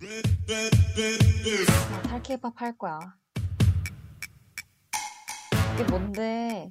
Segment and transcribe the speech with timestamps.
[0.00, 3.00] 나 탈케이팝 할 거야.
[5.74, 6.70] 이게 뭔데?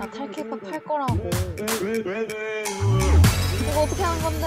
[0.00, 1.30] 나 탈케이팝 할 거라고.
[3.60, 4.46] 이거 어떻게 하는 건데?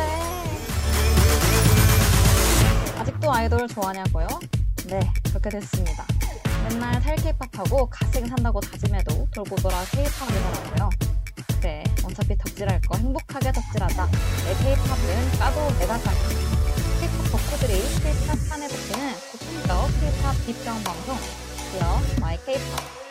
[2.97, 4.27] 아직도 아이돌 좋아하냐고요?
[4.87, 4.99] 네,
[5.29, 6.05] 그렇게 됐습니다.
[6.67, 10.89] 맨날 탈케이팝하고 갓생 산다고 다짐해도 돌고 돌아 케이팝이더라고요.
[11.65, 14.05] 그래, 어차피 덕질할 거 행복하게 덕질하자.
[14.05, 16.11] 내 케이팝은 까도 까.
[16.99, 21.17] 케이팝 덕후들이 케이팝 판에 붙이는 고품격 케이팝 뒷병 방송.
[21.71, 23.04] 디어 마이 케이팝.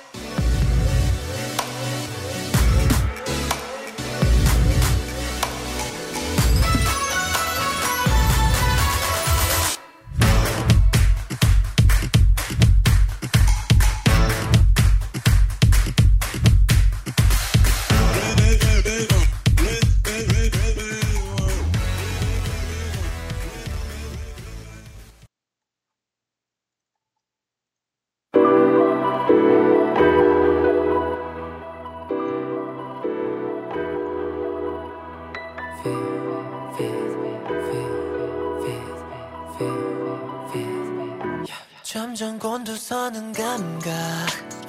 [42.15, 43.91] 점점 곤두서는 감각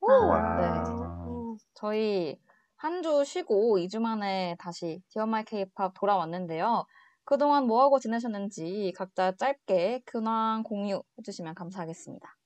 [0.00, 0.60] 오, 와.
[0.60, 1.58] 네.
[1.74, 2.38] 저희
[2.76, 6.86] 한 주 쉬고 2주 만에 다시 Dear My 케이팝 돌아왔는데요.
[7.24, 12.36] 그동안 뭐하고 지내셨는지 각자 짧게 근황 공유 해 주시면 감사하겠습니다.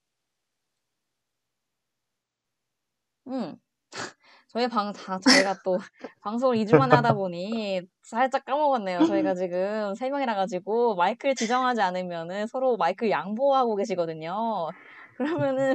[3.28, 3.56] 음,
[4.48, 5.78] 저희 방, 다, 저희가 또
[6.22, 9.04] 방송을 2주 만에 하다 보니 살짝 까먹었네요.
[9.06, 14.69] 저희가 지금 3명이라 가지고 마이크를 지정하지 않으면은 서로 마이크 양보하고 계시거든요.
[15.16, 15.75] 그러면은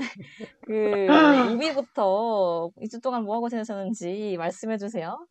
[0.66, 1.08] 그
[1.54, 5.26] 우비부터 2주 동안 뭐하고 지내셨는지 말씀해 주세요.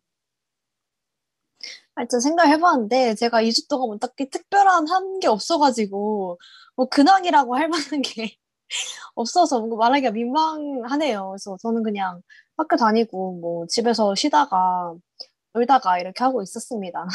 [2.00, 6.38] 하여튼 생각해봤는데 제가 2주 동안 뭐 딱히 특별한 한 게 없어가지고
[6.76, 8.36] 뭐 근황이라고 할 만한 게
[9.14, 11.28] 없어서 뭔가 말하기가 민망하네요.
[11.30, 12.22] 그래서 저는 그냥
[12.56, 14.94] 학교 다니고 뭐 집에서 쉬다가
[15.52, 17.06] 놀다가 이렇게 하고 있었습니다.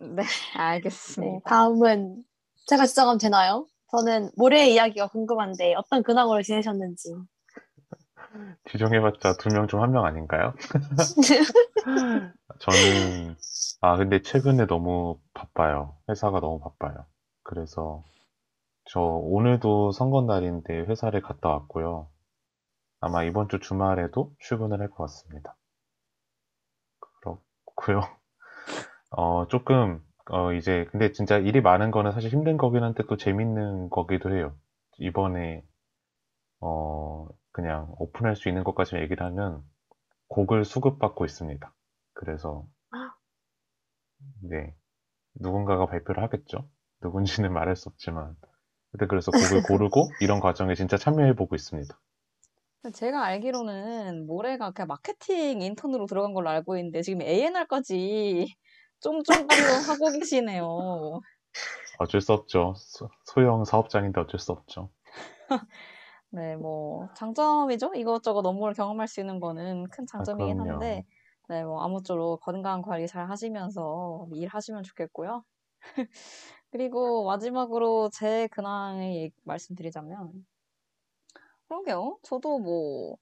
[0.00, 1.48] 네, 네, 알겠습니다.
[1.50, 2.24] 다음은
[2.68, 3.66] 제가 지정하면 되나요?
[3.90, 7.14] 저는 모래의 이야기가 궁금한데 어떤 근황으로 지내셨는지.
[8.70, 10.54] 지정해봤자 두 명 중 한 명 아닌가요?
[12.60, 13.36] 저는,
[13.80, 15.96] 아, 근데 최근에 너무 바빠요.
[16.10, 17.06] 회사가 너무 바빠요.
[17.42, 18.02] 그래서,
[18.86, 22.08] 저 오늘도 선거 날인데 회사를 갔다 왔고요.
[23.00, 25.56] 아마 이번 주 주말에도 출근을 할 것 같습니다.
[27.20, 28.00] 그렇고요.
[29.10, 33.90] 어, 조금, 어, 이제, 근데 진짜 일이 많은 거는 사실 힘든 거긴 한데 또 재밌는
[33.90, 34.54] 거기도 해요.
[34.98, 35.62] 이번에,
[36.60, 39.62] 어, 그냥 오픈할 수 있는 것까지 얘기를 하면
[40.28, 41.74] 곡을 수급받고 있습니다.
[42.14, 42.66] 그래서,
[44.42, 44.74] 네,
[45.34, 46.68] 누군가가 발표를 하겠죠?
[47.02, 48.36] 누군지는 말할 수 없지만.
[48.90, 51.98] 근데 그래서 곡을 고르고 이런 과정에 진짜 참여해보고 있습니다.
[52.92, 58.54] 제가 알기로는 모레가 그냥 마케팅 인턴으로 들어간 걸로 알고 있는데 지금 A&R까지
[59.00, 61.20] 쫑쫑거리고 하고 계시네요.
[61.98, 62.74] 어쩔 수 없죠.
[62.76, 64.90] 소, 소형 사업장인데 어쩔 수 없죠.
[66.30, 67.92] 네, 뭐 장점이죠.
[67.94, 70.72] 이것저것 업무를 경험할 수 있는 거는 큰 장점이긴 그럼요.
[70.72, 71.04] 한데,
[71.48, 75.44] 네, 뭐 아무쪼록 건강 관리 잘 하시면서 일하시면 좋겠고요.
[76.72, 80.46] 그리고 마지막으로 제 근황을 말씀드리자면,
[81.68, 82.18] 그러게요.
[82.22, 83.16] 저도 뭐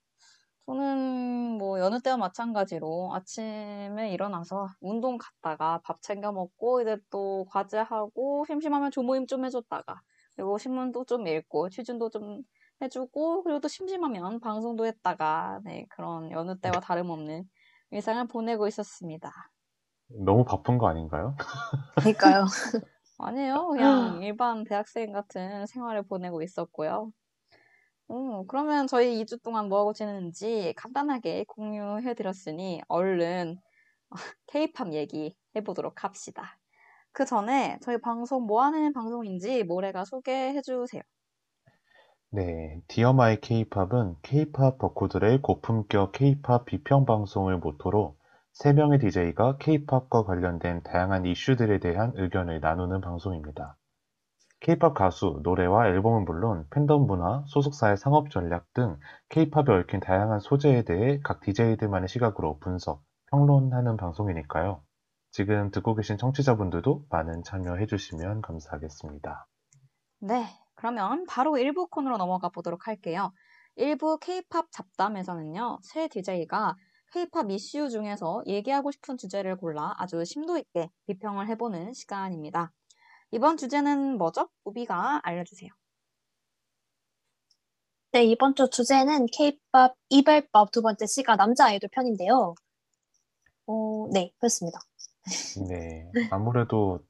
[0.67, 8.45] 저는 뭐 여느 때와 마찬가지로 아침에 일어나서 운동 갔다가 밥 챙겨 먹고 이제 또 과제하고
[8.47, 10.01] 심심하면 조모임 좀 해줬다가
[10.37, 12.43] 그리고 신문도 좀 읽고 취준도 좀
[12.83, 17.45] 해주고 그리고 또 심심하면 방송도 했다가 네 그런 여느 때와 다름없는
[17.91, 19.31] 일상을 보내고 있었습니다.
[20.09, 21.37] 너무 바쁜 거 아닌가요?
[21.97, 22.47] 그러니까요.
[23.19, 23.69] 아니에요.
[23.69, 27.13] 그냥 일반 대학생 같은 생활을 보내고 있었고요.
[28.11, 33.59] 음, 그러면 저희 2주 동안 뭐하고 지냈는지 간단하게 공유해드렸으니 얼른
[34.47, 36.59] 케이팝 얘기 해보도록 합시다.
[37.13, 41.03] 그 전에 저희 방송 뭐 하는 방송인지 모래가 소개해주세요.
[42.35, 48.17] 네, Dear My 케이팝은 케이팝 덕후들의 고품격 케이팝 비평 방송을 모토로
[48.61, 53.77] 3명의 DJ가 케이팝과 관련된 다양한 이슈들에 대한 의견을 나누는 방송입니다.
[54.59, 58.99] 케이팝 가수, 노래와 앨범은 물론 팬덤 문화, 소속사의 상업 전략 등
[59.29, 64.83] 케이팝에 얽힌 다양한 소재에 대해 각 DJ들만의 시각으로 분석, 평론하는 방송이니까요.
[65.31, 69.47] 지금 듣고 계신 청취자분들도 많은 참여해 주시면 감사하겠습니다.
[70.19, 70.47] 네,
[70.85, 73.33] 그러면 바로 1부 코너로 넘어가 보도록 할게요.
[73.79, 76.77] 1부 케이팝 잡담에서는요, 새 DJ가
[77.11, 82.71] 케이팝 이슈 중에서 얘기하고 싶은 주제를 골라 아주 심도 있게 비평을 해보는 시간입니다.
[83.31, 84.51] 이번 주제는 뭐죠?
[84.65, 85.71] 우비가 알려주세요.
[88.13, 92.55] 네, 이번 주 주제는 K-pop 이별법 두 번째 시가 남자 아이돌 편인데요.
[93.69, 94.81] 어, 네, 그렇습니다.
[95.67, 97.01] 네, 아무래도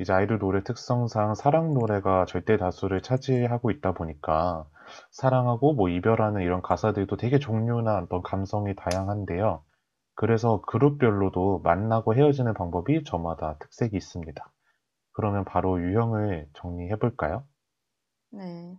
[0.00, 4.66] 이제 아이돌 노래 특성상 사랑 노래가 절대 다수를 차지하고 있다 보니까
[5.10, 9.62] 사랑하고 뭐 이별하는 이런 가사들도 되게 종류나 어떤 감성이 다양한데요.
[10.14, 14.52] 그래서 그룹별로도 만나고 헤어지는 방법이 저마다 특색이 있습니다.
[15.12, 17.44] 그러면 바로 유형을 정리해 볼까요?
[18.30, 18.78] 네.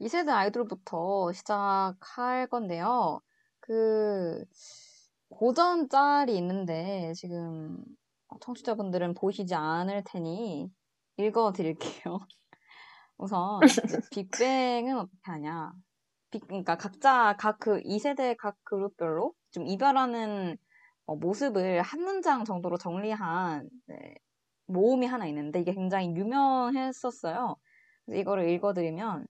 [0.00, 3.20] 2세대 아이돌부터 시작할 건데요.
[3.60, 4.44] 그,
[5.28, 7.78] 고전 짤이 있는데, 지금
[8.40, 10.70] 청취자분들은 보시지 않을 테니
[11.18, 12.18] 읽어 드릴게요.
[13.18, 13.60] 우선,
[14.12, 15.72] 빅뱅은 어떻게 하냐.
[16.30, 20.56] 빅, 그러니까 각자, 각 그 2세대 각 그룹별로 좀 이별하는
[21.06, 24.14] 어, 모습을 한 문장 정도로 정리한 네,
[24.66, 27.56] 모음이 하나 있는데 이게 굉장히 유명했었어요.
[28.06, 29.26] 그래서 이거를 읽어드리면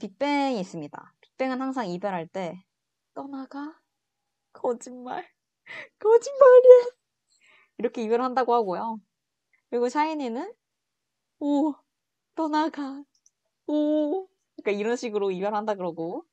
[0.00, 1.14] 빅뱅이 있습니다.
[1.20, 2.62] 빅뱅은 항상 이별할 때
[3.14, 3.74] 떠나가
[4.52, 5.26] 거짓말
[5.98, 6.99] 거짓말이야
[7.80, 9.00] 이렇게 이별한다고 하고요.
[9.70, 10.54] 그리고 샤이니는
[11.40, 11.74] 오
[12.36, 13.04] 떠나가
[13.66, 16.24] 오 그러니까 이런 식으로 이별한다 그러고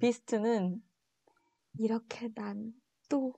[0.00, 0.82] 비스트는
[1.78, 2.74] 이렇게 난
[3.08, 3.34] 또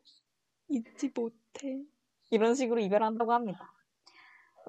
[0.68, 1.84] 잊지 못해
[2.30, 3.72] 이런 식으로 이별한다고 합니다.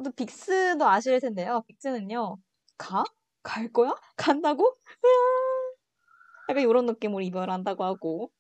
[0.03, 1.63] 또 빅스도 아실 텐데요.
[1.67, 2.37] 빅스는요,
[2.77, 3.03] 가?
[3.43, 3.95] 갈 거야?
[4.17, 4.63] 간다고?
[5.05, 5.73] 으아!
[6.49, 8.31] 약간 이런 느낌으로 이별한다고 하고,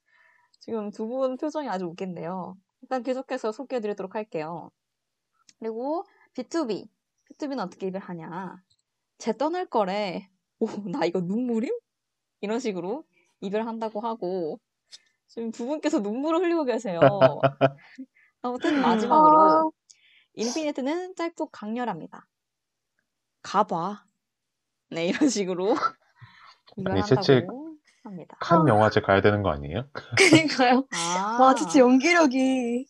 [0.59, 2.57] 지금 두 분 표정이 아주 웃긴데요.
[2.83, 4.69] 일단 계속해서 소개해 드리도록 할게요.
[5.59, 6.87] 그리고 B2B.
[7.31, 8.57] B2B는 어떻게 이별하냐.
[9.17, 10.29] 쟤 떠날 거래.
[10.59, 11.73] 오, 나 이거 눈물임?
[12.41, 13.05] 이런 식으로
[13.39, 14.59] 이별한다고 하고,
[15.27, 16.99] 지금 두 분께서 눈물을 흘리고 계세요.
[18.41, 19.71] 아무튼 마지막으로
[20.33, 22.27] 인피니트는 짧고 강렬합니다.
[23.43, 24.05] 가봐.
[24.89, 25.73] 네, 이런 식으로
[26.85, 27.62] 아니, 채채 이별한다고
[28.03, 28.35] 합니다.
[28.39, 29.87] 칸 영화제 가야 되는 거 아니에요?
[30.17, 30.85] 그러니까요.
[30.91, 32.85] 아, 와, 진짜 연기력이.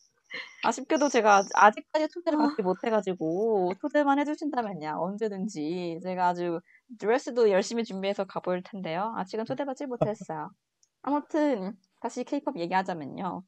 [0.64, 6.60] 아쉽게도 제가 아직- 아직까지 초대를 받지 못해가지고 초대만 해주신다면요 언제든지 제가 아주
[7.00, 9.14] 드레스도 열심히 준비해서 가볼 텐데요.
[9.18, 10.50] 아직은 초대받지 못했어요.
[11.04, 13.44] 아무튼 다시 케이팝 얘기하자면요.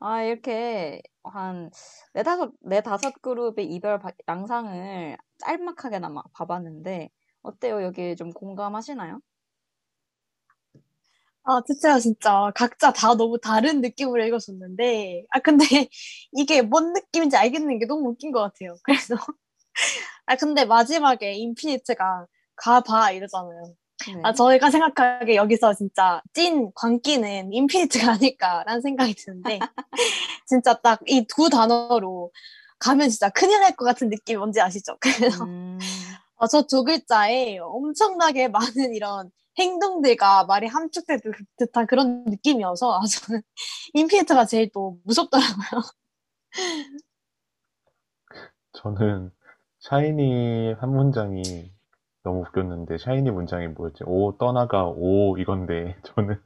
[0.00, 1.70] 아 이렇게 한
[2.14, 7.10] 네다섯 네다섯 그룹의 이별 바- 양상을 짤막하게나마 봐봤는데
[7.42, 7.82] 어때요?
[7.82, 9.18] 여기 좀 공감하시나요?
[11.44, 12.52] 아, 진짜, 진짜.
[12.54, 15.24] 각자 다 너무 다른 느낌으로 읽었었는데.
[15.30, 15.64] 아, 근데
[16.32, 18.76] 이게 뭔 느낌인지 알겠는 게 너무 웃긴 것 같아요.
[18.84, 19.16] 그래서.
[20.26, 23.74] 아, 근데 마지막에 인피니트가 가봐 이러잖아요.
[24.06, 24.20] 네.
[24.24, 29.58] 아, 저희가 생각하기에 여기서 진짜 찐 광기는 인피니트가 아닐까라는 생각이 드는데,
[30.46, 32.32] 진짜 딱 이 두 단어로
[32.78, 34.96] 가면 진짜 큰일 날 것 같은 느낌 뭔지 아시죠?
[35.00, 35.78] 그래서 음,
[36.36, 43.42] 어, 저두 글자에 엄청나게 많은 이런 행동들과 말이 함축된 듯- 듯한 그런 느낌이어서 아, 저는
[43.94, 45.82] 인피니트가 제일 또 무섭더라고요.
[48.72, 49.30] 저는
[49.80, 51.72] 샤이니 한 문장이
[52.22, 54.04] 너무 웃겼는데 샤이니 문장이 뭐였지?
[54.06, 56.38] 오 떠나가 오 이건데 저는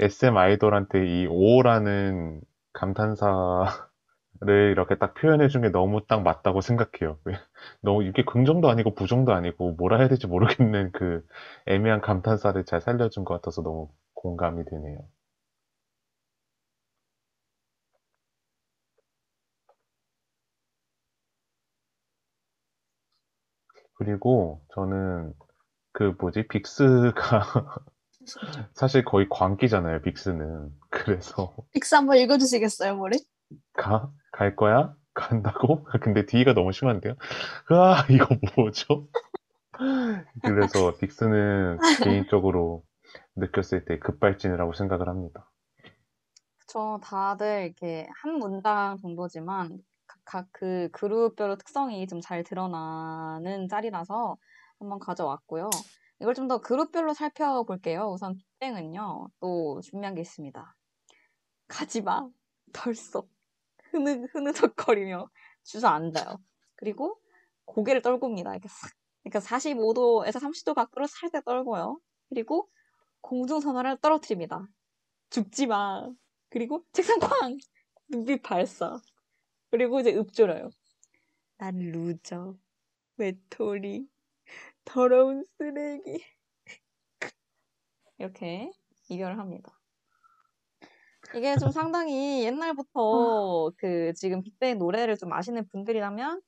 [0.00, 2.40] SM 아이돌한테 이 오라는
[2.72, 3.87] 감탄사
[4.40, 7.18] 를 이렇게 딱 표현해 준 게 너무 딱 맞다고 생각해요.
[7.82, 11.26] 너무 이게 긍정도 아니고 부정도 아니고 뭐라 해야 될지 모르겠는 그
[11.66, 14.98] 애매한 감탄사를 잘 살려준 것 같아서 너무 공감이 되네요.
[23.94, 25.32] 그리고 저는
[25.92, 27.42] 그 뭐지 빅스가
[28.74, 30.02] 사실 거의 광기잖아요.
[30.02, 33.18] 빅스는 그래서 빅스 한번 읽어주시겠어요, 머리?
[33.74, 34.94] 가 갈 거야?
[35.14, 35.84] 간다고?
[36.02, 37.14] 근데 D가 너무 심한데요?
[37.72, 39.08] 으아, 이거 뭐죠?
[40.44, 42.84] 그래서 빅스는 개인적으로
[43.36, 45.50] 느꼈을 때 급발진이라고 생각을 합니다.
[46.58, 47.00] 그쵸.
[47.02, 49.78] 다들 이렇게 한 문장 정도지만
[50.24, 54.36] 각그 그룹별로 특성이 좀 잘 드러나는 짤이라서
[54.78, 55.70] 한번 가져왔고요.
[56.20, 58.10] 이걸 좀 더 그룹별로 살펴볼게요.
[58.12, 59.28] 우선 빅뱅은요.
[59.40, 60.76] 또 준비한 게 있습니다.
[61.68, 62.28] 가지마.
[62.72, 63.28] 덜썩.
[63.90, 65.28] 흐느, 흐느적거리며
[65.64, 66.38] 주저앉아요.
[66.76, 67.20] 그리고
[67.64, 68.52] 고개를 떨굽니다.
[68.52, 68.92] 이렇게 싹.
[69.22, 72.00] 그러니까 45도에서 30도 각도로 살짝 떨고요.
[72.28, 72.68] 그리고
[73.20, 74.66] 공중선화를 떨어뜨립니다.
[75.30, 76.08] 죽지 마.
[76.50, 77.58] 그리고 책상 쾅!
[78.08, 78.98] 눈빛 발사.
[79.70, 80.70] 그리고 이제 읊조려요.
[81.58, 82.56] 난 loser.
[83.18, 84.08] 외톨이.
[84.84, 86.24] 더러운 쓰레기.
[88.18, 88.70] 이렇게
[89.08, 89.77] 이별을 합니다.
[91.34, 96.40] 이게 좀 상당히 옛날부터 그 지금 빅뱅 노래를 좀 아시는 분들이라면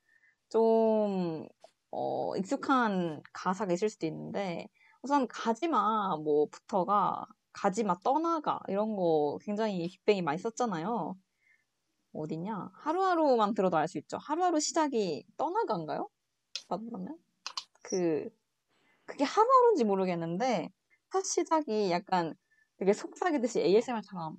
[0.49, 1.47] 좀
[1.91, 4.69] 어, 익숙한 가사가 있을 수도 있는데
[5.03, 11.17] 우선 가지마 뭐부터가 가지마 떠나가 이런 거 굉장히 빅뱅이 많이 썼잖아요.
[12.13, 12.71] 어디냐?
[12.75, 14.19] 하루하루만 들어도 알 수 있죠.
[14.19, 16.09] 하루하루 시작이 떠나가인가요?
[16.69, 17.19] 맞나면?
[17.83, 18.29] 그
[19.07, 20.71] 그게 하루하루인지 모르겠는데
[21.13, 22.35] 첫 시작이 약간
[22.79, 24.37] 되게 속삭이듯이 ASMR처럼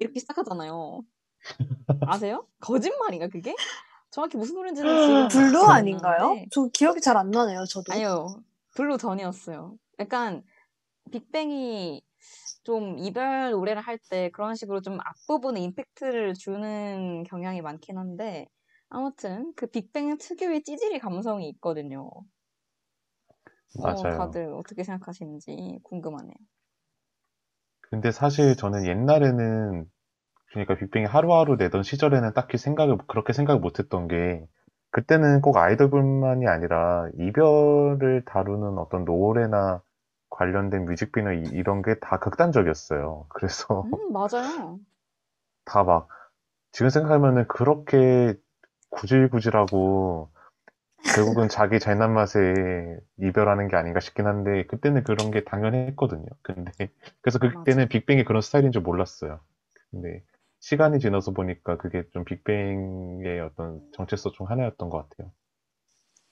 [0.00, 1.02] 이렇게 시작하잖아요.
[2.04, 2.48] 아세요?
[2.60, 3.54] 거짓말인가 그게?
[4.10, 6.46] 정확히 무슨 노래인지는 지금 Blue 아닌가요?
[6.50, 7.92] 저 기억이 잘 안 나네요, 저도.
[7.92, 8.42] 아니요.
[8.74, 9.78] Blue 전이었어요.
[10.00, 10.44] 약간
[11.12, 12.02] 빅뱅이
[12.64, 18.46] 좀 이별 노래를 할 때 그런 식으로 좀 앞부분에 임팩트를 주는 경향이 많긴 한데
[18.90, 22.10] 아무튼 그 빅뱅 특유의 찌질이 감성이 있거든요.
[23.78, 24.08] 어, 맞아요.
[24.08, 26.34] 다들 어떻게 생각하시는지 궁금하네요.
[27.90, 29.84] 근데 사실 저는 옛날에는
[30.52, 34.46] 그러니까 빅뱅이 하루하루 내던 시절에는 딱히 생각을 그렇게 생각을 못했던 게
[34.92, 39.82] 그때는 꼭 아이돌뿐만이 아니라 이별을 다루는 어떤 노래나
[40.30, 43.26] 관련된 뮤직비디오 이- 이런 게 다 극단적이었어요.
[43.30, 44.80] 그래서 음, 맞아요.
[45.64, 46.08] 다 막
[46.72, 48.34] 지금 생각하면은 그렇게
[48.90, 50.30] 구질구질하고
[51.12, 56.26] 결국은 자기 잘난 맛에 이별하는 게 아닌가 싶긴 한데 그때는 그런 게 당연했거든요.
[56.42, 56.72] 근데
[57.22, 59.40] 그래서 그때는 빅뱅이 그런 스타일인 줄 몰랐어요.
[59.90, 60.22] 근데
[60.60, 65.32] 시간이 지나서 보니까 그게 좀 빅뱅의 어떤 정체성 중 하나였던 것 같아요.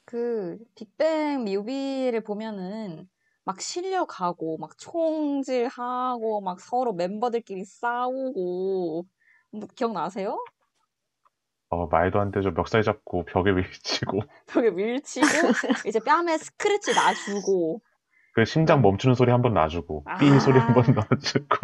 [0.05, 3.09] 그 빅뱅 뮤비를 보면은
[3.45, 9.07] 막 실려가고 막 총질하고 막 서로 멤버들끼리 싸우고
[9.51, 10.39] 뭐 기억나세요?
[11.75, 12.51] 어, 말도 안 되죠.
[12.53, 15.27] 멱살 잡고 벽에 밀치고 벽에 밀치고
[15.87, 17.81] 이제 뺨에 스크래치 놔주고
[18.35, 20.17] 그 심장 멈추는 소리 한 번 놔주고 아.
[20.19, 21.57] 삐 소리 한 번 놔주고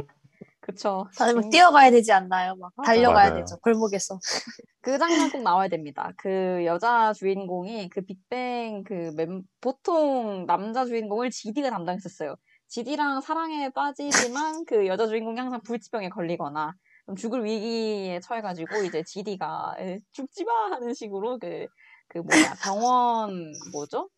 [0.61, 1.07] 그쵸?
[1.17, 2.55] 다들 막 음, 뛰어가야 되지 않나요?
[2.57, 2.93] 막 맞아.
[2.93, 3.45] 달려가야 맞아요.
[3.45, 4.19] 되죠, 골목에서.
[4.83, 6.13] 그 장면 꼭 나와야 됩니다.
[6.19, 12.37] 그 여자 주인공이 그 빅뱅 그 멤, 보통 남자 주인공을 GD가 담당했었어요.
[12.69, 16.75] GD랑 사랑에 빠지지만 그 여자 주인공이 항상 불치병에 걸리거나 좀
[17.17, 19.77] 죽을 위기에 처해가지고 이제 GD가
[20.13, 21.67] 죽지 마 하는 식으로 그,
[22.09, 24.09] 그 뭐야 병원 뭐죠?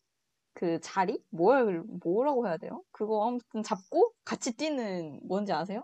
[0.53, 1.21] 그 자리?
[1.29, 2.83] 뭘, 뭐라고 해야 돼요?
[2.91, 5.83] 그거 아무튼 잡고 같이 뛰는 뭔지 아세요?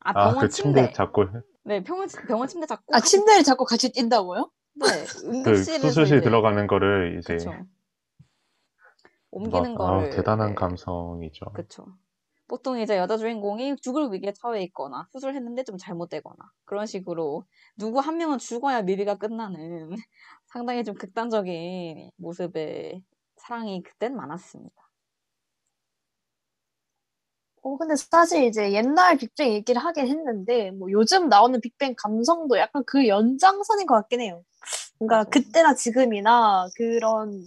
[0.00, 0.92] 아, 아, 병원 그 침대 침대.
[0.92, 1.26] 잡고
[1.64, 4.50] 네, 병원, 병원 침대 잡고 아, 침대를 잡고 같이 뛴다고요?
[4.74, 4.86] 네,
[5.44, 7.66] 그 응급실에서 수술실 이제 들어가는 거를 이제 그쵸.
[9.30, 11.46] 옮기는 막, 아, 거를 대단한 네, 감성이죠.
[11.52, 11.86] 그쵸.
[12.52, 17.46] 보통 이제 여자 주인공이 죽을 위기에 처해 있거나 수술했는데 좀 잘못되거나 그런 식으로
[17.78, 19.88] 누구 한 명은 죽어야 뮤비가 끝나는
[20.44, 23.02] 상당히 좀 극단적인 모습의
[23.38, 24.74] 사랑이 그땐 많았습니다.
[27.62, 32.82] 어, 근데 사실 이제 옛날 빅뱅 얘기를 하긴 했는데, 뭐 요즘 나오는 빅뱅 감성도 약간
[32.86, 34.44] 그 연장선인 것 같긴 해요.
[34.98, 35.26] 뭔가 맞아요.
[35.30, 37.42] 그때나 지금이나 그런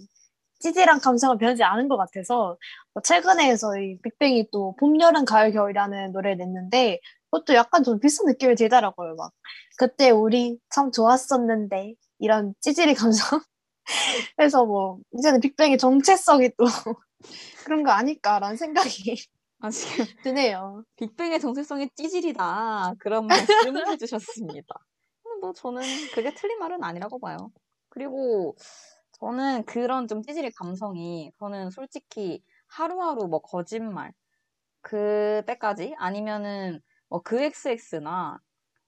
[0.60, 2.56] 찌질한 감성은 변하지 않은 것 같아서,
[2.94, 8.26] 뭐 최근에 저희 빅뱅이 또 봄, 여름, 가을, 겨울이라는 노래를 냈는데, 그것도 약간 좀 비슷한
[8.26, 9.14] 느낌이 들더라고요.
[9.16, 9.32] 막,
[9.78, 13.40] 그때 우리 참 좋았었는데, 이런 찌질이 감성?
[14.36, 16.64] 그래서 뭐, 이제는 빅뱅의 정체성이 또
[17.66, 19.16] 그런 거 아닐까라는 생각이
[19.60, 20.84] 아, 지금 드네요.
[20.96, 22.94] 빅뱅의 정체성이 찌질이다.
[22.98, 24.74] 그런 말씀을 해주셨습니다.
[25.40, 25.82] 뭐 저는
[26.14, 27.36] 그게 틀린 말은 아니라고 봐요.
[27.88, 28.54] 그리고
[29.20, 34.12] 저는 그런 좀 찌질이 감성이 저는 솔직히 하루하루 뭐 거짓말
[34.82, 38.38] 그때까지 아니면은 뭐 그 XX나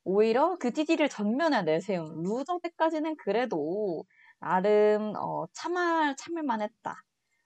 [0.04, 4.04] 오히려 그 찌질을 전면에 내세운 Loser 때까지는 그래도
[4.40, 6.96] 나름 어, 참을 참을 만 했다.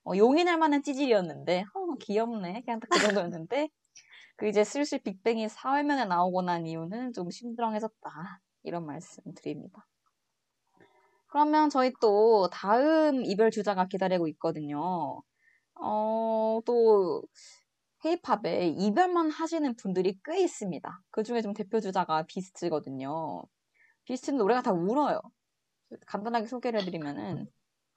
[0.05, 2.63] 어, 용인할 만한 찌질이었는데 어, 귀엽네.
[2.65, 3.69] 그냥 딱 그 정도였는데
[4.37, 8.41] 그 이제 슬슬 빅뱅이 사회면에 나오고 난 이유는 좀 심드렁해졌다.
[8.65, 9.87] 이런 말씀 드립니다.
[11.33, 15.23] 그러면 저희 또 다음 이별 주자가 기다리고 있거든요.
[15.75, 17.23] 어, 또
[18.05, 21.01] 헤이팝에 이별만 하시는 분들이 꽤 있습니다.
[21.11, 23.45] 그 중에 좀 대표 주자가 비스트거든요.
[24.05, 25.23] 비스트는 노래가 다 울어요.
[26.07, 27.47] 간단하게 소개를 해드리면은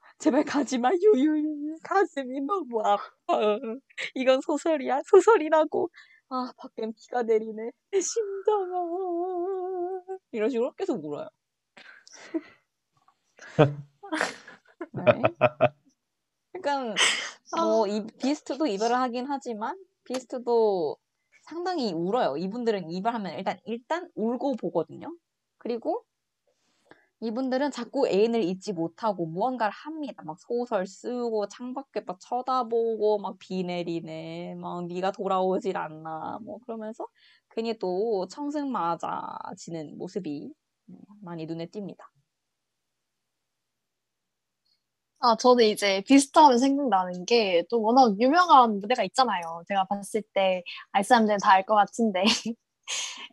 [0.18, 3.10] 제발 가지마 유유유 가슴이 너무 아파
[4.14, 5.90] 이건 소설이야 소설이라고
[6.30, 8.78] 아 밖엔 비가 내리네 내 심장아
[10.32, 11.28] 이런 식으로 계속 울어요
[14.92, 15.36] 네.
[16.52, 16.94] 그러니까
[17.56, 20.96] 뭐 이, 비스트도 이별을 하긴 하지만 비스트도
[21.42, 25.14] 상당히 울어요 이분들은 이별하면 일단 일단 울고 보거든요
[25.58, 26.04] 그리고
[27.20, 30.22] 이분들은 자꾸 애인을 잊지 못하고 무언가를 합니다.
[30.24, 34.54] 막 소설 쓰고 창밖에 막 쳐다보고 막 비 내리네.
[34.56, 36.38] 막 네가 돌아오질 않나.
[36.42, 37.06] 뭐 그러면서
[37.50, 40.52] 괜히 또 청승 맞아지는 모습이
[41.22, 42.04] 많이 눈에 띕니다.
[45.20, 49.62] 아, 저는 이제 비슷하면 생각나는 게 또 워낙 유명한 무대가 있잖아요.
[49.68, 52.22] 제가 봤을 때 알 사람들은 다 알 것 같은데.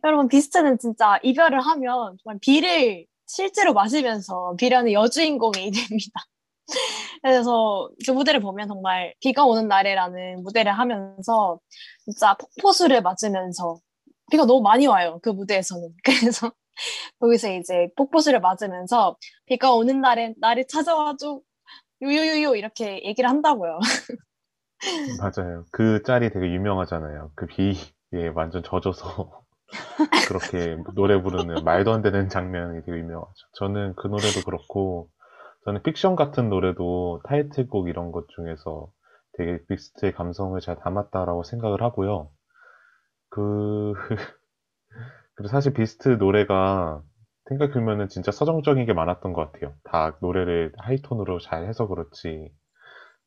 [0.04, 6.22] 여러분, 비스트는 진짜 이별을 하면 정말 비를 실제로 마시면서 비련의 여주인공이 됩니다.
[7.22, 11.60] 그래서 그 무대를 보면 정말 비가 오는 날에라는 무대를 하면서
[12.06, 13.78] 진짜 폭포수를 맞으면서
[14.32, 15.20] 비가 너무 많이 와요.
[15.24, 15.90] 그 무대에서는.
[16.04, 16.52] 그래서
[17.20, 21.42] 거기서 이제 폭포수를 맞으면서 비가 오는 날에 나를 찾아와줘
[22.04, 23.80] 유유유유 이렇게 얘기를 한다고요.
[25.22, 25.66] 맞아요.
[25.72, 27.32] 그 짤이 되게 유명하잖아요.
[27.36, 29.44] 그 비에 완전 젖어서
[30.28, 33.48] 그렇게 노래 부르는 말도 안 되는 장면이 되게 유명하죠.
[33.54, 35.10] 저는 그 노래도 그렇고,
[35.66, 38.90] 저는 픽션 같은 노래도 타이틀곡 이런 것 중에서
[39.38, 42.30] 되게 비스트의 감성을 잘 담았다라고 생각을 하고요.
[43.30, 43.94] 그,
[45.36, 47.02] 그리고 사실 비스트 노래가
[47.48, 49.76] 생각해보면은 진짜 서정적인 게 많았던 것 같아요.
[49.84, 52.54] 다 노래를 하이톤으로 잘 해서 그렇지.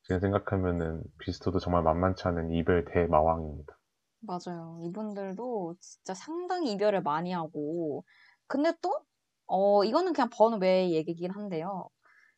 [0.03, 3.79] 지금 생각하면은 비스트도 정말 만만치 않은 이별 대마왕입니다.
[4.21, 4.79] 맞아요.
[4.83, 8.05] 이분들도 진짜 상당히 이별을 많이 하고,
[8.47, 8.93] 근데 또,
[9.47, 11.89] 어, 이거는 그냥 번외 얘기긴 한데요.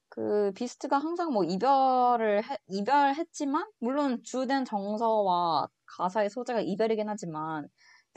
[0.09, 7.69] 그, 비스트가 항상 뭐 이별을, 해, 이별했지만, 물론 주된 정서와 가사의 소재가 이별이긴 하지만,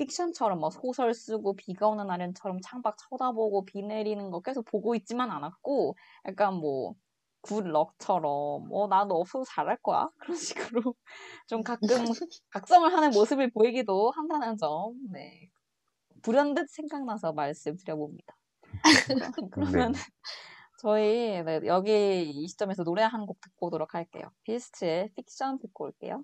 [0.01, 5.31] 픽션처럼 뭐 소설 쓰고 비가 오는 날엔처럼 창밖 쳐다보고 비 내리는 거 계속 보고 있지만
[5.31, 5.95] 않았고,
[6.27, 6.95] 약간 뭐,
[7.43, 10.95] 굿럭처럼 어 나도 없어도 잘할 거야 그런 식으로
[11.47, 11.87] 좀 가끔
[12.51, 15.49] 각성을 하는 모습을 보이기도 한다는 점 네.
[16.23, 18.37] 불현듯 생각나서 말씀드려봅니다.
[19.51, 19.99] 그러면 네.
[20.77, 24.31] 저희 네, 여기 이 시점에서 노래 한 곡 듣고 오도록 할게요.
[24.43, 26.23] 비스트의 픽션 듣고 올게요.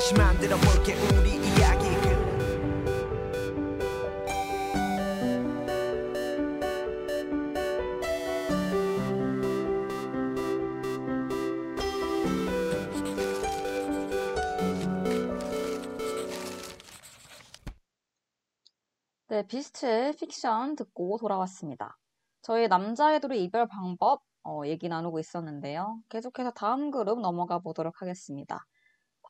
[0.00, 2.08] 시 만들어 볼게 우리 이야기를
[19.28, 21.98] 네, 비스트의 픽션 듣고 돌아왔습니다.
[22.42, 26.00] 저희 남자애들의 이별 방법 어, 얘기 나누고 있었는데요.
[26.08, 28.64] 계속해서 다음 그룹 넘어가 보도록 하겠습니다.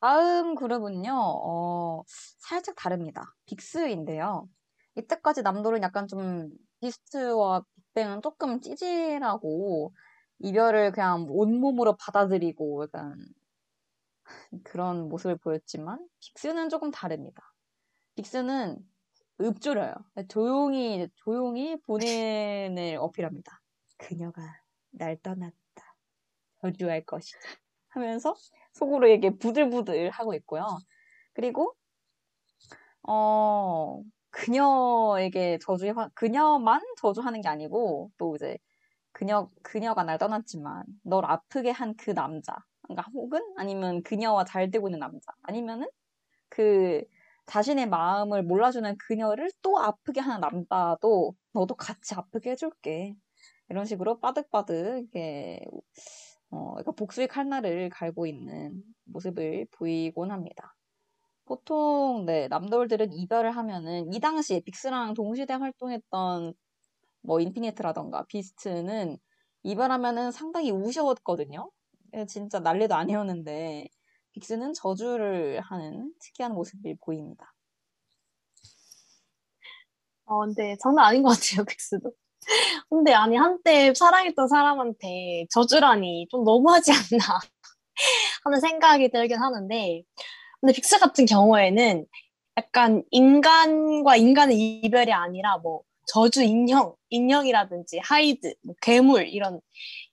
[0.00, 3.34] 다음 그룹은요, 어, 살짝 다릅니다.
[3.46, 4.48] 빅스인데요.
[4.96, 9.92] 이때까지 남돌은 약간 좀 비스트와 빅뱅은 조금 찌질하고
[10.40, 13.16] 이별을 그냥 온몸으로 받아들이고 약간
[14.64, 17.54] 그런 모습을 보였지만 빅스는 조금 다릅니다.
[18.16, 18.78] 빅스는
[19.40, 19.94] 읊조려요.
[20.28, 23.60] 조용히 조용히 본인을 어필합니다.
[23.96, 24.42] 그녀가
[24.90, 25.54] 날 떠났다.
[26.60, 27.38] 저주할 것이다.
[27.90, 28.34] 하면서
[28.74, 30.66] 속으로 이게 부들부들 하고 있고요.
[31.34, 31.74] 그리고
[33.02, 38.58] 어 그녀에게 저주 그녀만 저주하는 게 아니고 또 이제
[39.12, 44.88] 그녀 그녀가 날 떠났지만 널 아프게 한 그 남자 그러니까 혹은 아니면 그녀와 잘 되고
[44.88, 45.88] 있는 남자 아니면은
[46.50, 47.04] 그
[47.46, 53.14] 자신의 마음을 몰라주는 그녀를 또 아프게 하는 남자도 너도 같이 아프게 해줄게.
[53.70, 55.60] 이런 식으로 빠득빠득 이게
[56.50, 60.74] 어, 그러니까 복수의 칼날을 갈고 있는 모습을 보이곤 합니다.
[61.46, 66.54] 보통 네, 남돌들은 이별을 하면은 이 당시에 빅스랑 동시대 활동했던
[67.22, 69.18] 뭐 인피니트라던가 비스트는
[69.64, 71.70] 이별하면은 상당히 우셨거든요.
[72.14, 73.88] 예, 진짜 난리도 아니었는데
[74.32, 77.54] 빅스는 저주를 하는 특이한 모습을 보입니다.
[80.26, 82.12] 어, 근데 장난 아닌 것 같아요, 빅스도.
[82.90, 87.40] 근데 아니, 한때 사랑했던 사람한테 저주라니 좀 너무하지 않나
[88.44, 90.02] 하는 생각이 들긴 하는데,
[90.60, 92.06] 근데 빅스 같은 경우에는
[92.58, 99.60] 약간 인간과 인간의 이별이 아니라 뭐 저주 인형, 인형이라든지 하이드, 뭐 괴물 이런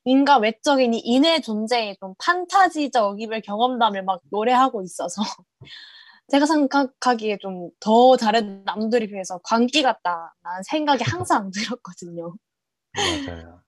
[0.04, 5.22] 인간 외적인 인의 존재의 좀 판타지적 이별 경험담을 막 노래하고 있어서
[6.28, 12.34] 제가 생각하기에 좀 더 다른 남들에 비해서 광기 같다라는 생각이 항상 들었거든요.
[12.92, 13.60] 맞아요.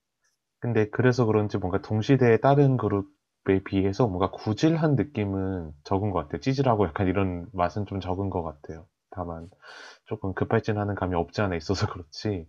[0.59, 6.41] 근데 그래서 그런지 뭔가 동시대의 다른 그룹에 비해서 뭔가 구질한 느낌은 적은 것 같아요.
[6.41, 8.87] 찌질하고 약간 이런 맛은 좀 적은 것 같아요.
[9.11, 9.49] 다만
[10.05, 12.47] 조금 급발진하는 감이 없지 않아 있어서 그렇지.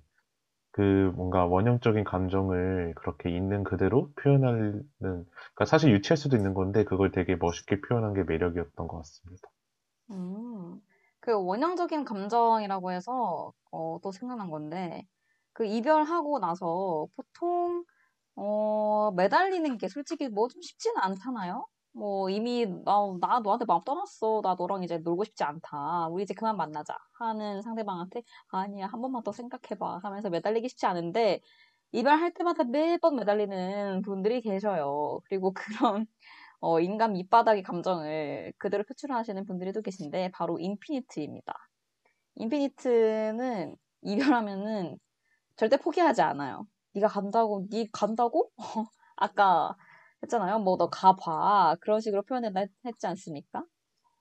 [0.72, 7.12] 그 뭔가 원형적인 감정을 그렇게 있는 그대로 표현하는, 그러니까 사실 유치할 수도 있는 건데 그걸
[7.12, 9.48] 되게 멋있게 표현한 게 매력이었던 것 같습니다.
[10.10, 10.80] 음,
[11.20, 15.06] 그 원형적인 감정이라고 해서 어, 또 생각난 건데
[15.52, 17.84] 그 이별하고 나서 보통
[18.36, 21.66] 어, 매달리는 게 솔직히 뭐 좀 쉽지는 않잖아요.
[21.94, 24.40] 뭐 이미 나, 나 너한테 마음 떠났어.
[24.44, 26.08] 나 너랑 이제 놀고 싶지 않다.
[26.08, 26.96] 우리 이제 그만 만나자.
[27.20, 31.42] 하는 상대방한테 아니야 한 번만 더 생각해봐 하면서 매달리기 쉽지 않은데
[31.92, 35.20] 이별할 때마다 매번 매달리는 분들이 계셔요.
[35.28, 36.06] 그리고 그런
[36.60, 41.54] 어, 인간 밑바닥의 감정을 그대로 표출하시는 분들이 또 계신데 바로 인피니트입니다.
[42.36, 44.98] 인피니트는 이별하면은
[45.56, 46.66] 절대 포기하지 않아요.
[46.94, 48.50] 네가 간다고, 네 간다고?
[49.16, 49.76] 아까
[50.22, 50.60] 했잖아요.
[50.60, 51.76] 뭐 너 가봐.
[51.82, 53.64] 그런 식으로 표현했지 않습니까?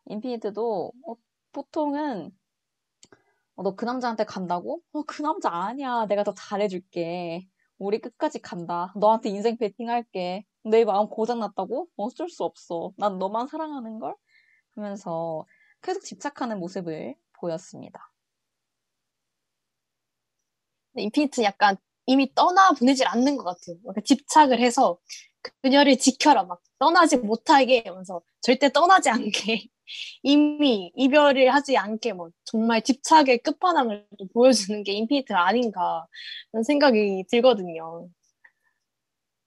[0.08, 1.15] 인피니트도 어,
[1.54, 2.32] 보통은
[3.56, 4.82] 어, 너 그 남자한테 간다고?
[4.93, 6.06] 어, 그 남자 아니야.
[6.08, 7.45] 내가 더 잘해줄게.
[7.78, 8.93] 우리 끝까지 간다.
[8.97, 10.45] 너한테 인생 베팅할게.
[10.63, 11.88] 내 마음 고장났다고?
[11.98, 12.91] 어쩔 수 없어.
[12.98, 14.15] 난 너만 사랑하는 걸?
[14.76, 15.45] 하면서
[15.82, 18.12] 계속 집착하는 모습을 보였습니다.
[20.95, 23.80] 인피니트 약간 이미 떠나 보내질 않는 것 같아요.
[23.82, 24.98] 그러니까 집착을 해서
[25.62, 29.67] 그녀를 지켜라 막 떠나지 못하게 하면서 절대 떠나지 않게
[30.24, 36.08] 이미 이별을 하지 않게 뭐 정말 집착의 끝판왕을 보여주는 게 인피니트가 아닌가
[36.52, 38.10] 그런 생각이 들거든요.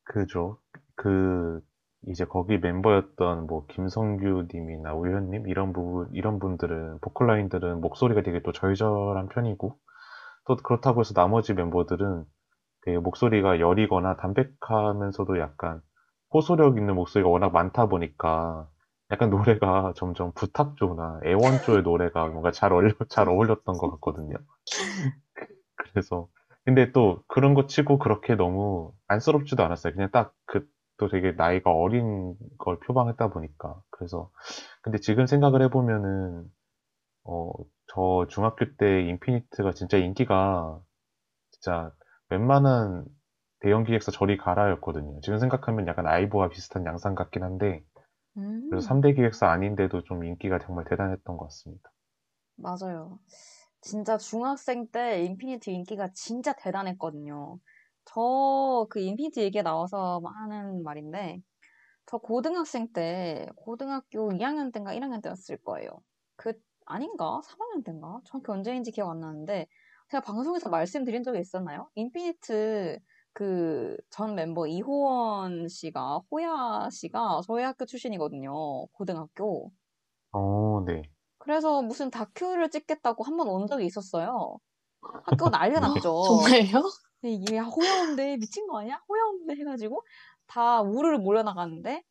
[0.04, 0.58] 그죠.
[0.96, 1.60] 그
[2.08, 8.22] 이제 거기 멤버였던 뭐 김성규 님이나 우현 님 이런 부분 이런 분들은 보컬 라인들은 목소리가
[8.22, 9.78] 되게 또 절절한 편이고
[10.46, 12.24] 또 그렇다고 해서 나머지 멤버들은
[12.84, 15.80] 되게 목소리가 여리거나 담백하면서도 약간
[16.34, 18.68] 호소력 있는 목소리가 워낙 많다 보니까
[19.12, 24.36] 약간 노래가 점점 부탁조나 애원조의 노래가 뭔가 잘 어울려, 잘 어울렸던 것 같거든요.
[25.76, 26.28] 그래서,
[26.64, 29.92] 근데 또 그런 거 치고 그렇게 너무 안쓰럽지도 않았어요.
[29.92, 30.66] 그냥 딱 그,
[30.98, 33.80] 또 되게 나이가 어린 걸 표방했다 보니까.
[33.90, 34.30] 그래서,
[34.82, 36.46] 근데 지금 생각을 해보면은,
[37.24, 37.52] 어,
[37.88, 40.80] 저 중학교 때 인피니트가 진짜 인기가
[41.52, 41.92] 진짜
[42.30, 43.06] 웬만한
[43.60, 45.20] 대형 기획사 저리 가라였거든요.
[45.22, 47.84] 지금 생각하면 약간 아이보와 비슷한 양상 같긴 한데,
[48.36, 51.90] 음, 그래서 3대 기획사 아닌데도 좀 인기가 정말 대단했던 것 같습니다.
[52.56, 53.18] 맞아요.
[53.80, 57.58] 진짜 중학생 때 인피니트 인기가 진짜 대단했거든요.
[58.04, 61.40] 저 그 인피니트 얘기가 나와서 하는 말인데,
[62.06, 65.90] 저 고등학생 때, 고등학교 2학년 때인가 1학년 때였을 거예요.
[66.36, 66.54] 그,
[66.86, 67.40] 아닌가?
[67.46, 68.20] 3학년 때인가?
[68.26, 69.66] 정확히 언제인지 기억 안 나는데,
[70.10, 71.90] 제가 방송에서 말씀드린 적이 있었나요?
[71.94, 72.98] 인피니트
[73.34, 78.86] 그 전 멤버 이호원 씨가, 호야 씨가 저희 학교 출신이거든요.
[78.88, 79.72] 고등학교.
[80.32, 81.02] 어, 네.
[81.38, 84.58] 그래서 무슨 다큐를 찍겠다고 한 번 온 적이 있었어요.
[85.24, 85.86] 학교가 난리가 네.
[85.88, 86.22] 났죠.
[86.22, 86.82] 정말요?
[87.22, 89.00] 이게 호야인데 미친 거 아니야?
[89.08, 90.04] 호야인데 해가지고
[90.46, 92.02] 다 우르르 몰려나가는데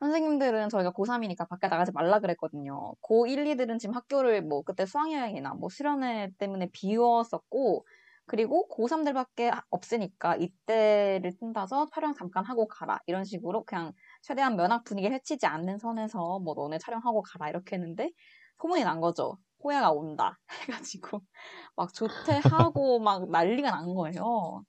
[0.00, 2.94] 선생님들은 저희가 고3이니까 밖에 나가지 말라 그랬거든요.
[3.02, 7.84] 고1, 2들은 지금 학교를 뭐 그때 수학여행이나 뭐 수련회 때문에 비웠었고
[8.26, 15.14] 그리고 고3들밖에 없으니까 이때를 틈타서 촬영 잠깐 하고 가라 이런 식으로 그냥 최대한 면학 분위기를
[15.16, 18.10] 해치지 않는 선에서 뭐 너네 촬영하고 가라 이렇게 했는데
[18.60, 19.38] 소문이 난 거죠.
[19.62, 21.20] 호야가 온다 해가지고
[21.76, 24.64] 막 조퇴하고 막 난리가 난 거예요.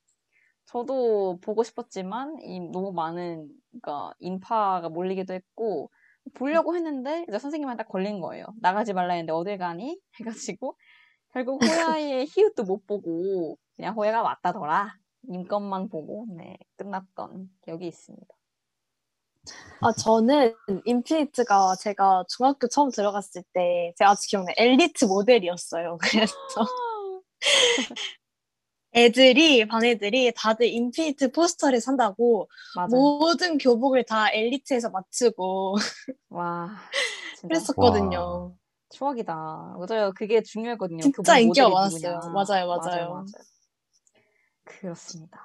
[0.66, 5.90] 저도 보고 싶었지만 이 너무 많은 그러니까 인파가 몰리기도 했고
[6.36, 8.46] 보려고 했는데 이제 선생님한테 걸린 거예요.
[8.62, 10.00] 나가지 말라 했는데 어딜 가니?
[10.20, 10.76] 해가지고
[11.34, 14.96] 결국 호야의 히읗도 못 보고 그냥 호야가 왔다더라.
[15.30, 18.39] 님 것만 보고 네 끝났던 기억이 있습니다.
[19.82, 20.54] 아, 저는
[20.86, 24.54] 인피니트가 제가 중학교 처음 들어갔을 때 제가 아직 기억나요.
[24.58, 25.98] 엘리트 모델이었어요.
[26.02, 26.36] 그래서
[28.94, 32.90] 애들이, 반 애들이 다들 인피니트 포스터를 산다고 맞아요.
[32.90, 35.76] 모든 교복을 다 엘리트에서 맞추고
[36.30, 36.76] 와
[37.36, 38.56] 진짜 그랬었거든요.
[38.90, 39.36] 추억이다.
[39.36, 40.12] 맞아요.
[40.16, 41.04] 그게 중요했거든요.
[41.04, 42.16] 진짜 인기가 많았어요.
[42.16, 42.34] 누구냐.
[42.34, 43.14] 맞아요, 맞아요.
[43.14, 43.26] 맞아요.
[44.66, 45.40] 그렇습니다.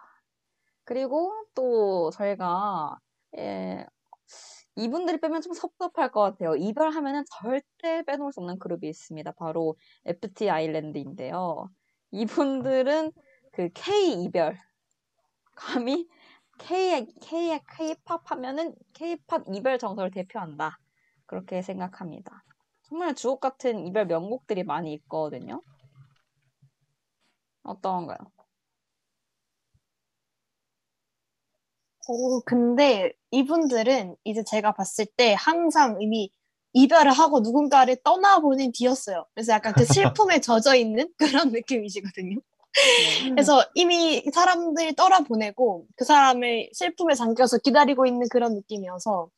[0.85, 2.99] 그리고 또 저희가
[3.38, 3.87] 예,
[4.77, 6.57] 이분들이 빼면 좀 섭섭할 것 같아요.
[6.57, 9.33] 이별하면은 절대 빼놓을 수 없는 그룹이 있습니다.
[9.33, 11.68] 바로 FT 아일랜드인데요.
[12.11, 13.12] 이분들은
[13.53, 14.59] 그 K 이별
[15.55, 16.09] 감히
[16.59, 20.79] K K K-팝 하면은 K-팝 이별 정서를 대표한다.
[21.27, 22.42] 그렇게 생각합니다.
[22.83, 25.62] 정말 주옥 같은 이별 명곡들이 많이 있거든요.
[27.62, 28.18] 어떤가요?
[32.07, 36.31] 오, 근데 이분들은 이제 제가 봤을 때 항상 이미
[36.75, 39.27] 이별을 하고 누군가를 떠나보낸 뒤였어요.
[39.35, 42.37] 그래서 약간 그 슬픔에 젖어 있는 그런 느낌이시거든요.
[42.37, 43.31] 네.
[43.31, 49.29] 그래서 이미 사람들이 떠나보내고 그 사람을 슬픔에 잠겨서 기다리고 있는 그런 느낌이어서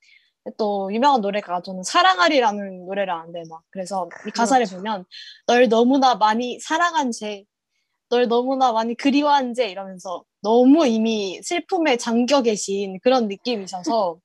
[0.56, 4.76] 또 유명한 노래가 저는 사랑하리라는 노래를 아는데 막 그래서 이 가사를 그렇죠.
[4.76, 5.04] 보면
[5.46, 7.44] 널 너무나 많이 사랑한 죄,
[8.08, 14.18] 널 너무나 많이 그리워한 죄 이러면서 너무 이미 슬픔에 잠겨 계신 그런 느낌이셔서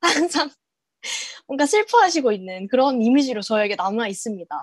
[0.00, 0.50] 항상
[1.46, 4.56] 뭔가 슬퍼하시고 있는 그런 이미지로 저에게 남아 있습니다.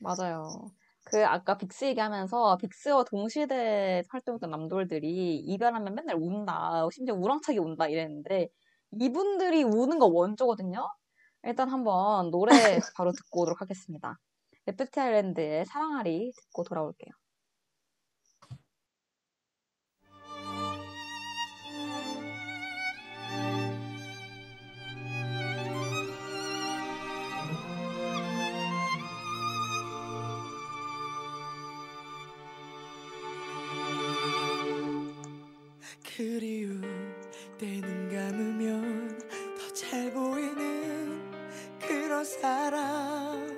[0.00, 0.70] 맞아요.
[1.04, 6.88] 그 아까 빅스 얘기하면서 빅스와 동시대 활동했던 남돌들이 이별하면 맨날 운다.
[6.90, 8.48] 심지어 우렁차게 운다 이랬는데
[8.98, 10.88] 이분들이 우는 거 원조거든요.
[11.44, 12.50] 일단 한번 노래
[12.96, 14.18] 바로 듣고 오도록 하겠습니다.
[14.66, 17.21] 레프트 아일랜드의 사랑하리 듣고 돌아올게요.
[36.16, 36.82] 그리움
[37.58, 39.18] 때는 감으면
[39.58, 41.20] 더 잘 보이는
[41.80, 43.56] 그런 사람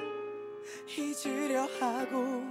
[0.97, 2.45] 잊으려 하고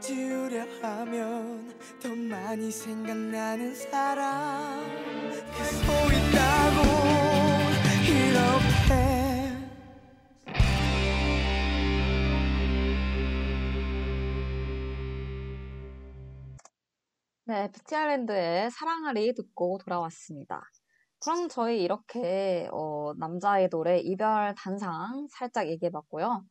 [0.00, 4.80] 지우려 하면 더 많이 생각나는 사람
[5.52, 7.19] 그소 있다고
[17.50, 20.62] 네, FT 아일랜드의 사랑하리 듣고 돌아왔습니다.
[21.18, 26.44] 그럼 저희 이렇게 어, 남자 아이돌의 이별 단상 살짝 얘기해봤고요.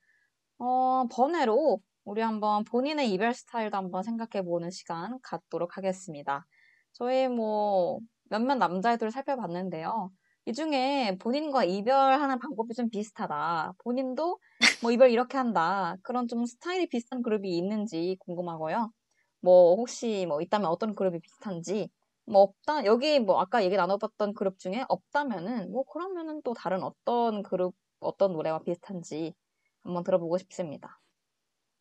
[0.58, 6.46] 어, 번외로 우리 한번 본인의 이별 스타일도 한번 생각해보는 시간 갖도록 하겠습니다.
[6.92, 10.12] 저희 뭐 몇몇 남자 아이돌을 살펴봤는데요.
[10.48, 13.76] 이 중에 본인과 이별하는 방법이 좀 비슷하다.
[13.86, 14.38] 본인도
[14.82, 15.96] 뭐 이별 이렇게 한다.
[16.04, 18.92] 그런 좀 스타일이 비슷한 그룹이 있는지 궁금하고요.
[19.42, 21.90] 뭐 혹시 뭐 있다면 어떤 그룹이 비슷한지
[22.26, 27.44] 뭐 없다 여기 뭐 아까 얘기 나눠봤던 그룹 중에 없다면은 뭐 그러면은 또 다른 어떤
[27.44, 29.34] 그룹 어떤 노래와 비슷한지
[29.82, 31.00] 한번 들어보고 싶습니다.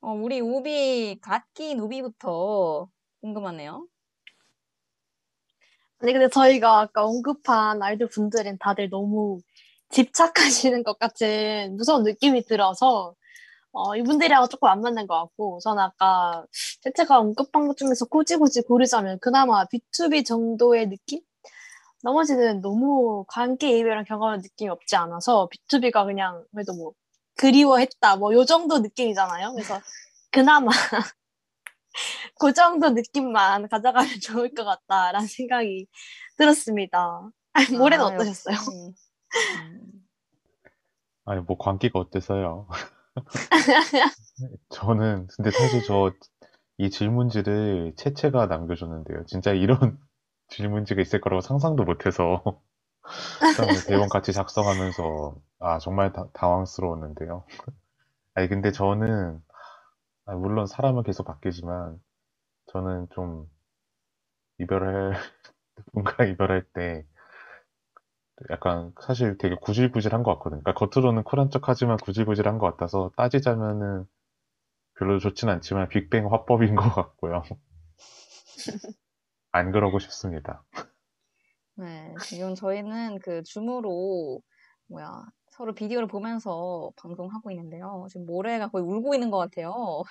[0.00, 2.88] 어, 우리 우비 갓기 누비부터
[3.20, 3.86] 궁금하네요.
[6.00, 9.40] 아니 근데 저희가 아까 언급한 아이돌 분들은 다들 너무
[9.90, 13.14] 집착하시는 것 같은 무서운 느낌이 들어서
[13.72, 16.44] 어, 이분들이랑 조금 안 맞는 것 같고 저는 아까
[16.82, 21.20] 채채가 언급한 것 중에서 굳이 굳이 고르자면 그나마 B2B 정도의 느낌?
[22.02, 26.92] 나머지는 너무 관계 이별한 경험한 느낌이 없지 않아서 B2B가 그냥 그래도 뭐
[27.36, 29.52] 그리워했다 뭐 요 정도 느낌이잖아요.
[29.54, 29.80] 그래서
[30.32, 30.70] 그나마
[32.40, 35.86] 그 정도 느낌만 가져가면 좋을 것 같다라는 생각이
[36.36, 37.30] 들었습니다.
[37.80, 38.56] 올해는 아, 어떠셨어요?
[38.56, 38.94] 음,
[41.24, 42.68] 아니, 뭐, 관계가 어때서요?
[44.70, 46.12] 저는, 근데 사실 저,
[46.78, 49.24] 이 질문지를 채채가 남겨줬는데요.
[49.26, 49.78] 진짜 이런
[50.48, 52.42] 질문지가 있을 거라고 상상도 못해서,
[53.86, 57.44] 대본 같이 작성하면서, 아, 정말 다- 당황스러웠는데요.
[58.34, 59.40] 아니, 근데 저는,
[60.26, 62.00] 아, 물론 사람은 계속 바뀌지만,
[62.68, 63.46] 저는 좀,
[64.58, 65.14] 이별을,
[65.94, 67.06] 누군가랑 이별할 때,
[68.50, 70.62] 약간 사실 되게 구질구질한 것 같거든요.
[70.62, 74.06] 그러니까 겉으로는 쿨한 척하지만 구질구질한 것 같아서 따지자면은
[74.98, 77.42] 별로 좋진 않지만 빅뱅 화법인 것 같고요.
[79.52, 80.62] 안 그러고 싶습니다.
[81.76, 84.40] 네, 지금 저희는 그 줌으로
[84.88, 88.06] 뭐야 서로 비디오를 보면서 방송하고 있는데요.
[88.10, 90.02] 지금 모래가 거의 울고 있는 것 같아요.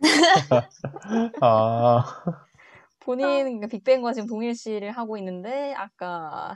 [1.42, 2.04] 아,
[3.00, 6.54] 본인 그 빅뱅과 지금 동일 시를 하고 있는데 아까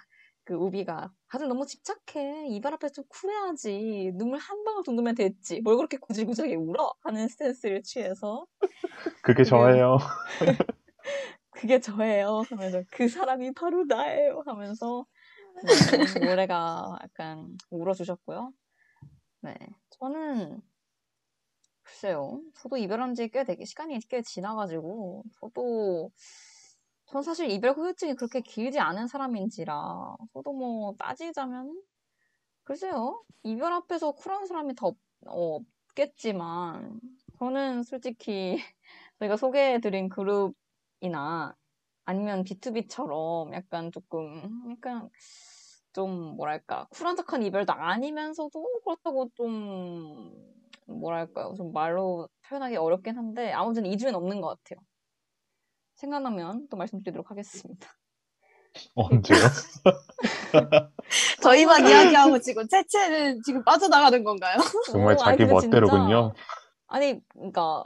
[0.48, 2.46] 그 우비가 다들 너무 집착해.
[2.48, 4.12] 이발 앞에서 좀 쿨해야지.
[4.14, 5.60] 눈물 한 방울 정도면 됐지.
[5.60, 6.94] 뭘 그렇게 구질구질하게 울어?
[7.02, 8.46] 하는 스탠스를 취해서
[9.22, 9.98] 그게 저예요.
[11.50, 12.44] 그게 저예요.
[12.48, 14.42] 하면서 그 사람이 바로 나예요.
[14.46, 15.04] 하면서
[15.62, 18.50] 네, 노래가 약간 울어주셨고요.
[19.42, 19.54] 네,
[20.00, 20.62] 저는
[21.82, 22.40] 글쎄요.
[22.54, 26.10] 저도 이별한 지 꽤 되게 시간이 꽤 지나가지고 저도
[27.10, 31.82] 전 사실 이별 후유증이 그렇게 길지 않은 사람인지라 저도 뭐 따지자면
[32.64, 33.24] 글쎄요.
[33.44, 34.94] 이별 앞에서 쿨한 사람이 더
[35.26, 37.00] 어, 없겠지만
[37.38, 38.56] 저는 솔직히
[39.18, 41.56] 저희가 소개해드린 그룹이나
[42.04, 45.08] 아니면 B2B처럼 약간 조금 약간
[45.94, 50.32] 좀 뭐랄까 쿨한 척한 이별도 아니면서도 그렇다고 좀
[50.86, 54.80] 뭐랄까요 좀 말로 표현하기 어렵긴 한데 아무튼 2주엔 없는 것 같아요.
[55.98, 57.88] 생각나면 또 말씀드리도록 하겠습니다.
[58.94, 59.36] 언제요?
[61.42, 64.58] 저희만 이야기하고 지금 채채는 지금 빠져나가는 건가요?
[64.86, 66.32] 정말 오, 자기 아니, 멋대로군요.
[66.34, 66.48] 진짜
[66.86, 67.84] 아니 그러니까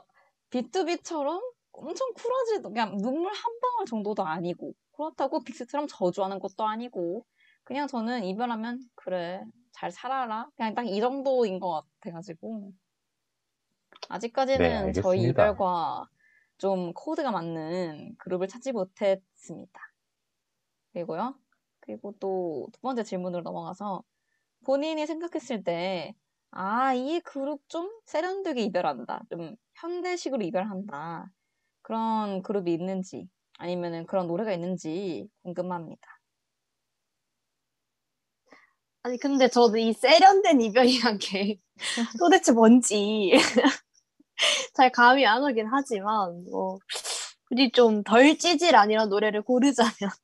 [0.50, 1.40] B2B처럼
[1.72, 7.24] 엄청 쿨하지 그냥 눈물 한 방울 정도도 아니고 그렇다고 빅스처럼 저주하는 것도 아니고
[7.64, 12.72] 그냥 저는 이별하면 그래 잘 살아라 그냥 딱 이 정도인 것 같아가지고
[14.10, 15.22] 아직까지는 네, 저희.
[15.22, 16.06] 이별과
[16.62, 19.80] 좀 코드가 맞는 그룹을 찾지 못했습니다.
[20.92, 21.34] 그리고요.
[21.80, 24.04] 그리고 또 두 번째 질문으로 넘어가서
[24.66, 26.14] 본인이 생각했을 때,
[26.52, 29.22] 아, 이 그룹 좀 세련되게 이별한다.
[29.30, 31.30] 좀 현대식으로 이별한다.
[31.82, 36.20] 그런 그룹이 있는지, 아니면은 그런 노래가 있는지 궁금합니다.
[39.04, 41.58] 아니 근데 저도 이 세련된 이별이란 게
[42.20, 43.32] 도대체 뭔지
[44.74, 46.78] 잘 감이 안 오긴 하지만 뭐
[47.48, 49.92] 굳이 좀 덜 찌질 아니란 노래를 고르자면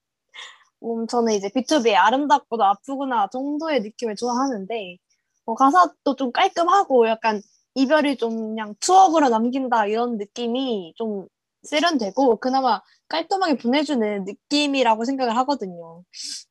[0.84, 4.98] 음, 저는 이제 B2B의 아름답고도 아프구나 정도의 느낌을 좋아하는데
[5.46, 7.42] 뭐 가사도 좀 깔끔하고 약간
[7.74, 11.26] 이별이 좀 그냥 추억으로 남긴다 이런 느낌이 좀
[11.68, 16.02] 세련되고 그나마 깔끔하게 보내주는 느낌이라고 생각을 하거든요.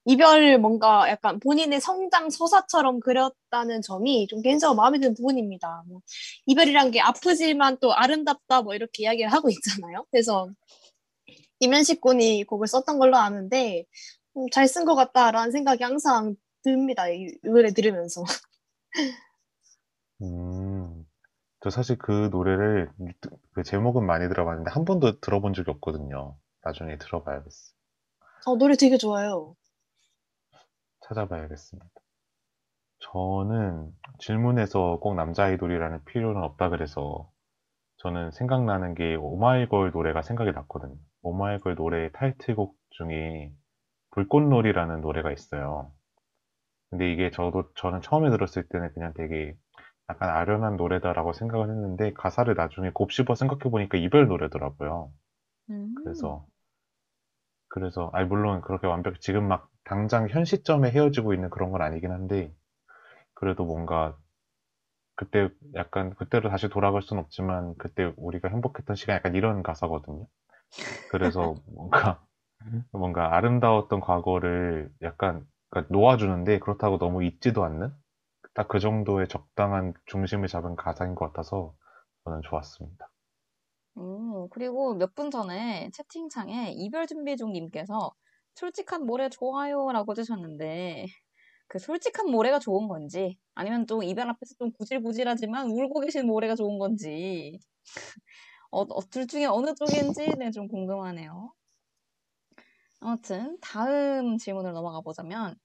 [0.05, 5.83] 이별을 뭔가 약간 본인의 성장 서사처럼 그렸다는 점이 좀 개인적으로 마음에 드는 부분입니다.
[5.87, 6.01] 뭐
[6.45, 10.05] 이별이란 게 아프지만 또 아름답다 뭐 이렇게 이야기를 하고 있잖아요.
[10.11, 10.49] 그래서
[11.59, 13.85] 김현식 군이 곡을 썼던 걸로 아는데
[14.37, 17.09] 음, 잘쓴 것 같다라는 생각이 항상 듭니다.
[17.09, 18.23] 이 노래 들으면서.
[20.21, 20.66] 음,
[21.61, 22.91] 저 사실 그 노래를
[23.53, 26.35] 그 제목은 많이 들어봤는데 한 번도 들어본 적이 없거든요.
[26.63, 27.73] 나중에 들어봐야겠어.
[28.45, 29.55] 어, 노래 되게 좋아요.
[31.01, 31.89] 찾아봐야겠습니다.
[32.99, 37.29] 저는 질문에서 꼭 남자 아이돌이라는 필요는 없다 그래서
[37.97, 40.95] 저는 생각나는 게 오마이걸 노래가 생각이 났거든요.
[41.21, 43.51] 오마이걸 노래의 타이틀곡 중에
[44.11, 45.91] 불꽃놀이라는 노래가 있어요.
[46.89, 49.55] 근데 이게 저도 저는 처음에 들었을 때는 그냥 되게
[50.09, 55.11] 약간 아련한 노래다라고 생각을 했는데 가사를 나중에 곱씹어 생각해 보니까 이별 노래더라고요.
[55.69, 55.93] 음.
[56.03, 56.45] 그래서
[57.69, 62.11] 그래서 아니 물론 그렇게 완벽히 지금 막 당장 현 시점에 헤어지고 있는 그런 건 아니긴
[62.11, 62.53] 한데
[63.33, 64.17] 그래도 뭔가
[65.15, 70.27] 그때 약간 그때로 다시 돌아갈 순 없지만 그때 우리가 행복했던 시간 약간 이런 가사거든요.
[71.09, 72.23] 그래서 뭔가
[72.91, 77.93] 뭔가 아름다웠던 과거를 약간 그러니까 놓아주는데 그렇다고 너무 잊지도 않는
[78.57, 81.77] 딱 그 정도의 적당한 중심을 잡은 가사인 것 같아서
[82.25, 83.09] 저는 좋았습니다.
[83.97, 88.11] 음, 그리고 몇 분 전에 채팅창에 이별 준비 중님께서
[88.55, 91.05] 솔직한 모래 좋아요라고 해주셨는데
[91.67, 96.79] 그 솔직한 모래가 좋은 건지 아니면 좀 이별 앞에서 좀 구질구질하지만 울고 계신 모래가 좋은
[96.79, 97.59] 건지
[98.71, 101.53] 어, 어, 둘 중에 어느 쪽인지 네, 좀 궁금하네요.
[102.99, 105.55] 아무튼 다음 질문으로 넘어가 보자면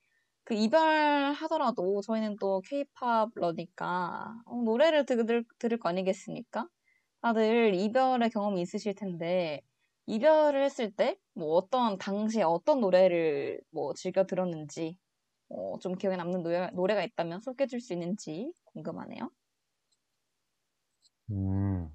[0.45, 6.69] 그 이별하더라도 저희는 또 케이팝 러니까 어, 노래를 들을, 들을 거 아니겠습니까?
[7.23, 9.63] 다들 이별의 경험이 있으실 텐데
[10.07, 14.99] 이별을 했을 때 뭐 어떤 당시에 어떤 노래를 뭐 즐겨 들었는지
[15.51, 19.31] 어, 좀 기억에 남는 노래, 노래가 있다면 소개해 줄 수 있는지 궁금하네요.
[21.31, 21.93] 음,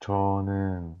[0.00, 0.94] 저는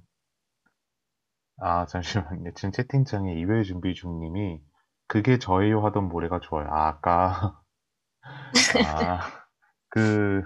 [1.56, 2.52] 아 잠시만요.
[2.54, 4.60] 지금 채팅창에 이별 준비 중님이
[5.08, 6.68] 그게 저예요 하던 노래가 좋아요.
[6.70, 7.62] 아, 아까
[8.72, 9.30] 아,
[9.90, 10.42] 그,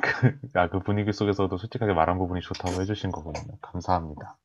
[0.00, 3.58] 그, 아, 그 분위기 속에서도 솔직하게 말한 부분이 좋다고 해주신 거군요.
[3.62, 4.38] 감사합니다.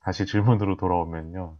[0.00, 1.58] 다시 질문으로 돌아오면요.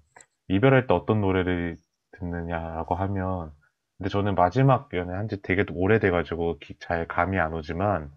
[0.48, 1.76] 이별할 때 어떤 노래를
[2.12, 3.52] 듣느냐라고 하면,
[3.98, 8.10] 근데 저는 마지막 연애 한 지 되게 오래돼가지고 기- 잘 감이 안 오지만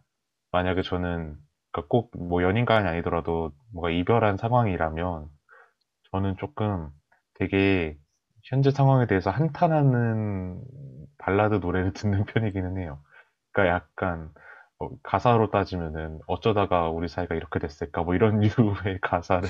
[0.51, 1.37] 만약에 저는
[1.71, 5.29] 그러니까 꼭 뭐 연인간이 아니더라도 뭔가 이별한 상황이라면
[6.11, 6.89] 저는 조금
[7.35, 7.97] 되게
[8.49, 10.61] 현재 상황에 대해서 한탄하는
[11.17, 12.99] 발라드 노래를 듣는 편이기는 해요.
[13.51, 14.31] 그러니까 약간
[14.79, 18.39] 뭐 가사로 따지면은 어쩌다가 우리 사이가 이렇게 됐을까 뭐 이런
[18.85, 19.49] 류의 가사를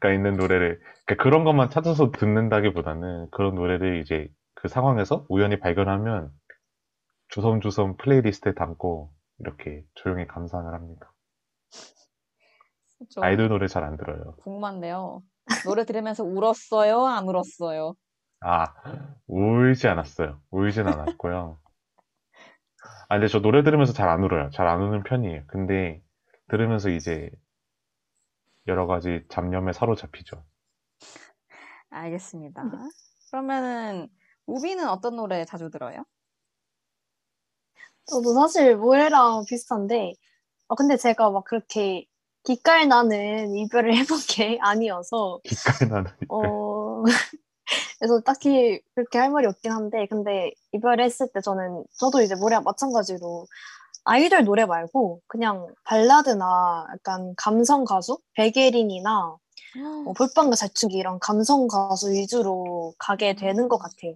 [0.00, 6.30] 가 있는 노래를 그러니까 그런 것만 찾아서 듣는다기보다는 그런 노래를 이제 그 상황에서 우연히 발견하면
[7.28, 11.12] 주섬주섬 playlist에 담고 이렇게 조용히 감상을 합니다.
[13.10, 14.34] 좀 아이돌 노래 잘 안 들어요.
[14.42, 15.22] 궁금한데요.
[15.64, 17.06] 노래 들으면서 울었어요?
[17.06, 17.94] 안 울었어요?
[18.40, 18.66] 아,
[19.26, 20.40] 울지 않았어요.
[20.50, 21.58] 울진 않았고요.
[23.08, 24.50] 아, 근데 저 노래 들으면서 잘 안 울어요.
[24.50, 25.44] 잘 안 우는 편이에요.
[25.46, 26.02] 근데
[26.48, 27.30] 들으면서 이제
[28.66, 30.44] 여러 가지 잡념에 사로잡히죠.
[31.90, 32.62] 알겠습니다.
[33.30, 34.08] 그러면은
[34.46, 36.04] 우비는 어떤 노래 자주 들어요?
[38.06, 40.12] 저도 사실 모래랑 비슷한데,
[40.68, 42.06] 어, 근데 제가 막 그렇게
[42.44, 47.02] 기깔 나는 이별을 해본 게 아니어서, 기깔 나는 어,
[47.98, 53.46] 그래서 딱히 그렇게 할 말이 없긴 한데, 근데 이별했을 때 저는, 저도 이제 모래랑 마찬가지로
[54.04, 58.18] 아이돌 노래 말고 그냥 발라드나 약간 감성 가수?
[58.34, 59.36] 백예린이나
[60.04, 64.14] 뭐 볼빵과 살충기 이런 감성 가수 위주로 가게 되는 것 같아요.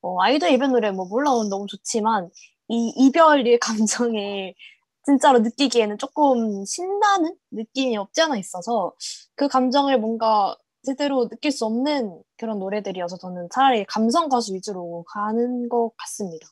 [0.00, 2.30] 어, 아이돌 이별 노래 뭐 물론 너무 좋지만
[2.68, 4.54] 이 이별의 감정을
[5.04, 8.92] 진짜로 느끼기에는 조금 신나는 느낌이 없지 않아 있어서
[9.34, 15.68] 그 감정을 뭔가 제대로 느낄 수 없는 그런 노래들이어서 저는 차라리 감성 가수 위주로 가는
[15.68, 16.46] 것 같습니다.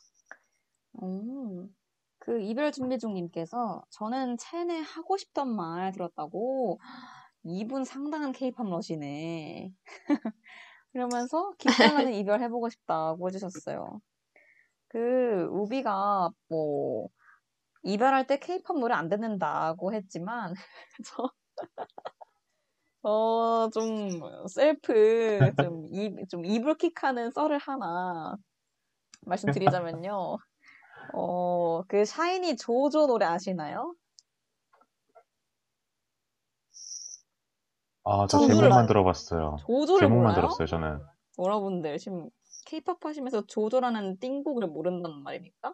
[1.01, 1.73] 음,
[2.19, 6.79] 그 이별 준비 중님께서 저는 체내 하고 싶던 말 들었다고
[7.43, 9.71] 이분 상당한 케이팝 러시네.
[10.93, 14.01] 그러면서 기깔나는 이별 해보고 싶다고 해주셨어요.
[14.89, 17.09] 그 우비가 뭐
[17.87, 20.53] 이별할 때 케이팝 노래 안 듣는다고 했지만
[21.05, 21.31] 저
[23.03, 24.19] 어, 좀,
[24.49, 28.35] 셀프, 좀, 이, 좀, 이불킥하는 썰을 하나
[29.21, 30.37] 말씀드리자면요.
[31.13, 33.95] 어, 그, 샤이니 조조 노래 아시나요?
[38.03, 38.87] 아, 저 저는 제목만.
[38.87, 39.55] 들어봤어요.
[39.61, 40.35] 조조를 제목만 몰라요?
[40.35, 40.99] 들었어요, 저는.
[41.39, 42.29] 여러분들, 지금,
[42.65, 45.73] 케이팝 하시면서 조조라는 띵곡을 모른다는 말입니까?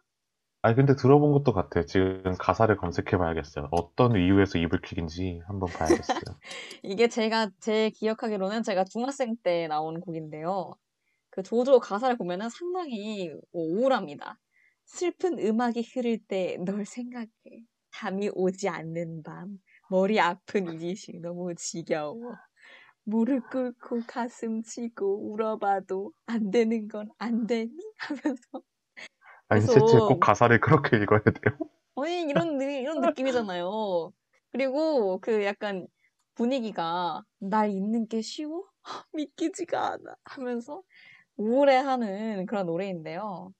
[0.64, 1.86] 아니, 근데 들어본 것도 같아요.
[1.86, 3.68] 지금 가사를 검색해 봐야겠어요.
[3.72, 6.40] 어떤 이유에서 이불킥인지 한번 봐야겠어요.
[6.84, 10.72] 이게 제가, 제 기억하기로는 제가 중학생 때 나온 곡인데요.
[11.32, 14.40] 그 조조 가사를 보면은 상당히 뭐 우울합니다.
[14.86, 17.30] 슬픈 음악이 흐를 때 널 생각해.
[17.94, 19.60] 잠이 오지 않는 밤.
[19.90, 22.20] 머리 아픈 이지식 너무 지겨워.
[23.06, 27.72] 무릎 꿇고 가슴 치고 울어봐도 안 되는 건 안 되니?
[28.00, 28.62] 하면서
[29.54, 31.34] 아니, 그래서- 대체 꼭 가사를 그렇게 읽어야 돼요?
[31.96, 34.12] 아니 이런 느- 이런 느낌이잖아요.
[34.52, 35.88] 그리고 그 약간
[36.36, 38.64] 분위기가 날 잊는 게 쉬워?
[39.14, 40.82] 믿기지가 않아 하면서
[41.38, 43.54] 우울해하는 그런 노래인데요.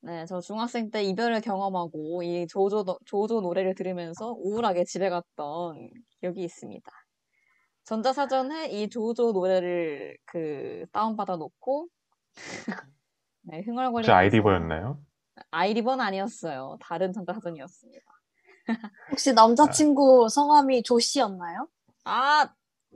[0.00, 5.90] 네, 저 중학생 때 이별을 경험하고 이 조조 노- 조조 노래를 들으면서 우울하게 집에 갔던
[6.20, 6.90] 기억이 있습니다.
[7.84, 11.88] 전자사전에 이 조조 노래를 그 다운받아 놓고
[13.46, 14.98] 네, 혹시 흥얼거리면서 아이리버였나요?
[15.50, 16.78] 아이리버는 아니었어요.
[16.80, 18.04] 다른 전자사전이었습니다.
[19.10, 21.68] 혹시 남자친구 성함이 조씨였나요?
[22.04, 22.48] 아,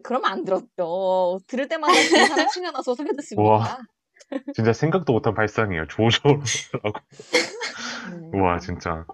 [0.03, 1.41] 그러면 안 들었죠.
[1.47, 3.43] 들을 때마다 그 사람 생각나서 소개 듣습니다.
[3.43, 3.79] 우와.
[4.55, 5.87] 진짜 생각도 못한 발상이에요.
[5.89, 6.43] 조조라고.
[8.21, 8.39] 네.
[8.39, 9.05] 우와, 진짜.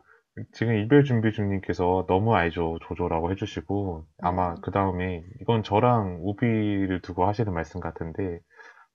[0.52, 2.78] 지금 이별 준비 중님께서 너무 알죠.
[2.86, 4.56] 조조라고 해주시고, 아마 음.
[4.62, 8.40] 그 다음에, 이건 저랑 우비를 두고 하시는 말씀 같은데,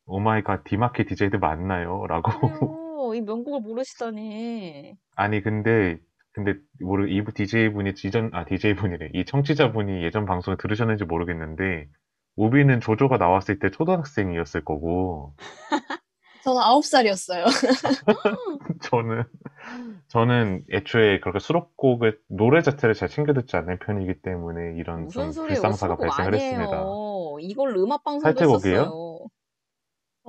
[0.10, 2.06] oh my god 디마켓 DJ들 맞나요?
[2.08, 2.32] 라고.
[2.32, 4.96] 아유, 이 명곡을 모르시다니.
[5.16, 5.98] 아니, 근데,
[6.34, 9.12] 근데, 모르, 이 DJ분이, 이전, 아, DJ분이래.
[9.14, 11.88] 이 청취자분이 예전 방송을 들으셨는지 모르겠는데,
[12.36, 15.36] 우비는 조조가 나왔을 때 초등학생이었을 거고,
[16.44, 17.46] 저는 아홉 살이었어요.
[18.82, 19.24] 저는,
[20.08, 25.32] 저는 애초에 그렇게 수록곡을, 노래 자체를 잘 챙겨 듣지 않는 편이기 때문에 이런 무슨 좀
[25.32, 25.62] 소리예요?
[25.62, 26.78] 불상사가 발생을 했습니다.
[26.78, 27.38] 아니에요.
[27.42, 29.09] 이걸 음악 방송도 타이틀곡이에요?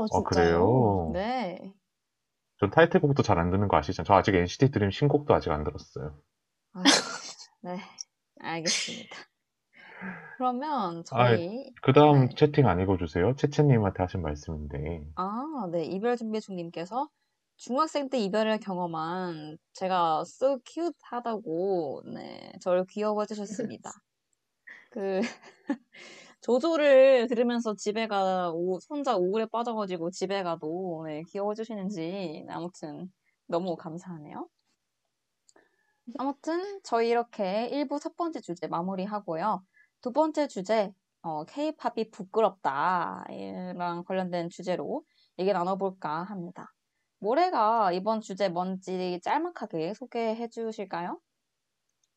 [0.09, 0.25] 어, 진짜요?
[0.25, 1.11] 그래요?
[1.13, 1.73] 네.
[2.59, 4.03] 전 타이틀곡도 잘 안 듣는 거 아시죠?
[4.05, 6.21] 저 아직 NCT 드림 신곡도 아직 안 들었어요.
[6.75, 6.83] 아,
[7.63, 7.79] 네.
[8.41, 9.17] 알겠습니다.
[10.37, 12.35] 그러면 저희 그 다음 네.
[12.35, 13.35] 채팅 안 읽어주세요.
[13.37, 15.05] 채채님한테 하신 말씀인데.
[15.17, 15.85] 아, 네.
[15.85, 17.09] 이별 준비 중님께서
[17.57, 23.91] 중학생 때 이별을 경험한 제가 so cute 하다고 네, 저를 귀여워 해 주셨습니다.
[24.91, 25.21] 그
[26.43, 33.13] 조조를 들으면서 집에 가, 오, 혼자 우울에 빠져가지고 집에 가도, 네, 귀여워주시는지, 아무튼,
[33.47, 34.49] 너무 감사하네요.
[36.19, 39.65] 아무튼, 저희 이렇게 1부 첫 번째 주제 마무리하고요.
[40.01, 43.25] 두 번째 주제, 어, K-팝이 부끄럽다.
[43.31, 45.05] 이랑 관련된 주제로
[45.39, 46.73] 얘기 나눠볼까 합니다.
[47.19, 51.21] 모래가 이번 주제 뭔지 짤막하게 소개해 주실까요?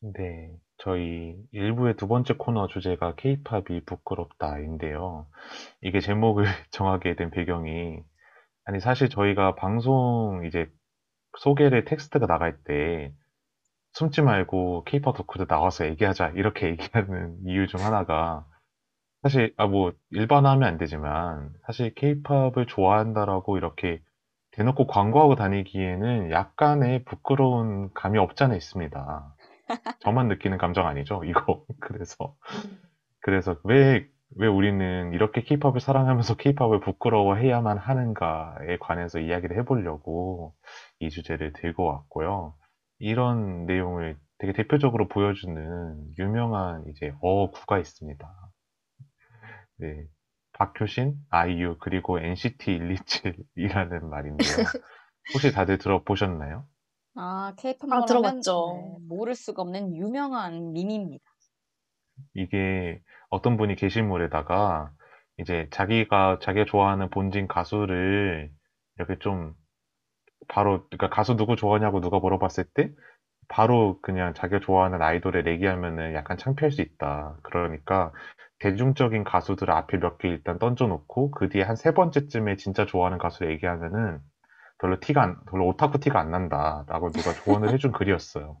[0.00, 5.26] 네, 저희 1부의 두 번째 코너 주제가 K-팝이 부끄럽다인데요.
[5.82, 7.98] 이게 제목을 정하게 된 배경이,
[8.66, 10.66] 아니, 사실 저희가 방송 이제
[11.40, 13.12] 소개를 텍스트가 나갈 때
[13.92, 18.46] 숨지 말고 K-팝 덕후들 나와서 얘기하자 이렇게 얘기하는 이유 중 하나가
[19.22, 24.00] 사실 아 뭐 일반화하면 안 되지만 사실 케이팝을 좋아한다라고 이렇게
[24.52, 29.34] 대놓고 광고하고 다니기에는 약간의 부끄러운 감이 없지 않아 있습니다.
[30.00, 31.64] 저만 느끼는 감정 아니죠, 이거.
[31.80, 32.36] 그래서
[33.20, 40.54] 그래서 왜 왜 우리는 이렇게 케이팝을 사랑하면서 케이팝을 부끄러워해야만 하는가에 관해서 이야기를 해보려고
[40.98, 42.54] 이 주제를 들고 왔고요.
[42.98, 48.28] 이런 내용을 되게 대표적으로 보여주는 유명한 이제 어구가 있습니다.
[49.78, 50.06] 네.
[50.52, 54.56] 박효신, 아이유, 그리고 NCT 127이라는 말인데요.
[55.34, 56.64] 혹시 다들 들어보셨나요?
[57.16, 58.96] 아, 케이팝 아, 들어봤죠.
[58.98, 61.24] 네, 모를 수가 없는 유명한 밈입니다.
[62.34, 63.00] 이게
[63.30, 64.90] 어떤 분이 게시물에다가
[65.38, 68.50] 이제 자기가 자기가 좋아하는 본진 가수를
[68.96, 69.54] 이렇게 좀
[70.48, 72.92] 바로 그러니까 가수 누구 좋아하냐고 누가 물어봤을 때
[73.48, 77.38] 바로 그냥 자기가 좋아하는 아이돌을 얘기하면은 약간 창피할 수 있다.
[77.44, 78.12] 그러니까
[78.60, 83.52] 대중적인 가수들 앞에 몇 개 일단 던져놓고 그 뒤에 한 세 번째쯤에 진짜 좋아하는 가수를
[83.52, 84.20] 얘기하면은
[84.78, 88.58] 별로 티가 안, 별로 오타쿠 티가 안 난다라고 누가 조언을 해준 글이었어요.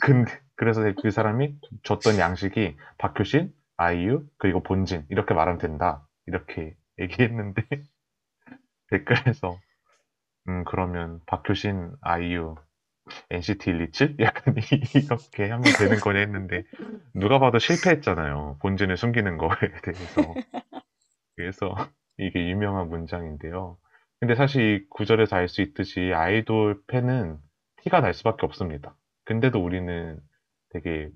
[0.00, 6.06] 근데 그래서 그 사람이 줬던 양식이 박효신, 아이유, 그리고 본진 이렇게 말하면 된다.
[6.26, 7.62] 이렇게 얘기했는데
[8.90, 9.58] 댓글에서
[10.48, 12.56] 음 그러면 박효신, 아이유,
[13.30, 14.16] NCT 127?
[14.20, 14.54] 약간
[14.94, 16.64] 이렇게 하면 되는 거냐 했는데
[17.14, 18.58] 누가 봐도 실패했잖아요.
[18.60, 20.34] 본진을 숨기는 거에 대해서.
[21.36, 21.74] 그래서
[22.18, 23.78] 이게 유명한 문장인데요.
[24.20, 27.38] 근데 사실 이 구절에서 알 수 있듯이 아이돌 팬은
[27.82, 28.96] 티가 날 수밖에 없습니다.
[29.24, 30.20] 근데도 우리는
[30.70, 31.10] 되게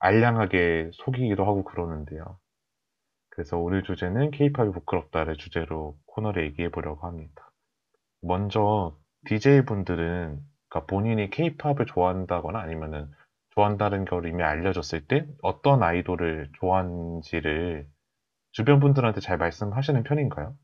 [0.00, 2.38] 알량하게 속이기도 하고 그러는데요.
[3.30, 7.50] 그래서 오늘 주제는 케이팝이 부끄럽다를 주제로 코너를 얘기해 보려고 합니다.
[8.22, 8.96] 먼저
[9.26, 13.10] DJ분들은 그러니까 본인이 케이팝을 좋아한다거나 아니면은
[13.52, 17.88] 좋아한다는 걸 이미 알려졌을 때 어떤 아이돌을 좋아하는지를
[18.52, 20.56] 주변 분들한테 잘 말씀하시는 편인가요?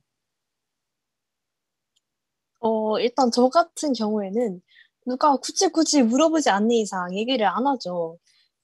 [2.95, 4.61] 어, 일단 저 같은 경우에는
[5.07, 8.18] 누가 굳이 굳이 물어보지 않는 이상 얘기를 안 하죠.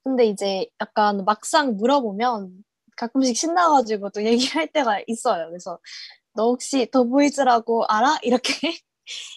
[0.05, 2.51] 근데 이제 약간 막상 물어보면
[2.97, 5.49] 가끔씩 신나가지고 또 얘기할 때가 있어요.
[5.49, 5.79] 그래서
[6.35, 8.19] 너 혹시 더 보이즈라고 알아?
[8.23, 8.53] 이렇게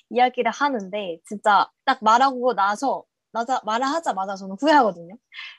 [0.10, 5.16] 이야기를 하는데 진짜 딱 말하고 나서 나자 말을 하자마자 저는 후회하거든요.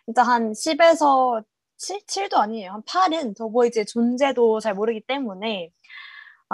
[0.07, 1.45] 진짜 한 10에서
[1.79, 2.01] 7?
[2.07, 2.73] 7도 아니에요.
[2.73, 5.71] 한 8은 더보이즈의 존재도 잘 모르기 때문에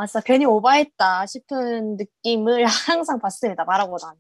[0.01, 3.65] 아 진짜 괜히 오바했다 싶은 느낌을 항상 받습니다.
[3.65, 4.17] 말하고 나면.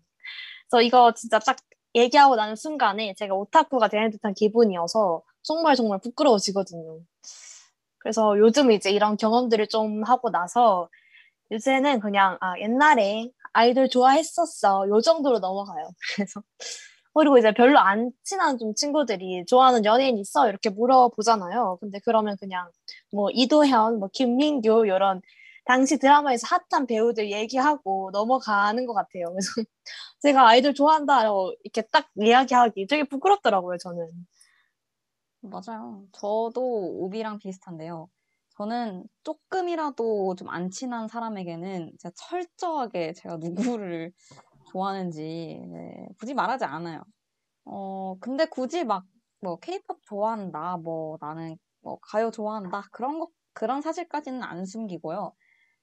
[0.68, 1.56] 그래서 이거 진짜 딱
[1.94, 7.00] 얘기하고 나는 순간에 제가 오타쿠가 되는 듯한 기분이어서 정말 정말 부끄러워지거든요.
[7.98, 10.88] 그래서 요즘 이제 이런 경험들을 좀 하고 나서
[11.50, 15.88] 요새는 그냥 아 옛날에 아이돌 좋아했었어 요 정도로 넘어가요.
[16.14, 16.42] 그래서
[17.14, 21.78] 그리고 이제 별로 안 친한 좀 친구들이 좋아하는 연예인 있어 이렇게 물어보잖아요.
[21.80, 22.70] 근데 그러면 그냥
[23.12, 25.20] 뭐 이도현, 뭐 김민규 이런
[25.70, 29.26] 당시 드라마에서 핫한 배우들 얘기하고 넘어가는 것 같아요.
[29.32, 29.50] 그래서
[30.20, 34.10] 제가 아이돌 좋아한다라고 이렇게 딱 이야기하기 되게 부끄럽더라고요, 저는.
[35.42, 36.04] 맞아요.
[36.12, 38.08] 저도 우비랑 비슷한데요.
[38.58, 44.12] 저는 조금이라도 좀 안 친한 사람에게는 제가 철저하게 제가 누구를
[44.74, 45.22] 좋아하는지
[45.72, 47.02] 네, 굳이 말하지 않아요.
[47.64, 49.04] 어, 근데 굳이 막
[49.42, 55.32] 뭐 케이팝 좋아한다, 뭐 나는 뭐 가요 좋아한다 그런 거 그런 사실까지는 안 숨기고요.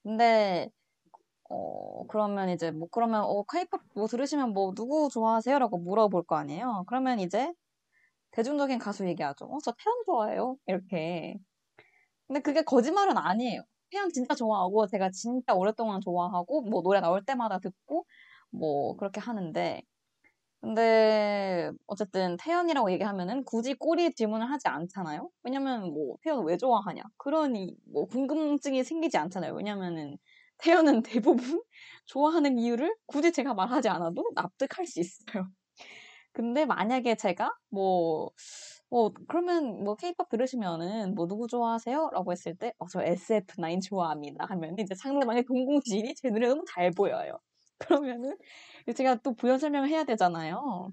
[0.08, 0.70] 근데
[1.50, 6.86] 어 그러면 이제 뭐 그러면 어 케이팝 뭐 들으시면 뭐 누구 좋아하세요라고 물어볼 거 아니에요.
[6.88, 7.54] 그러면 이제
[8.32, 9.46] 대중적인 가수 얘기하죠.
[9.46, 10.58] 어, 저 태연 좋아해요.
[10.68, 11.38] 이렇게.
[12.28, 13.64] 근데 그게 거짓말은 아니에요.
[13.92, 18.06] 태연 진짜 좋아하고 제가 진짜 오랫동안 좋아하고 뭐 노래 나올 때마다 듣고
[18.52, 19.82] 뭐 그렇게 하는데
[20.62, 25.30] 근데 어쨌든 태연이라고 얘기하면은 굳이 꼬리 질문을 하지 않잖아요.
[25.44, 29.54] 왜냐면 뭐 태연 왜 좋아하냐 그러니 뭐 궁금증이 생기지 않잖아요.
[29.54, 30.18] 왜냐면은
[30.58, 31.04] 태연은
[31.56, 31.62] 대부분
[32.06, 35.48] 좋아하는 이유를 굳이 제가 말하지 않아도 납득할 수 있어요.
[36.34, 38.32] 근데 만약에 제가 뭐
[38.90, 42.10] 뭐 그러면 뭐 케이팝 들으시면은 뭐 누구 좋아하세요?
[42.14, 46.92] 라고 했을 때 어, 저 SF9 좋아합니다 하면 이제 상대방의 동공지진이 제 눈에 너무 잘
[46.92, 47.38] 보여요.
[47.80, 48.38] 그러면은
[48.94, 50.92] 제가 또 부연 설명을 해야 되잖아요.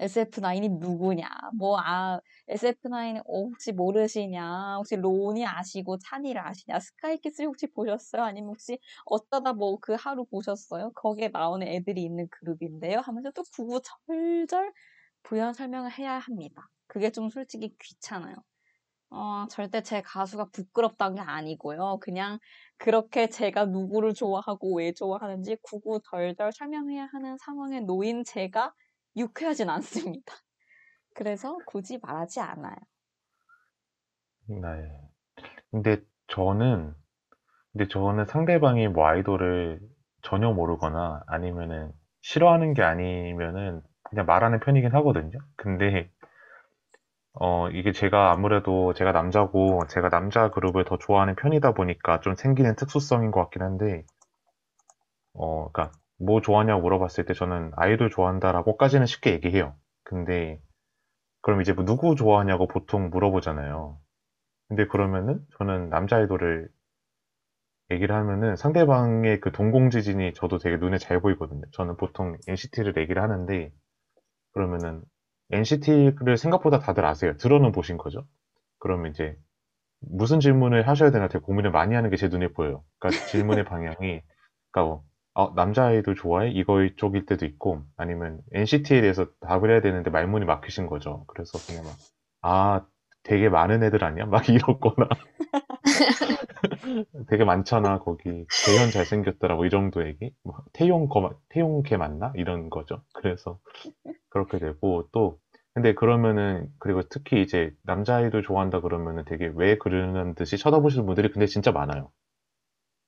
[0.00, 1.28] SF9이 누구냐?
[1.56, 4.76] 뭐, 아, SF9 혹시 모르시냐?
[4.76, 6.80] 혹시 로니 아시고 찬이를 아시냐?
[6.80, 8.22] 스카이키스 혹시 보셨어요?
[8.22, 10.90] 아니면 혹시 어쩌다 뭐 그 하루 보셨어요?
[10.94, 13.00] 거기에 나오는 애들이 있는 그룹인데요?
[13.00, 14.72] 하면서 또 구구절절
[15.22, 16.68] 부연 설명을 해야 합니다.
[16.88, 18.36] 그게 좀 솔직히 귀찮아요.
[19.10, 21.98] 어, 절대 제 가수가 부끄럽다는 게 아니고요.
[22.00, 22.38] 그냥
[22.78, 28.74] 그렇게 제가 누구를 좋아하고 왜 좋아하는지 구구절절 설명해야 하는 상황에 놓인 제가
[29.16, 29.70] 유쾌하진
[30.16, 30.34] 않습니다.
[31.14, 32.76] 그래서 굳이 말하지 않아요.
[34.46, 34.60] 네.
[35.70, 36.94] 근데 저는,
[37.72, 39.80] 근데 저는 상대방이 뭐 아이돌을
[40.22, 45.38] 전혀 모르거나 아니면은 싫어하는 게 아니면은 그냥 말하는 편이긴 하거든요.
[45.56, 46.10] 근데,
[47.34, 52.74] 어, 이게 제가 아무래도 제가 남자고 제가 남자 그룹을 더 좋아하는 편이다 보니까 좀 생기는
[52.74, 54.04] 특수성인 것 같긴 한데,
[55.34, 59.74] 어, 그러니까 뭐 좋아하냐고 물어봤을 때 저는 아이돌 좋아한다라고까지는 쉽게 얘기해요.
[60.04, 60.60] 근데
[61.42, 63.98] 그럼 이제 뭐 누구 좋아하냐고 보통 물어보잖아요.
[64.68, 66.68] 근데 그러면은 저는 남자 아이돌을
[67.90, 71.62] 얘기를 하면은 상대방의 그 동공지진이 저도 되게 눈에 잘 보이거든요.
[71.72, 73.72] 저는 보통 NCT를 얘기를 하는데
[74.52, 75.02] 그러면은
[75.52, 77.36] NCT를 생각보다 다들 아세요.
[77.36, 78.26] 들어는 보신 거죠.
[78.78, 79.36] 그러면 이제
[80.00, 82.84] 무슨 질문을 하셔야 되나 되게 고민을 많이 하는 게 제 눈에 보여요.
[82.98, 84.22] 그러니까 질문의 방향이
[84.72, 85.02] 그러니까
[85.34, 86.50] 어, 남자 아이돌 좋아해?
[86.50, 91.24] 이거 쪽일 때도 있고, 아니면 NCT에 대해서 답을 해야 되는데 말문이 막히신 거죠.
[91.28, 91.96] 그래서 그냥 막,
[92.42, 92.86] 아,
[93.24, 94.26] 되게 많은 애들 아니야?
[94.26, 95.08] 막 이러거나.
[97.28, 98.24] 되게 많잖아, 거기.
[98.64, 100.32] 재현 잘생겼더라고, 이 정도 얘기?
[100.42, 102.32] 뭐, 태용 거, 태용 걔 맞나?
[102.36, 103.02] 이런 거죠.
[103.14, 103.58] 그래서
[104.30, 105.38] 그렇게 되고, 또,
[105.74, 111.30] 근데 그러면은, 그리고 특히 이제 남자 아이돌 좋아한다 그러면은 되게 왜 그러는 듯이 쳐다보시는 분들이
[111.30, 112.10] 근데 진짜 많아요.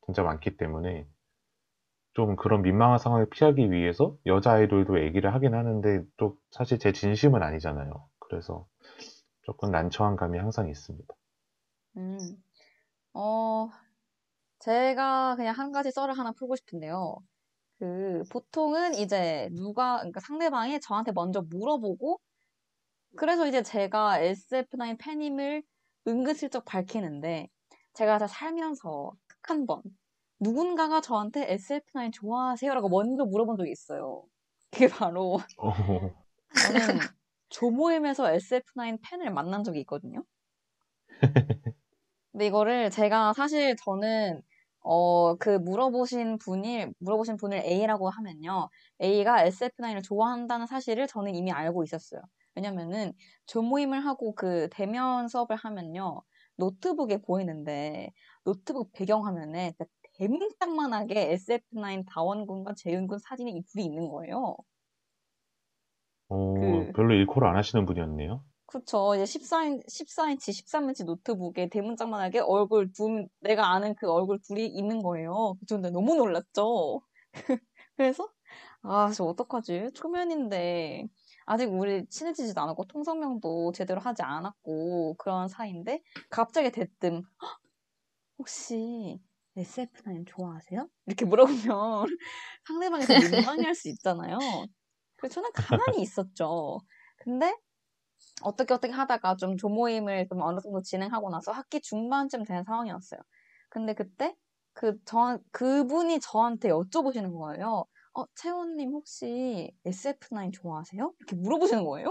[0.07, 1.07] 진짜 많기 때문에.
[2.15, 7.43] 좀 그런 민망한 상황을 피하기 위해서 여자 아이돌도 얘기를 하긴 하는데 또 사실 제 진심은
[7.43, 7.93] 아니잖아요.
[8.19, 8.67] 그래서
[9.43, 11.15] 조금 난처한 감이 항상 있습니다.
[11.99, 12.19] 음,
[13.19, 13.71] 어,
[14.59, 17.17] 제가 그냥 한 가지 썰을 하나 풀고 싶은데요.
[17.79, 22.21] 그, 보통은 이제 누가, 그러니까 상대방이 저한테 먼저 물어보고,
[23.17, 25.63] 그래서 이제 제가 SF9 팬임을
[26.07, 27.49] 은근슬쩍 밝히는데,
[27.95, 29.83] 제가 살면서 딱한 번,
[30.39, 32.75] 누군가가 저한테 SF9 좋아하세요?
[32.75, 34.25] 라고 먼저 물어본 적이 있어요.
[34.71, 35.73] 그게 바로 어,
[36.55, 37.01] 저는
[37.49, 40.23] 조모임에서 SF9 팬을 만난 적이 있거든요.
[42.37, 44.43] 근데 이거를 제가 사실 저는
[44.81, 48.69] 어, 그 물어보신 분이 물어보신 분을 A라고 하면요.
[49.01, 52.21] A가 SF9을 좋아한다는 사실을 저는 이미 알고 있었어요.
[52.55, 53.15] 왜냐면은
[53.47, 56.21] 조모임을 하고 그 대면 수업을 하면요.
[56.57, 58.13] 노트북에 보이는데
[58.45, 59.73] 노트북 배경화면에
[60.19, 64.57] 대문짝만하게 SF9 다원군과 재윤군 사진이 둘이 있는 거예요.
[66.29, 68.45] 어, 그, 별로 일코를 안 하시는 분이었네요.
[68.77, 69.15] 그쵸.
[69.15, 75.57] 이제 14인, 14인치, 13인치 노트북에 대문짝만하게 얼굴 두, 내가 아는 그 얼굴 둘이 있는 거예요.
[75.67, 77.01] 저는 너무 놀랐죠.
[77.97, 78.29] 그래서,
[78.83, 79.93] 아, 저 어떡하지?
[79.95, 81.07] 초면인데,
[81.47, 87.23] 아직 우리 친해지지도 않았고, 통성명도 제대로 하지 않았고, 그런 사이인데, 갑자기 대뜸,
[88.39, 89.19] 혹시
[89.57, 90.87] SF9 좋아하세요?
[91.07, 91.47] 이렇게 물어보면
[92.67, 94.39] 상대방이 더 민망해할 수 있잖아요.
[95.17, 96.79] 그래서 저는 가만히 있었죠.
[97.17, 97.57] 근데
[98.43, 103.21] 어떻게 어떻게 하다가 좀 조모임을 좀 어느 정도 진행하고 나서 학기 중반쯤 된 상황이었어요.
[103.69, 104.37] 근데 그때
[104.73, 107.85] 그 저, 그분이 저한테 여쭤보시는 거예요.
[108.15, 111.13] 어, 채원님 혹시 SF9 좋아하세요?
[111.19, 112.09] 이렇게 물어보시는 거예요.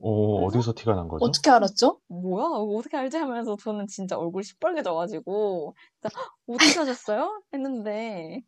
[0.00, 1.24] 어, 그래서 어디서 티가 난 거죠?
[1.26, 2.00] 어떻게 알았죠?
[2.08, 2.44] 뭐야?
[2.46, 3.16] 어떻게 알지?
[3.16, 7.42] 하면서 저는 진짜 얼굴이 시뻘개져가지고, 진짜, 어떻게 하셨어요?
[7.52, 8.42] 했는데,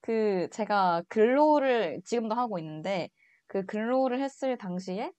[0.00, 3.10] 그, 제가 근로를 지금도 하고 있는데,
[3.46, 5.12] 그 근로를 했을 당시에,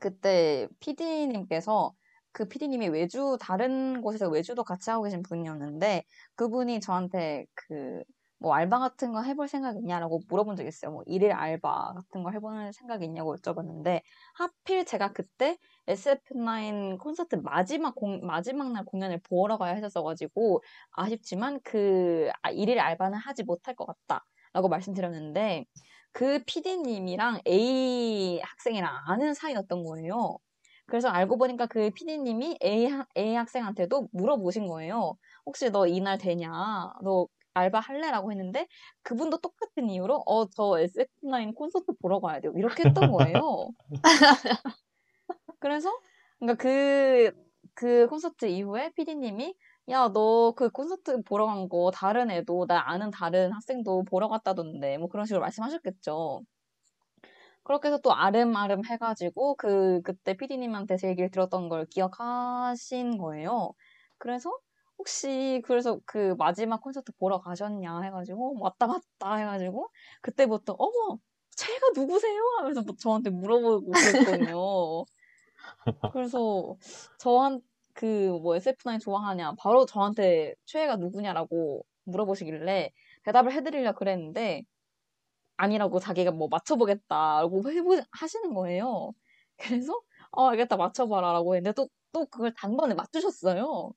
[0.00, 1.94] 그때 PD님께서,
[2.32, 6.04] 그 PD님이 외주, 다른 곳에서 외주도 같이 하고 계신 분이었는데,
[6.36, 8.02] 그분이 저한테 그,
[8.38, 10.90] 뭐 알바 같은 거 해볼 생각 있냐라고 물어본 적 있어요.
[10.92, 14.02] 뭐 일일 알바 같은 거 해보는 생각 있냐고 여쭤봤는데
[14.34, 15.56] 하필 제가 그때
[15.86, 20.62] SF9 콘서트 마지막 공, 마지막 날 공연을 보러 가야 했었어가지고
[20.92, 25.64] 아쉽지만 그 아, 일일 알바는 하지 못할 것 같다라고 말씀드렸는데
[26.12, 30.38] 그 PD님이랑 A 학생이랑 아는 사이였던 거예요.
[30.86, 35.16] 그래서 알고 보니까 그 PD님이 A, A 학생한테도 물어보신 거예요.
[35.46, 36.50] 혹시 너 이날 되냐?
[37.02, 38.66] 너 알바 할래라고 했는데
[39.02, 42.52] 그분도 똑같은 이유로 어 저 SF9 콘서트 보러 가야 돼요.
[42.56, 43.70] 이렇게 했던 거예요.
[45.60, 45.90] 그래서
[46.38, 47.32] 그러니까 그,
[47.74, 49.54] 그 콘서트 이후에 PD님이
[49.88, 54.98] 야, 너 그 콘서트 보러 간 거 다른 애도 나 아는 다른 학생도 보러 갔다던데
[54.98, 56.42] 뭐 그런 식으로 말씀하셨겠죠.
[57.64, 63.72] 그렇게 해서 또 아름아름 해가지고 그 그때 PD님한테 제 얘기를 들었던 걸 기억하신 거예요.
[64.18, 64.50] 그래서
[64.98, 69.88] 혹시 그래서 그 마지막 콘서트 보러 가셨냐 해가지고 왔다 갔다 해가지고
[70.22, 71.18] 그때부터 어머
[71.56, 72.40] 쟤가 누구세요?
[72.58, 75.04] 하면서 뭐 저한테 물어보고 그랬거든요.
[76.08, 76.76] 그래서
[77.18, 77.60] 저한
[77.96, 78.06] 그
[78.42, 82.92] 뭐 SF9 좋아하냐 바로 저한테 최애가 누구냐라고 물어보시길래
[83.24, 84.62] 대답을 해드리려 그랬는데
[85.56, 89.12] 아니라고 자기가 뭐 맞춰보겠다라고 해보 하시는 거예요.
[89.58, 90.00] 그래서
[90.32, 93.92] 어 알겠다 맞춰봐라라고 했는데 또 또 그걸 단번에 맞추셨어요.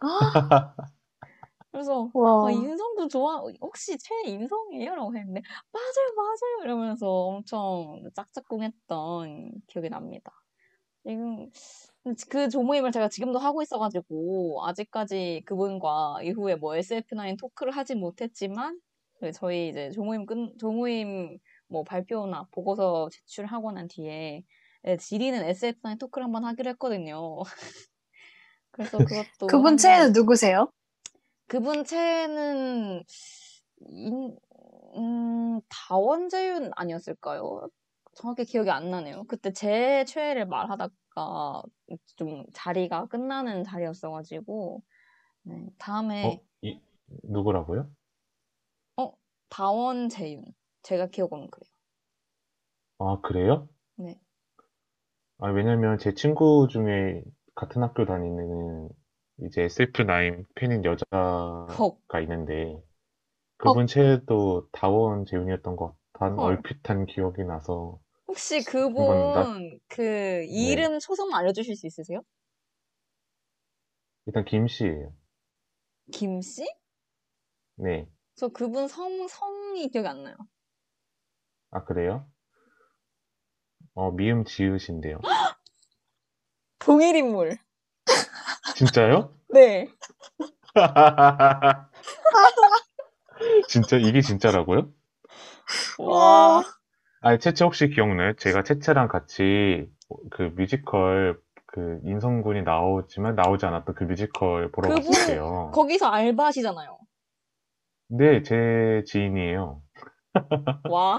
[1.72, 2.48] 그래서 와.
[2.48, 5.42] 아, 인성도 좋아 혹시 최애 인성이에요?라고 했는데
[5.72, 10.32] 맞아요 맞아요 이러면서 엄청 짝짝꿍했던 기억이 납니다.
[11.04, 11.50] 지금
[12.30, 18.80] 그 조모임을 제가 지금도 하고 있어가지고 아직까지 그분과 이후에 뭐 SF9 토크를 하진 못했지만
[19.20, 21.38] 그 저희 이제 조모임 끝 조모임
[21.68, 24.42] 뭐 발표나 보고서 제출하고 난 뒤에
[24.82, 27.38] 네, 지리는 SF9 토크를 한번 하기로 했거든요.
[28.70, 30.70] 그래서 그것도 그분 최애는 누구세요?
[31.46, 33.04] 그분 최애는
[33.88, 34.36] 인,
[34.96, 37.68] 음, 다원재윤 아니었을까요?
[38.16, 39.24] 정확히 기억이 안 나네요.
[39.28, 41.62] 그때 제 최애를 말하다가
[42.16, 44.82] 좀 자리가 끝나는 자리였어가지고
[45.44, 46.80] 네, 다음에 어, 이,
[47.22, 47.88] 누구라고요?
[49.48, 50.44] 다원 재윤
[50.82, 51.70] 제가 기억은 그래요.
[52.98, 53.68] 아, 그래요?
[53.96, 54.18] 네.
[55.38, 57.22] 아, 왜냐면 제 친구 중에
[57.54, 58.88] 같은 학교 다니는
[59.42, 62.80] 이제 SF9 팬인 여자가 헉, 있는데
[63.58, 66.40] 그분 최애도 다원 재윤이었던 것 같은 헐.
[66.40, 68.00] 얼핏한 기억이 나서
[68.34, 72.20] 혹시 그분 그 이름 초성 알려주실 수 있으세요?
[74.26, 75.12] 일단 김 씨예요.
[76.10, 76.66] 김 씨?
[77.76, 78.08] 네.
[78.34, 80.34] 저 그분 성 성이 기억이 안 나요.
[81.70, 82.28] 아, 그래요?
[83.94, 85.20] 어, 미음 지읒인데요.
[86.80, 87.56] 동일 인물.
[88.74, 89.32] 진짜요?
[89.50, 89.86] 네.
[93.68, 94.92] 진짜 이게 진짜라고요?
[95.98, 96.64] 와.
[97.24, 98.34] 아니, 채채 혹시 기억나요?
[98.34, 99.88] 제가 채채랑 같이
[100.30, 105.70] 그 뮤지컬 그 인성군이 나오지만 나오지 않았던 그 뮤지컬 보러 그분 갔었대요.
[105.72, 106.98] 거기서 알바시잖아요.
[108.08, 109.80] 네, 제 지인이에요.
[110.90, 111.18] 와.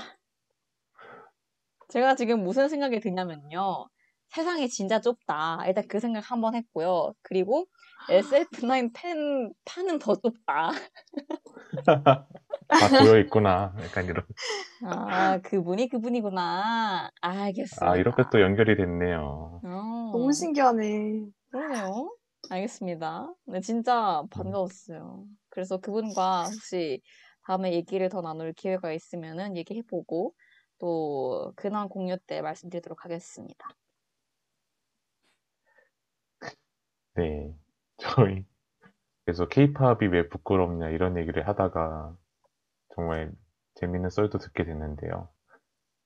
[1.89, 3.87] 제가 지금 무슨 생각이 드냐면요.
[4.29, 5.65] 세상이 진짜 좁다.
[5.65, 7.13] 일단 그 생각 한번 했고요.
[7.23, 7.65] 그리고
[8.11, 10.69] SF9 팬, 판은 더 좁다.
[12.70, 13.74] 아, 보여 있구나.
[13.84, 14.26] 약간 이런.
[14.86, 17.11] 아, 그분이 그분이구나.
[17.22, 17.91] 알겠습니다.
[17.91, 19.61] 아, 이렇게 또 연결이 됐네요.
[19.63, 21.26] 어, 너무 신기하네.
[21.51, 22.16] 그러네요.
[22.49, 23.34] 알겠습니다.
[23.45, 25.26] 네, 진짜 반가웠어요.
[25.49, 27.01] 그래서 그분과 혹시
[27.45, 30.34] 다음에 얘기를 더 나눌 기회가 있으면은 얘기해보고
[30.80, 33.70] 또 근황 공유 때 말씀드리도록 하겠습니다.
[37.16, 37.55] 네.
[37.97, 38.43] 저희
[39.24, 42.16] 그래서 케이팝이 왜 부끄럽냐 이런 얘기를 하다가
[42.95, 43.31] 정말
[43.75, 45.29] 재밌는 썰도 듣게 됐는데요.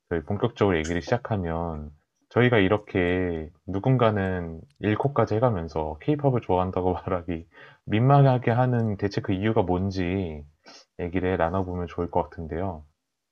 [0.09, 1.91] 저희 본격적으로 얘기를 시작하면
[2.29, 7.47] 저희가 이렇게 누군가는 1코까지 해가면서 케이팝을 좋아한다고 말하기
[7.85, 10.45] 민망하게 하는 대체 그 이유가 뭔지
[10.99, 12.85] 얘기를 나눠보면 좋을 것 같은데요.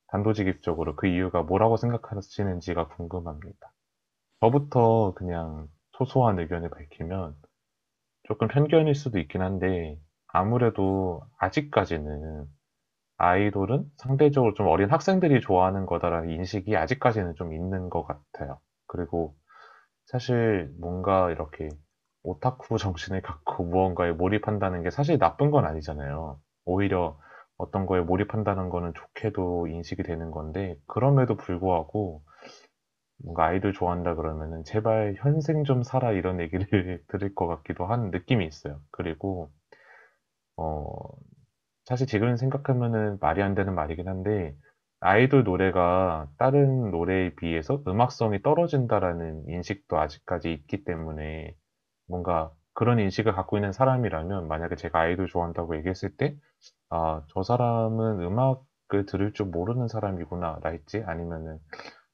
[0.07, 3.73] 단도직입적으로 그 이유가 뭐라고 생각하시는지가 궁금합니다.
[4.39, 7.35] 저부터 그냥 소소한 의견을 밝히면
[8.23, 12.45] 조금 편견일 수도 있긴 한데 아무래도 아직까지는
[13.17, 18.59] 아이돌은 상대적으로 좀 어린 학생들이 좋아하는 거다라는 인식이 아직까지는 좀 있는 것 같아요.
[18.87, 19.35] 그리고
[20.05, 21.69] 사실 뭔가 이렇게
[22.23, 26.39] 오타쿠 정신을 갖고 무언가에 몰입한다는 게 사실 나쁜 건 아니잖아요.
[26.65, 27.19] 오히려
[27.57, 32.21] 어떤 거에 몰입한다는 거는 좋게도 인식이 되는 건데 그럼에도 불구하고
[33.23, 36.67] 뭔가 아이돌 좋아한다 그러면은 제발 현생 좀 살아 이런 얘기를
[37.07, 38.81] 들을 것 같기도 한 느낌이 있어요.
[38.91, 39.51] 그리고
[40.55, 40.93] 어
[41.87, 44.53] 사실 지금 생각하면은 말이 안 되는 말이긴 한데
[44.99, 51.55] 아이돌 노래가 다른 노래에 비해서 음악성이 떨어진다라는 인식도 아직까지 있기 때문에
[52.09, 56.35] 뭔가 그런 인식을 갖고 있는 사람이라면 만약에 제가 아이돌 좋아한다고 얘기했을 때
[56.89, 61.03] 아, 저 사람은 음악을 들을 줄 모르는 사람이구나 라했지?
[61.05, 61.57] 아니면은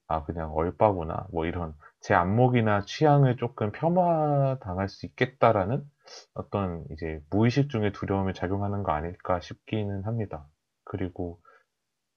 [0.07, 5.84] 아, 그냥 얼빠구나 뭐 이런 제 안목이나 취향을 조금 폄하당할 수 있겠다라는
[6.33, 10.47] 어떤 이제 무의식 중에 두려움이 작용하는 거 아닐까 싶기는 합니다.
[10.83, 11.39] 그리고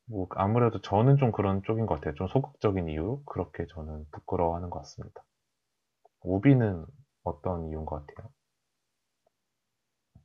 [0.08, 2.14] 뭐 아무래도 저는 좀 그런 쪽인 것 같아요.
[2.14, 5.24] 좀 소극적인 이유 그렇게 저는 부끄러워하는 것 같습니다.
[6.22, 6.84] 우비는
[7.24, 8.30] 어떤 이유인 것 같아요?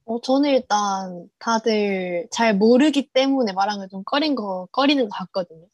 [0.05, 5.67] 어, 저는 일단 다들 잘 모르기 때문에 말하는 좀 꺼린 거, 꺼리는 것 같거든요.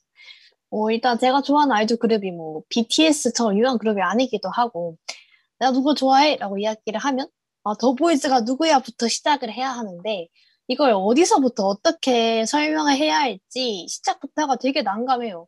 [0.72, 4.98] 어, 일단 제가 좋아하는 아이돌 그룹이 뭐 BTS처럼 유명한 그룹이 아니기도 하고,
[5.60, 6.38] 내가 누구 좋아해?
[6.38, 7.30] 라고 이야기를 하면,
[7.70, 10.28] 아, 더보이즈가 누구야부터 시작을 해야 하는데,
[10.68, 15.48] 이걸 어디서부터 어떻게 설명을 해야 할지 시작부터가 되게 난감해요.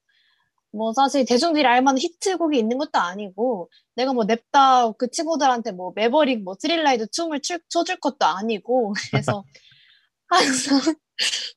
[0.71, 6.43] 뭐 사실 대중들이 알만한 히트곡이 있는 것도 아니고 내가 뭐 냅다 그 친구들한테 뭐 매버릭
[6.43, 9.43] 뭐 스릴라이드 춤을 출, 춰줄 것도 아니고 그래서
[10.27, 10.79] 항상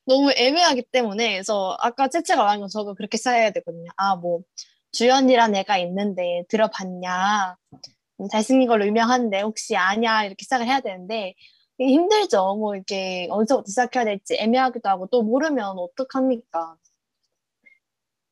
[0.05, 3.89] 너무 애매하기 때문에 그래서 아까 채채가 말한 건 저도 그렇게 써야 되거든요.
[3.97, 4.41] 아 뭐
[4.93, 7.77] 주연이란 애가 있는데 들어봤냐 음,
[8.29, 11.33] 잘생긴 걸로 유명한데 혹시 아냐 이렇게 시작을 해야 되는데
[11.79, 12.55] 힘들죠.
[12.55, 16.77] 뭐 이렇게 어디서부터 시작해야 될지 애매하기도 하고 또 모르면 어떡합니까?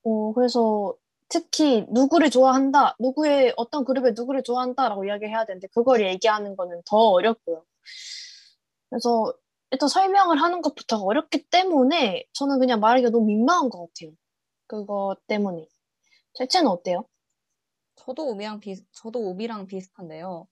[0.04, 0.96] 어, 그래서
[1.30, 7.64] 특히 누구를 좋아한다, 누구의 어떤 그룹의 누구를 좋아한다라고 이야기해야 되는데 그걸 얘기하는 거는 더 어렵고요.
[8.90, 9.34] 그래서
[9.72, 14.12] 일단 설명을 하는 것부터 어렵기 때문에 저는 그냥 말하기가 너무 민망한 것 같아요.
[14.68, 15.66] 그거 때문에.
[16.34, 17.06] 실제는 어때요?
[17.96, 20.48] 저도 우비랑 비슷, 저도 우비랑 비슷한데요.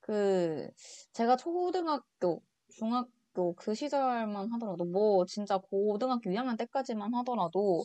[0.00, 0.70] 그,
[1.12, 7.84] 제가 초등학교, 중학교 그 시절만 하더라도, 뭐, 진짜 고등학교 2학년 때까지만 하더라도,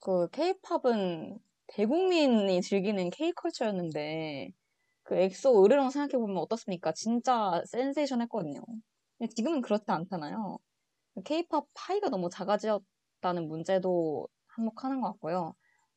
[0.00, 4.52] 그, 케이팝은 대국민이 즐기는 K-culture였는데,
[5.04, 6.92] 그 엑소 으르렁 생각해보면 어떻습니까?
[6.94, 8.62] 진짜 센세이션 했거든요.
[9.36, 10.58] 지금은 그렇지 않잖아요.
[11.24, 15.54] 케이팝 파이가 너무 작아졌다는 문제도 한몫하는 것 같고요.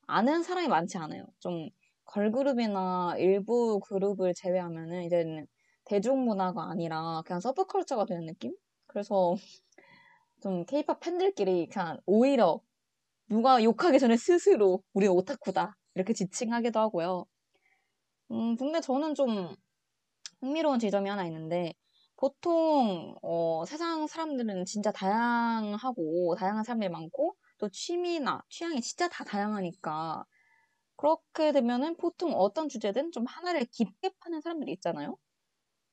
[0.07, 1.25] 아는 사람이 많지 않아요.
[1.39, 1.69] 좀
[2.05, 5.47] 걸그룹이나 일부 그룹을 제외하면은 이제는
[5.85, 8.55] 대중문화가 아니라 그냥 subculture가 되는 느낌?
[8.87, 9.35] 그래서
[10.41, 12.61] 좀 케이팝 팬들끼리 그냥 오히려
[13.29, 17.25] 누가 욕하기 전에 스스로 우리 오타쿠다 이렇게 지칭하기도 하고요.
[18.31, 19.55] 음, 근데 저는 좀
[20.41, 21.73] 흥미로운 지점이 하나 있는데
[22.17, 30.25] 보통 어, 세상 사람들은 진짜 다양하고 다양한 사람들이 많고 또 취미나 취향이 진짜 다 다양하니까
[30.97, 35.17] 그렇게 되면은 보통 어떤 주제든 좀 하나를 깊게 파는 사람들이 있잖아요.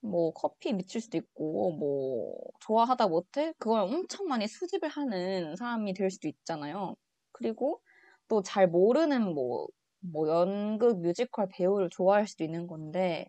[0.01, 6.11] 뭐 커피 미칠 수도 있고 뭐 좋아하다 못해 그걸 엄청 많이 수집을 하는 사람이 될
[6.11, 6.97] 수도 있잖아요.
[7.33, 7.83] 그리고
[8.29, 9.69] 또 잘 모르는 뭐,
[10.01, 13.27] 뭐 연극 뮤지컬 배우를 좋아할 수도 있는 건데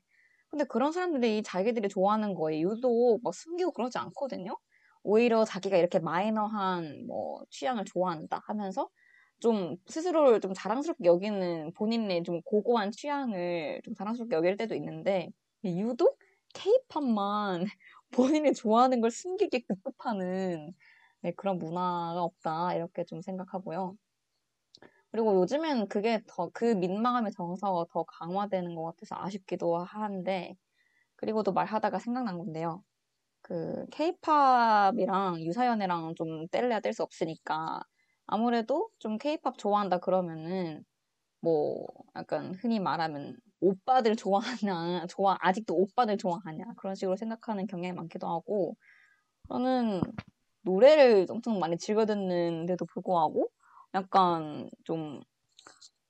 [0.49, 4.57] 근데 그런 사람들이 자기들이 좋아하는 거에 유독 막 숨기고 그러지 않거든요.
[5.03, 8.89] 오히려 자기가 이렇게 마이너한 뭐 취향을 좋아한다 하면서
[9.39, 15.29] 좀 스스로를 좀 자랑스럽게 여기는 본인의 좀 고고한 취향을 좀 자랑스럽게 여길 때도 있는데
[15.65, 16.19] 유독
[16.53, 17.65] 케이팝만
[18.11, 20.73] 본인이 좋아하는 걸 숨기게 급급하는
[21.21, 23.97] 네, 그런 문화가 없다 이렇게 좀 생각하고요.
[25.11, 30.55] 그리고 요즘엔 그게 더 그 민망함의 정서가 더 강화되는 것 같아서 아쉽기도 한데
[31.17, 32.84] 그리고 또 말하다가 생각난 건데요.
[33.41, 37.81] 그 케이팝이랑 유사연애랑 좀 뗄래야 뗄 수 없으니까
[38.26, 40.84] 아무래도 좀 케이팝 좋아한다 그러면은
[41.41, 48.28] 뭐 약간 흔히 말하면 오빠들 좋아하냐, 좋아 아직도 오빠들 좋아하냐 그런 식으로 생각하는 경향이 많기도
[48.28, 48.76] 하고
[49.49, 50.01] 저는
[50.63, 53.49] 노래를 엄청 많이 즐겨 듣는데도 불구하고
[53.93, 55.21] 약간 좀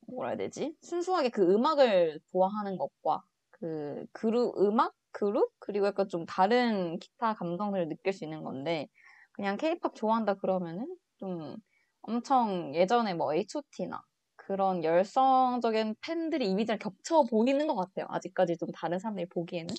[0.08, 0.76] 뭐라 해야 되지?
[0.82, 7.90] 순수하게 그 음악을 좋아하는 것과 그 그룹 음악 그룹 그리고 약간 좀 다른 기타 감성들을
[7.90, 8.88] 느낄 수 있는 건데
[9.32, 10.88] 그냥 케이팝 좋아한다 그러면은
[11.18, 11.58] 좀
[12.04, 14.04] 엄청 예전에 뭐 H.O.T나
[14.38, 18.08] 그런 열성적인 팬들이 이미지를 겹쳐 보이는 것 같아요.
[18.10, 19.76] 아직까지 좀 다른 사람들이 보기에는.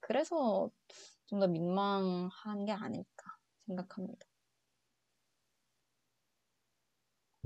[0.00, 0.70] 그래서
[1.26, 3.36] 좀 더 민망한 게 아닐까
[3.66, 4.26] 생각합니다.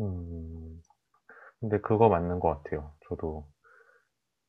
[0.00, 0.80] 음,
[1.60, 2.94] 근데 그거 맞는 것 같아요.
[3.08, 3.48] 저도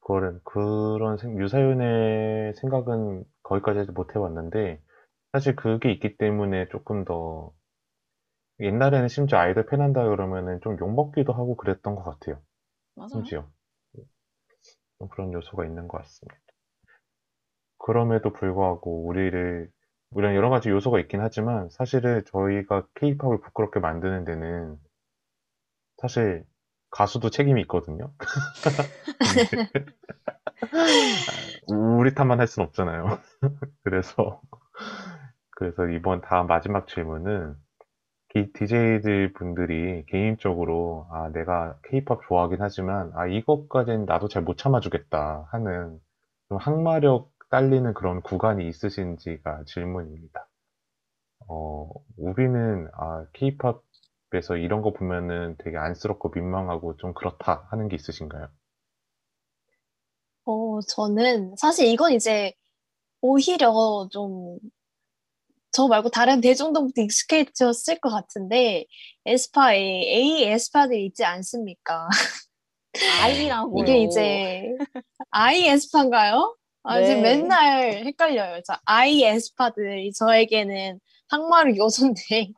[0.02, 4.82] 그거는 그런 생- 유사연의 생각은 거기까지 못 해봤는데
[5.34, 7.52] 사실 그게 있기 때문에 조금 더
[8.60, 12.42] 옛날에는 심지어 아이돌 팬한다 그러면은 좀 욕먹기도 하고 그랬던 것 같아요.
[12.96, 13.10] 맞아요.
[13.10, 13.48] 심지어
[15.00, 16.38] 좀 그런 요소가 있는 것 같습니다.
[17.78, 19.70] 그럼에도 불구하고 우리를
[20.12, 24.78] 우리는 여러 가지 요소가 있긴 하지만 사실은 저희가 케이팝을 부끄럽게 만드는 데는
[25.98, 26.46] 사실
[26.92, 28.14] 가수도 책임이 있거든요.
[31.68, 33.20] 우리 탓만 할 순 없잖아요.
[33.84, 34.42] 그래서
[35.52, 37.56] 그래서 이번 다음 마지막 질문은
[38.36, 46.00] DJ들 분들이 개인적으로 아 내가 케이팝 좋아하긴 하지만 아 이것까지는 나도 잘 못 참아주겠다 하는
[46.50, 50.48] 좀 항마력 딸리는 그런 구간이 있으신지가 질문입니다.
[51.48, 58.48] 어, 우비는 아 케이팝에서 이런 거 보면은 되게 안쓰럽고 민망하고 좀 그렇다 하는 게 있으신가요?
[60.46, 62.54] 어, 어, 저는 사실 이건 이제
[63.22, 64.60] 오히려 좀
[65.76, 68.86] 저 말고 다른 대중들부터 익숙해졌을 것 같은데
[69.26, 72.08] 에스파에 A 에스파들이 있지 않습니까?
[73.22, 73.84] 아이라고요.
[73.84, 74.64] 이게 이제
[75.32, 76.56] I 에스파인가요?
[76.84, 77.08] 아, 네.
[77.08, 78.62] 지금 맨날 헷갈려요.
[78.66, 82.54] 저 I 에스파들이 저에게는 항마루 요소인데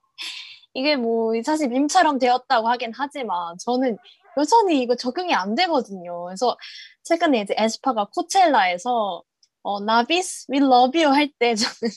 [0.75, 3.97] 이게 뭐 사실 밈처럼 되었다고 하긴 하지만 저는
[4.37, 6.25] 여전히 이거 적응이 안 되거든요.
[6.25, 6.55] 그래서
[7.03, 9.23] 최근에 이제 에스파가 코첼라에서
[9.63, 11.91] 어, 나비스, we love you 할 때 저는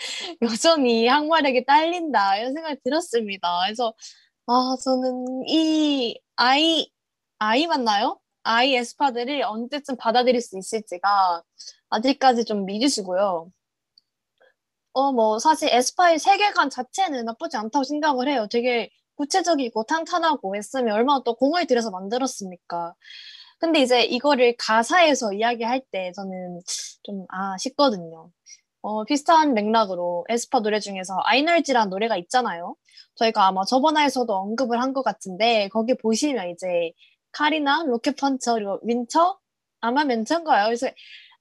[0.42, 3.60] 여전히 항마력이 딸린다 이런 생각이 들었습니다.
[3.66, 3.94] 그래서
[4.46, 6.90] 아 저는 이 아이
[7.38, 8.20] 아이 맞나요?
[8.42, 11.42] 아이 에스파들을 언제쯤 받아들일 수 있을지가
[11.90, 13.50] 아직까지 좀 미지수고요.
[14.92, 18.48] 어, 뭐, 사실 에스파의 세계관 자체는 나쁘지 않다고 생각을 해요.
[18.50, 22.94] 되게 구체적이고 탄탄하고 했으면 얼마나 또 공을 들여서 만들었습니까?
[23.60, 26.60] 근데 이제 이거를 가사에서 이야기할 때 저는
[27.04, 28.30] 좀 아쉽거든요.
[28.82, 32.76] 어, 비슷한 맥락으로 에스파 노래 중에서 aenergy라는 노래가 있잖아요.
[33.16, 36.92] 저희가 아마 저번 화에서도 언급을 한 것 같은데 거기 보시면 이제
[37.32, 39.38] 카리나, rocket puncher, 그리고 윈터
[39.80, 40.64] armamenter인가요?
[40.66, 40.88] 그래서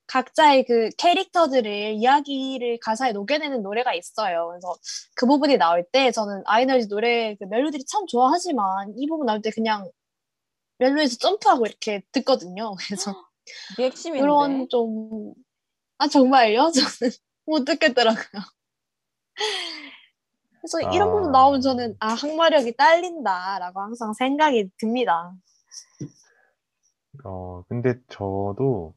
[0.08, 4.50] 각자의 그 캐릭터들을 이야기를 가사에 녹여내는 노래가 있어요.
[4.50, 4.76] 그래서
[5.16, 9.52] 그 부분이 나올 때 저는 아이널지 노래 그 멜로디를 참 좋아하지만 이 부분 나올 때
[9.52, 9.90] 그냥
[10.80, 12.76] 멜로디에서 점프하고 이렇게 듣거든요.
[12.80, 13.14] 그래서.
[14.22, 15.34] 그런 좀,
[16.00, 16.72] 아, 정말요?
[16.74, 17.12] 저는
[17.50, 18.42] 못 듣겠더라고요.
[20.62, 21.12] 그래서 이런 아.
[21.12, 25.34] 부분 나오면 저는, 아, 항마력이 딸린다라고 항상 생각이 듭니다.
[27.24, 28.94] 어, 근데 저도,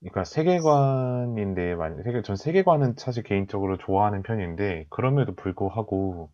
[0.00, 6.30] 그러니까 세계관인데, 만 세계, 전 세계관은 사실 개인적으로 좋아하는 편인데, 그럼에도 불구하고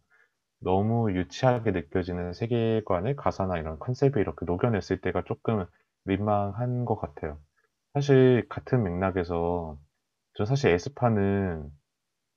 [0.61, 5.66] 너무 유치하게 느껴지는 세계관을 가사나 이런 컨셉에 이렇게 녹여냈을 때가 조금
[6.05, 7.38] 민망한 것 같아요.
[7.94, 9.76] 사실 같은 맥락에서,
[10.35, 11.68] 저 사실 에스파는,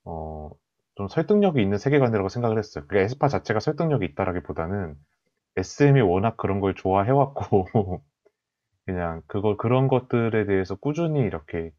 [0.05, 0.51] 어,
[0.95, 2.85] 좀 설득력이 있는 세계관이라고 생각을 했어요.
[2.87, 4.95] 그러니까 에스파 자체가 설득력이 있다라기보다는
[5.57, 7.67] SM이 워낙 그런 걸 좋아해 왔고,
[8.85, 11.71] 그냥 그걸 그런 것들에 대해서 꾸준히 이렇게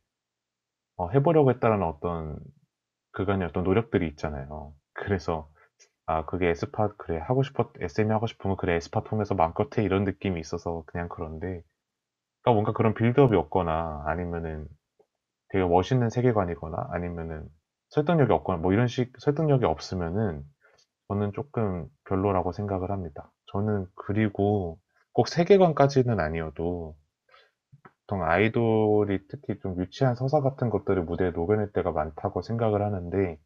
[0.96, 2.38] 어, 해보려고 했다라는 어떤
[3.12, 4.74] 그간의 어떤 노력들이 있잖아요.
[4.94, 5.50] 그래서
[6.06, 9.84] 아 그게 에스파 그래 하고 싶었 SM이 하고 싶은 거 그래 에스파 통해서 마음껏 해
[9.84, 11.62] 이런 느낌이 있어서 그냥 그런데
[12.42, 14.66] 그러니까 뭔가 그런 빌드업이 없거나 아니면은
[15.48, 17.46] 되게 멋있는 세계관이거나 아니면은
[17.90, 20.42] 설득력이 없거나 뭐 이런 식 설득력이 없으면은
[21.08, 23.30] 저는 조금 별로라고 생각을 합니다.
[23.52, 24.78] 저는 그리고
[25.12, 26.96] 꼭 세계관까지는 아니어도
[28.06, 33.38] 보통 아이돌이 특히 좀 유치한 서사 같은 것들을 무대에 녹여낼 때가 많다고 생각을 하는데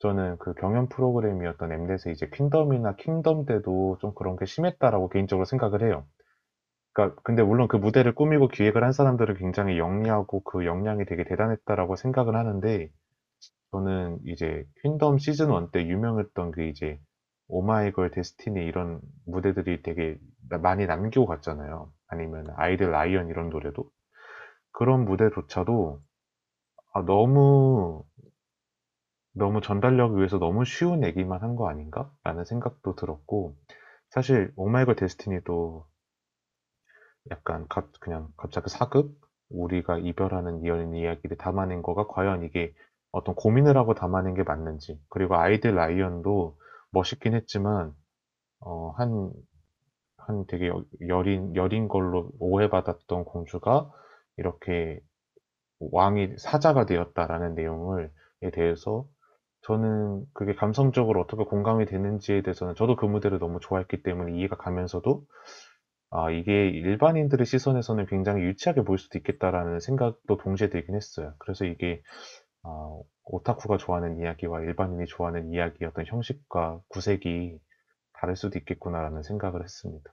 [0.00, 5.82] 저는 그 경연 프로그램이었던 엠넷의 이제 퀸덤이나 킹덤 때도 좀 그런 게 심했다라고 개인적으로 생각을
[5.82, 6.04] 해요.
[6.92, 11.96] 그러니까 근데 물론 그 무대를 꾸미고 기획을 한 사람들은 굉장히 영리하고 그 역량이 되게 대단했다라고
[11.96, 12.90] 생각을 하는데
[13.72, 17.00] 저는 이제 퀸덤 시즌 1 때 유명했던 그 이제
[17.48, 20.18] 오마이걸 데스티니 이런 무대들이 되게
[20.62, 21.92] 많이 남기고 갔잖아요.
[22.08, 23.90] 아니면 아이들 라이언 이런 노래도
[24.72, 26.00] 그런 무대조차도
[26.94, 28.04] 아, 너무
[29.32, 32.12] 너무 전달력을 위해서 너무 쉬운 얘기만 한 거 아닌가?
[32.24, 33.56] 라는 생각도 들었고
[34.10, 35.86] 사실 오마이걸 데스티니도
[37.30, 39.12] 약간 갑- 그냥 갑자기 사극?
[39.50, 42.74] 우리가 이별하는 이런 이야기를 담아낸 거가 과연 이게
[43.12, 45.00] 어떤 고민을 하고 담아낸 게 맞는지.
[45.08, 46.56] 그리고 아이들 라이언도
[46.90, 47.94] 멋있긴 했지만
[48.60, 49.32] 어, 한,
[50.16, 53.90] 한 되게 여- 여린, 여린 걸로 오해받았던 공주가
[54.36, 55.00] 이렇게
[55.80, 58.12] 왕이 사자가 되었다라는 내용을,
[58.42, 59.06] 에 대해서
[59.62, 65.24] 저는 그게 감성적으로 어떻게 공감이 되는지에 대해서는 저도 그 무대를 너무 좋아했기 때문에 이해가 가면서도
[66.10, 71.34] 아, 이게 일반인들의 시선에서는 굉장히 유치하게 보일 수도 있겠다라는 생각도 동시에 들긴 했어요.
[71.38, 72.02] 그래서 이게
[72.62, 77.58] 아, 오타쿠가 좋아하는 이야기와 일반인이 좋아하는 이야기 어떤 형식과 구색이
[78.14, 80.12] 다를 수도 있겠구나라는 생각을 했습니다.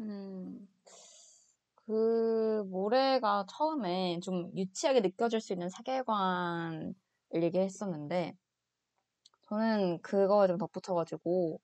[0.00, 0.68] 음,
[1.74, 6.94] 그 모래가 처음에 좀 유치하게 느껴질 수 있는 세계관을
[7.34, 8.36] 얘기했었는데
[9.48, 11.58] 저는 그거에 좀 덧붙여 가지고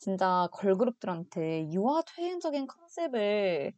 [0.00, 3.72] 진짜 걸그룹들한테 유아퇴행적인 컨셉을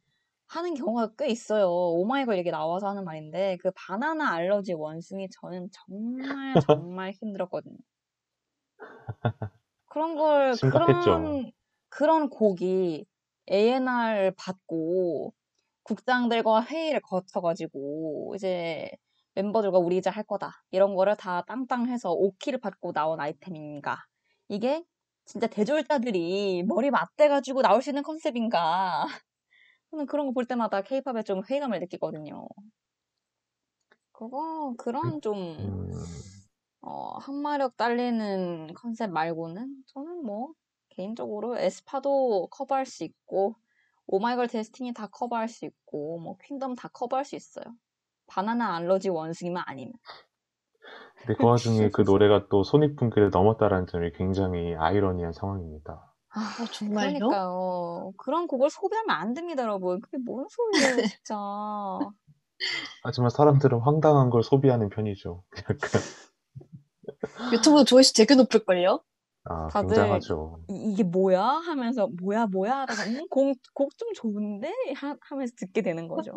[0.46, 1.68] 하는 경우가 꽤 있어요.
[1.68, 6.54] 오마이걸 얘기 나와서 하는 말인데 그 바나나 알러지 원숭이 저는 정말
[6.86, 7.76] 정말 힘들었거든요.
[9.86, 11.00] 그런 걸 심각했죠.
[11.04, 11.52] 그런
[11.88, 13.04] 그런 곡이
[13.50, 15.34] A&R 받고
[15.82, 18.90] 국장들과 회의를 거쳐가지고 이제
[19.34, 23.98] 멤버들과 우리 이제 할 거다 이런 거를 다 땅땅해서 오키를 받고 나온 아이템인가
[24.48, 24.84] 이게
[25.24, 29.06] 진짜 대졸자들이 머리 맞대가지고 나올 수 있는 컨셉인가
[29.90, 32.48] 저는 그런 거 볼 때마다 케이팝에 좀 회의감을 느끼거든요.
[34.12, 35.90] 그거 그런 좀 음,
[36.80, 40.54] 어, 항마력 딸리는 컨셉 말고는 저는 뭐
[40.90, 43.56] 개인적으로 에스파도 커버할 수 있고
[44.06, 47.64] 오마이걸 데스티니 다 커버할 수 있고 뭐 퀸덤 다 커버할 수 있어요.
[48.26, 49.94] 바나나 알러지 원숭이만 아니면.
[51.22, 56.12] 근데 그 와중에 그 노래가 또 손익분기를 넘었다라는 점이 굉장히 아이러니한 상황입니다.
[56.34, 57.18] 아, 어, 정말요?
[57.18, 58.12] 그러니까요.
[58.16, 60.00] 그런 곡을 소비하면 안 됩니다, 여러분.
[60.00, 61.36] 그게 뭔 소리예요, 진짜.
[63.04, 65.44] 하지만 사람들은 황당한 걸 소비하는 편이죠.
[65.68, 66.00] 약간,
[67.52, 69.00] 유튜브 조회수 되게 높을걸요?
[69.44, 70.60] 아, 다들 굉장하죠.
[70.68, 71.42] 이, 게 뭐야?
[71.42, 74.72] 하면서 뭐야 뭐야 하다가 음, 곡좀 좋은데?
[74.96, 76.32] 하, 하면서 듣게 되는 거죠.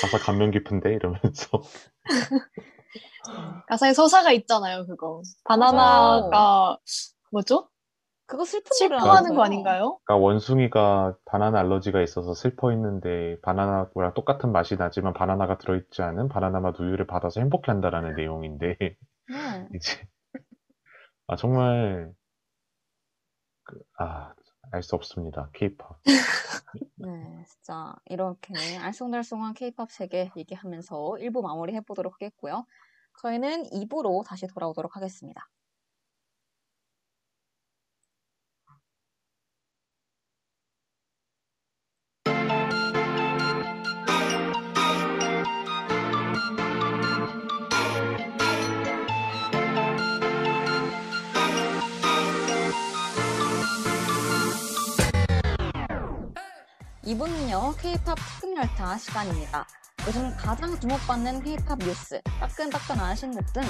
[0.00, 0.94] 가사 감명 깊은데?
[0.94, 1.62] 이러면서.
[3.68, 5.22] 가사에 서사가 있잖아요, 그거.
[5.44, 6.78] 바나나가
[7.30, 7.68] 뭐죠?
[8.26, 8.70] 그거 슬픈.
[8.72, 9.98] 슬퍼하는 거 아닌가요?
[10.04, 16.60] 그러니까 원숭이가 바나나 알러지가 있어서 슬퍼 했는데 바나나랑 똑같은 맛이 나지만 바나나가 들어있지 않은 바나나
[16.60, 18.96] 맛 우유를 받아서 행복해한다라는 내용인데 네.
[19.74, 20.06] 이제
[21.26, 22.12] 아 정말
[23.64, 24.32] 그, 아,
[24.72, 25.50] 알 수 없습니다.
[25.52, 26.00] 케이팝.
[26.96, 32.66] 네, 진짜 이렇게 알쏭달쏭한 케이팝 세계 얘기하면서 1부 마무리 해보도록 하겠고요.
[33.22, 35.48] 저희는 2부로 다시 돌아오도록 하겠습니다.
[57.10, 59.66] 이분은요 K-팝 특급열차 시간입니다.
[60.06, 63.62] 요즘 가장 주목받는 K-팝 뉴스, 따끈따끈한 신곡 등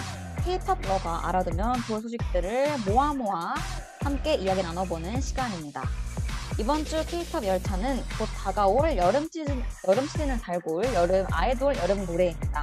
[0.45, 3.55] K-팝 러가 알아두면 좋을 소식들을 모아 모아
[4.03, 5.85] 함께 이야기 나눠보는 시간입니다.
[6.59, 12.05] 이번 주 K-팝 열차는 곧 다가올 여름 시즌, 여름 시즌을 달고 올 여름 아이돌 여름
[12.05, 12.63] 노래입니다.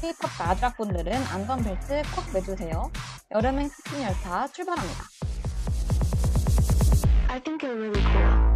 [0.00, 2.92] K-팝 가족분들은 안전벨트 꼭 매주세요.
[3.32, 5.04] 여름행 특급 열차 출발합니다.
[7.28, 8.55] I think you're really cool.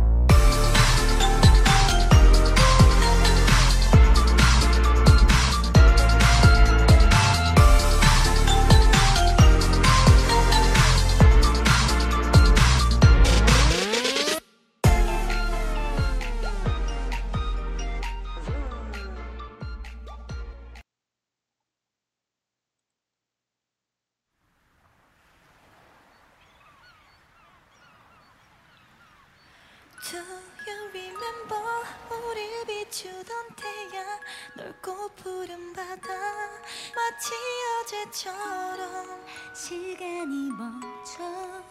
[38.00, 39.20] 어제처럼
[39.52, 41.62] 시간이 멈춰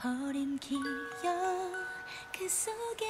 [0.00, 0.80] 버린 기억
[2.36, 3.06] 그 속에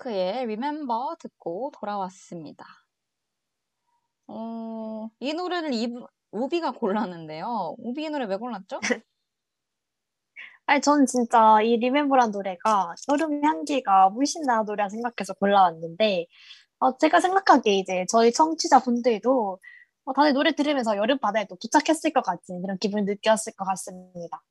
[0.00, 2.64] 핑크의 Remember 듣고 돌아왔습니다.
[4.26, 5.88] 어, 이 노래를 이,
[6.30, 7.74] 우비가 골랐는데요.
[7.78, 8.80] 우비 이 노래 왜 골랐죠?
[10.66, 16.26] 아니, 저는 진짜 이 리멤버란 노래가 여름 향기가 물씬 나는 노래라 생각해서 골라왔는데,
[16.78, 19.58] 어, 제가 생각하기에 이제 저희 청취자분들도
[20.04, 24.42] 어, 다들 노래 들으면서 여름 바다에 또 도착했을 것 같은 그런 기분을 느꼈을 것 같습니다.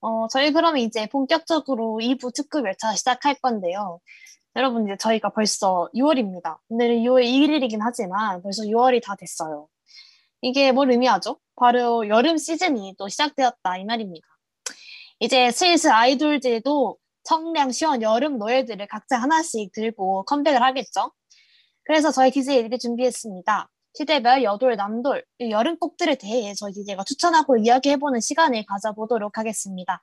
[0.00, 4.00] 어, 저희 그러면 이제 본격적으로 2부 특급 열차 시작할 건데요.
[4.56, 6.56] 여러분 이제 저희가 벌써 6월입니다.
[6.70, 9.68] 오늘은 6월 2일이긴 하지만 벌써 6월이 다 됐어요.
[10.40, 11.38] 이게 뭘 의미하죠?
[11.56, 14.26] 바로 여름 시즌이 또 시작되었다 이 말입니다.
[15.20, 21.12] 이제 슬슬 아이돌들도 청량 시원 여름 노래들을 각자 하나씩 들고 컴백을 하겠죠.
[21.84, 23.68] 그래서 저희 DJ들이 준비했습니다.
[23.92, 30.02] 시대별 여돌, 남돌, 이 여름곡들에 대해 저희 DJ가 추천하고 이야기해보는 시간을 가져보도록 하겠습니다.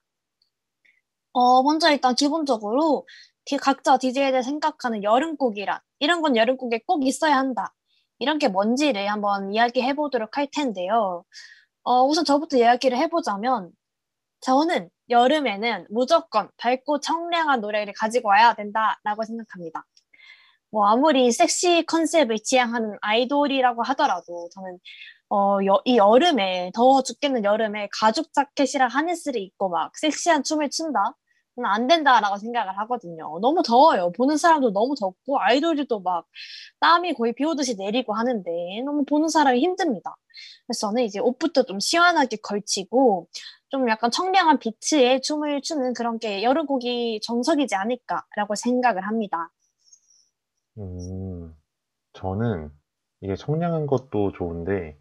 [1.31, 3.07] 어, 먼저 일단 기본적으로
[3.45, 7.73] 디- 각자 DJ들 생각하는 여름곡이란 이런 건 여름곡에 꼭 있어야 한다.
[8.19, 11.23] 이런 게 뭔지를 한번 이야기해 보도록 할 텐데요.
[11.83, 13.71] 어, 우선 저부터 이야기를 해보자면
[14.41, 19.85] 저는 여름에는 무조건 밝고 청량한 노래를 가지고 와야 된다라고 생각합니다.
[20.71, 24.79] 뭐 아무리 섹시 컨셉을 지향하는 아이돌이라고 하더라도 저는
[25.29, 31.15] 어, 여, 이 여름에 더워 죽겠는 여름에 가죽 자켓이랑 하네스를 입고 막 섹시한 춤을 춘다?
[31.63, 33.39] 안 된다라고 생각을 하거든요.
[33.39, 34.11] 너무 더워요.
[34.13, 36.25] 보는 사람도 너무 덥고 아이돌들도 막
[36.79, 38.51] 땀이 거의 비 오듯이 내리고 하는데
[38.85, 40.15] 너무 보는 사람이 힘듭니다.
[40.65, 43.27] 그래서 저는 이제 옷부터 좀 시원하게 걸치고
[43.69, 49.51] 좀 약간 청량한 비트에 춤을 추는 그런 게 여름곡이 정석이지 않을까라고 생각을 합니다.
[50.77, 51.53] 음,
[52.13, 52.71] 저는
[53.21, 54.97] 이게 청량한 것도 좋은데,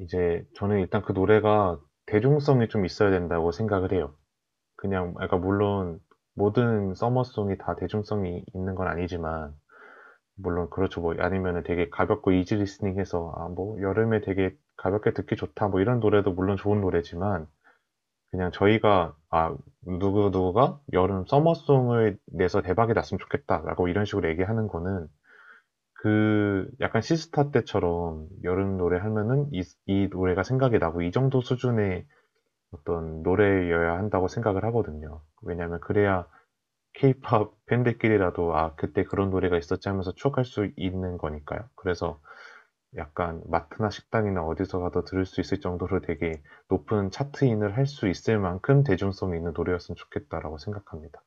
[0.00, 4.14] 이제 저는 일단 그 노래가 대중성이 좀 있어야 된다고 생각을 해요.
[4.84, 5.98] 그냥, 그러니까 물론
[6.34, 9.54] 모든 summer song이 다 대중성이 있는 건 아니지만,
[10.36, 11.00] 물론 그렇죠.
[11.00, 15.68] 뭐 아니면은 되게 가볍고 easy listening해서 아, 뭐 여름에 되게 가볍게 듣기 좋다.
[15.68, 17.46] 뭐 이런 노래도 물론 좋은 노래지만,
[18.30, 19.56] 그냥 저희가 아
[19.86, 25.06] 누구 누구가 여름 summer song을 내서 대박이 났으면 좋겠다라고 이런 식으로 얘기하는 거는
[25.94, 32.04] 그 약간 시스타 때처럼 여름 노래 하면은 이, 이 노래가 생각이 나고 이 정도 수준의
[32.74, 35.22] 어떤 노래여야 한다고 생각을 하거든요.
[35.42, 36.26] 왜냐하면 그래야
[36.94, 41.68] 케이팝 팬들끼리라도 아 그때 그런 노래가 있었지 하면서 추억할 수 있는 거니까요.
[41.76, 42.20] 그래서
[42.96, 48.38] 약간 마트나 식당이나 어디서 가도 들을 수 있을 정도로 되게 높은 차트인을 할 수 있을
[48.40, 51.22] 만큼 대중성이 있는 노래였으면 좋겠다라고 생각합니다.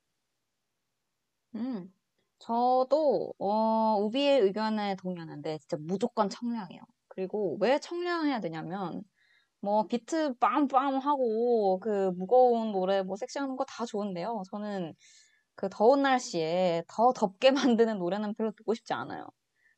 [1.55, 1.93] 음,
[2.39, 6.81] 저도 어, 우비의 의견에 동의하는데 진짜 무조건 청량해요.
[7.07, 9.03] 그리고 왜 청량해야 되냐면
[9.61, 14.43] 뭐 비트 빵빵 하고 그 무거운 노래 뭐 섹시한 거 다 좋은데요.
[14.51, 14.93] 저는
[15.55, 19.27] 그 더운 날씨에 더 덥게 만드는 노래는 별로 듣고 싶지 않아요.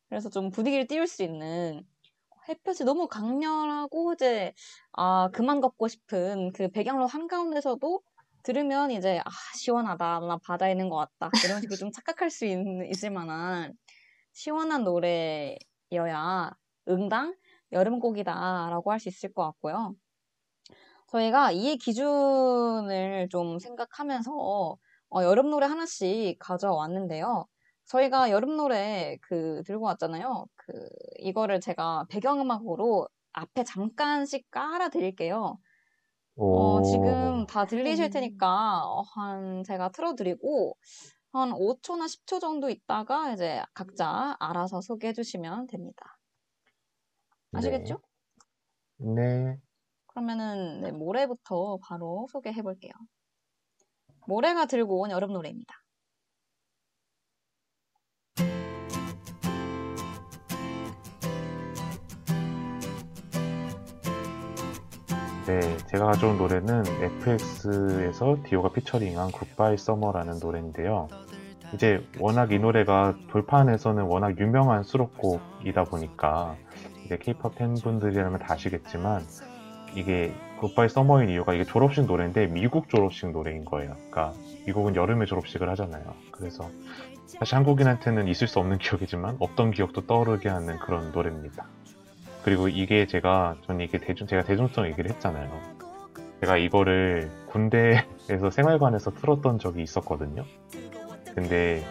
[0.09, 1.83] 그래서 좀 분위기를 띄울 수 있는
[2.49, 4.53] 햇볕이 너무 강렬하고 이제
[4.93, 8.01] 아 그만 걷고 싶은 그 배경로 한가운데서도
[8.43, 12.57] 들으면 이제 아 시원하다 나 바다에 있는 것 같다 이런 식으로 좀 착각할 수 있,
[12.91, 13.73] 있을 만한
[14.33, 16.51] 시원한 노래여야
[16.89, 17.35] 응당
[17.71, 19.95] 여름곡이다라고 할 수 있을 것 같고요.
[21.07, 24.31] 저희가 이 기준을 좀 생각하면서
[25.11, 27.45] 어, 여름 노래 하나씩 가져왔는데요.
[27.85, 30.45] 저희가 여름 노래 그 들고 왔잖아요.
[30.55, 30.71] 그
[31.19, 35.57] 이거를 제가 배경음악으로 앞에 잠깐씩 깔아 드릴게요.
[36.37, 38.11] 어, 지금 오, 다 들리실 음.
[38.11, 40.77] 테니까 어, 한 제가 틀어드리고
[41.33, 46.18] 한 5초나 10초 정도 있다가 이제 각자 알아서 소개해 주시면 됩니다.
[47.51, 47.99] 네, 아시겠죠?
[48.97, 49.57] 네,
[50.07, 52.91] 그러면은 네, 모래부터 바로 소개해 볼게요.
[54.27, 55.73] 모래가 들고 온 여름 노래입니다.
[65.47, 71.07] 네, 제가 가져온 노래는 FX에서 디오가 피처링한 굿바이 서머라는 노래인데요.
[71.73, 76.55] 이제 워낙 이 노래가 돌판에서는 워낙 유명한 수록곡이다 보니까
[77.09, 79.23] 이제 케이팝 팬분들이라면 다 아시겠지만
[79.95, 83.95] 이게 굿바이 서머인 이유가 이게 졸업식 노래인데 미국 졸업식 노래인 거예요.
[84.11, 84.33] 그러니까
[84.67, 86.13] 미국은 여름에 졸업식을 하잖아요.
[86.29, 86.69] 그래서
[87.25, 91.65] 사실 한국인한테는 있을 수 없는 기억이지만 없던 기억도 떠오르게 하는 그런 노래입니다.
[92.43, 95.49] 그리고 이게 제가 전 이게 대중 제가 대중성 얘기를 했잖아요.
[96.41, 100.45] 제가 이거를 군대에서 생활관에서 틀었던 적이 있었거든요.
[101.33, 101.83] 근데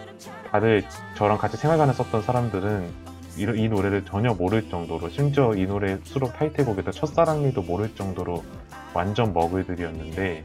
[0.53, 0.85] 다들
[1.17, 3.08] 저랑 같이 생활관에 썼던 사람들은
[3.39, 8.45] 이, 이 노래를 전혀 모를 정도로 심지어 이 노래 수록 타이틀곡에서 첫사랑니도 모를 정도로
[8.93, 10.45] 완전 머글들이었는데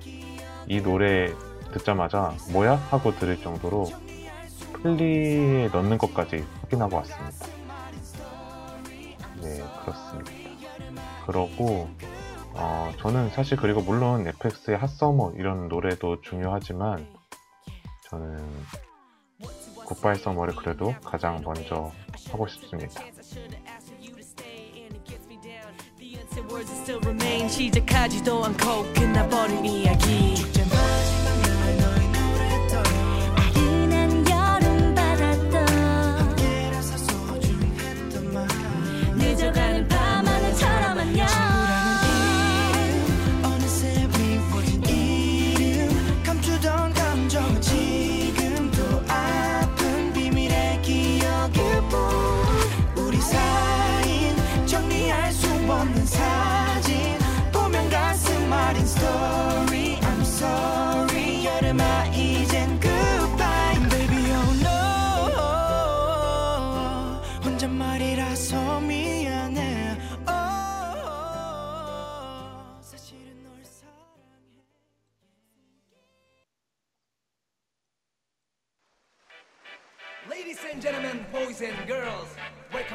[0.68, 1.34] 이 노래
[1.74, 2.76] 듣자마자 뭐야?
[2.76, 3.88] 하고 들을 정도로
[4.74, 7.46] 플리에 넣는 것까지 확인하고 왔습니다.
[9.42, 10.32] 네, 그렇습니다.
[11.26, 11.90] 그러고
[12.54, 17.08] 어, 저는 사실 그리고 물론 FX의 핫서머 이런 노래도 중요하지만
[18.10, 18.38] 저는
[19.86, 21.92] 굿바이 서머를 그래도 가장 먼저
[22.32, 23.02] 하고 싶습니다.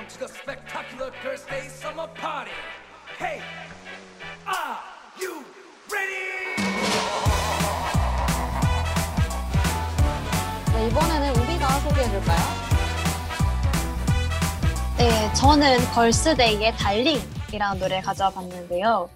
[0.09, 2.51] to the spectacular Girl's Day summer party.
[3.19, 3.43] Hey,
[4.47, 4.79] are
[5.21, 5.45] you
[5.93, 6.57] ready?
[10.73, 12.39] 네, 이번에는 우리가 소개해줄까요?
[14.97, 19.11] 네, 저는 걸스데이의 Darling이라는 노래 가져봤는데요.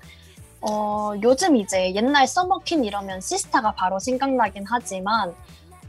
[0.61, 5.35] 어, 요즘 이제 옛날 summer queen 이러면 시스타가 바로 생각나긴 하지만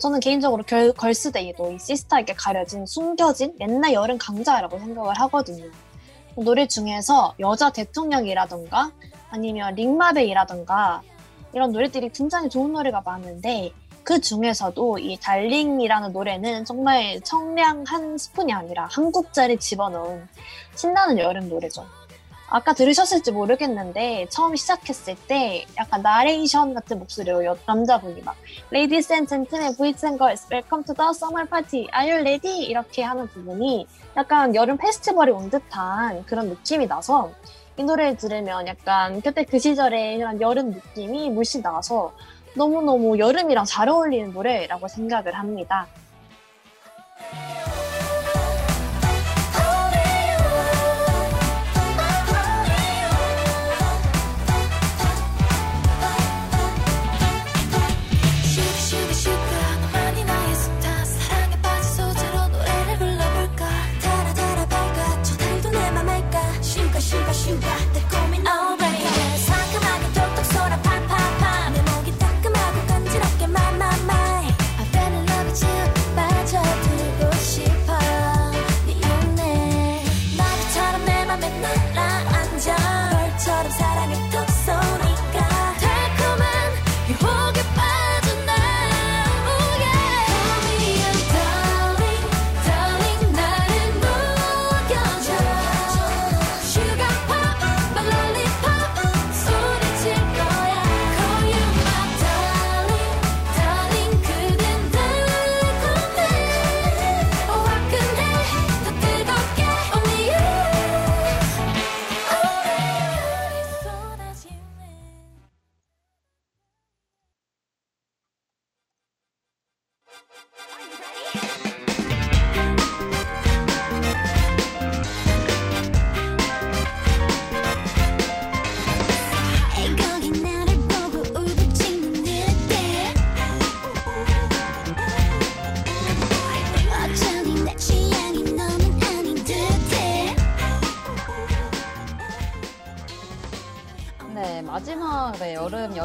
[0.04, 5.64] 저는 개인적으로 결, 걸스데이도 이 시스타에게 가려진 숨겨진 옛날 여름 강자라고 생각을 하거든요.
[6.36, 8.92] 노래 중에서 여자 대통령이라던가
[9.30, 11.04] 아니면 Ring My Bell이라던가
[11.54, 13.72] 이런 노래들이 굉장히 좋은 노래가 많은데
[14.04, 20.28] 그 중에서도 이 Darling이라는 노래는 정말 청량 한 스푼이 아니라 한 국자를 집어넣은
[20.76, 21.86] 신나는 여름 노래죠.
[22.56, 28.36] 아까 들으셨을지 모르겠는데 처음 시작했을 때 약간 나레이션 같은 목소리로 여- 남자분이 막
[28.72, 31.88] Ladies and gentlemen, boys and girls, welcome to the summer party.
[31.92, 32.66] Are you ready?
[32.66, 37.32] 이렇게 하는 부분이 약간 여름 페스티벌이 온 듯한 그런 느낌이 나서
[37.76, 42.14] 이 노래를 들으면 약간 그때 그 시절의 그런 여름 느낌이 물씬 나서
[42.56, 45.88] 너무너무 여름이랑 잘 어울리는 노래라고 생각을 합니다.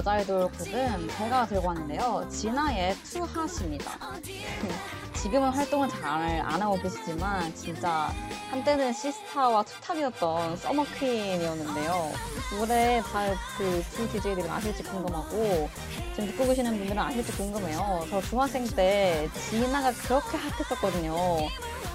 [0.09, 2.27] 여름 여자 아이돌 곡은 제가 들고 왔는데요.
[2.31, 3.93] 진아의 투핫입니다.
[5.15, 6.01] 지금은 활동을 잘
[6.41, 8.11] 안 하고 계시지만 진짜
[8.51, 12.13] 한때는 시스타와 투탑이었던 서머퀸이었는데요.
[12.57, 15.69] 노래 다그두 DJ들이 아실지 궁금하고
[16.15, 18.07] 지금 듣고 계시는 분들은 아실지 궁금해요.
[18.09, 21.15] 저 중학생 때 진아가 그렇게 핫했었거든요.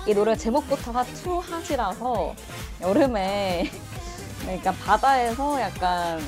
[0.05, 2.35] 이 노래 제목부터가 투핫이라서
[2.81, 3.71] 여름에
[4.41, 6.21] 그러니까 바다에서 약간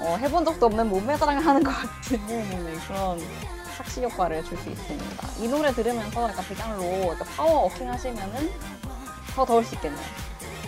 [0.00, 3.20] 어, 해본 적도 없는 몸매 자랑을 하는 것 같은 네, 그런
[3.76, 5.28] 착시 효과를 줄 수 있습니다.
[5.38, 8.50] 이 노래 들으면서 약간 배경으로 power walking 하시면은
[9.34, 10.02] 더 더울 수 있겠네요.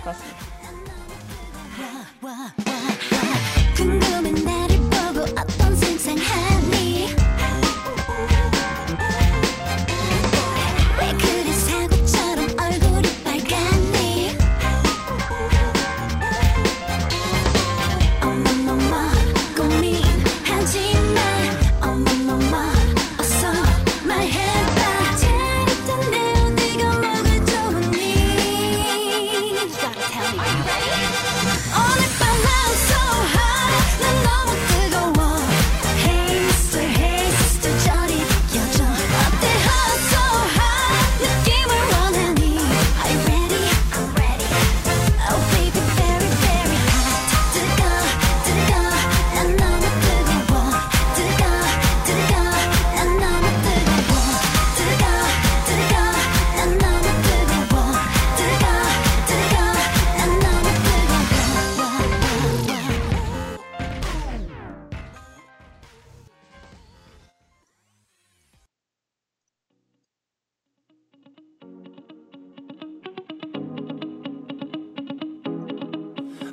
[0.01, 0.51] 그렇습니다.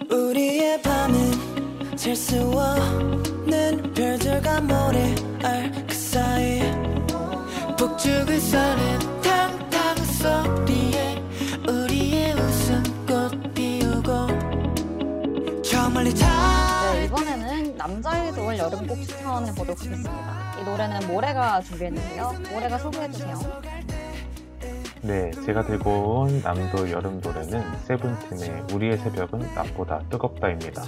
[0.10, 6.60] 우리의 밤은 셀수 없는 별들과 모래알 그 사이
[7.78, 11.22] 북쪽을 서는 탕탕 소리에
[11.68, 14.28] 우리의 웃음 꽃 피우고
[15.64, 20.58] 저 멀리 다 네, 이번에는 남자 아이돌 여름곡 추천해 보도록 하겠습니다.
[20.60, 22.34] 이 노래는 모래가 준비했는데요.
[22.52, 23.40] 모래가 소개해 주세요.
[25.08, 30.84] 네, 제가 들고 온 남도 여름 노래는 세븐틴의 우리의 새벽은 낮보다 뜨겁다입니다.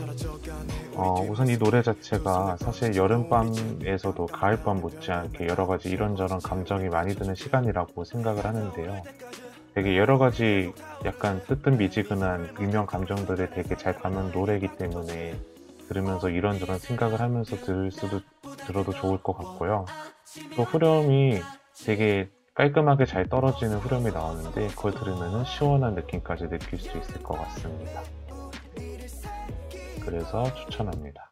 [0.95, 7.33] 어, 우선 이 노래 자체가 사실 여름밤에서도 가을밤 못지않게 여러 가지 이런저런 감정이 많이 드는
[7.33, 9.03] 시간이라고 생각을 하는데요.
[9.73, 10.73] 되게 여러 가지
[11.05, 15.39] 약간 뜨뜻미지근한 유명 감정들을 되게 잘 담은 노래이기 때문에
[15.87, 18.19] 들으면서 이런저런 생각을 하면서 들을 수도
[18.67, 19.85] 들어도 좋을 것 같고요.
[20.57, 21.39] 또 후렴이
[21.85, 22.29] 되게
[22.59, 28.03] 깔끔하게 잘 떨어지는 후렴이 나오는데 그걸 들으면 시원한 느낌까지 느낄 수 있을 것 같습니다.
[30.03, 31.31] 그래서 추천합니다.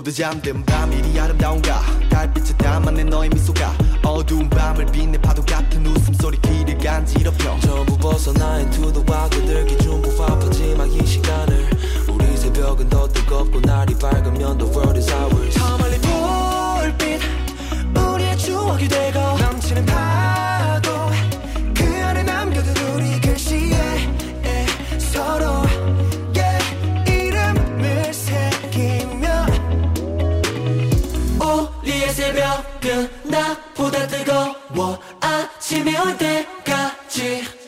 [0.00, 1.82] 모두 잠든 밤 이리 아름다운가?
[2.08, 7.60] 달빛에 담아낸 너의 미소가 어두운 밤을 빛내 파도 같은 웃음소리 귀를 간지럽혀.
[7.60, 11.68] 전부 벗어나 into the wild 그들기 중부 바쁘지 막이 시간을
[12.08, 15.58] 우리 새벽은 더 뜨겁고 날이 밝으면 the world is ours.
[15.58, 17.20] 저 멀리 불빛
[17.94, 20.09] 우리의 추억이 되고 넘치는 파
[32.80, 37.59] 새벽은 나보다 뜨거워 아침이 올 때까지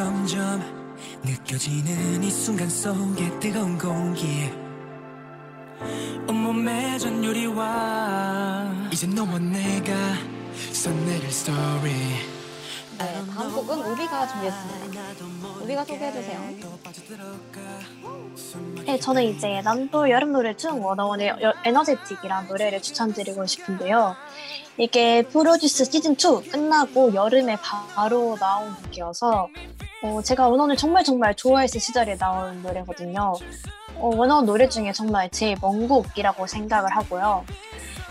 [0.00, 0.62] 점점
[1.22, 4.50] 느껴지는 이 순간 속에 뜨거운 공기.
[6.26, 9.92] 온몸에 전율이 와 이제 너와 내가
[10.72, 11.92] 써내릴 스토리
[13.00, 15.00] 네, 다음 곡은 우비가 준비했습니다.
[15.62, 16.40] 우비가 소개해주세요.
[18.84, 20.82] 네, 저는 이제 남도 여름 노래 중
[21.42, 24.14] 여- 에너제틱이란 노래를 추천드리고 싶은데요.
[24.76, 27.56] 이게 프로듀스 시즌 2 끝나고 여름에
[27.94, 29.48] 바로 나온 곡이어서
[30.02, 33.34] 어, 제가 원어원을 정말 정말 좋아했을 시절에 나온 노래거든요.
[33.96, 37.44] 어, 원어원 노래 중에 정말 제일 먼 곡이라고 생각을 하고요.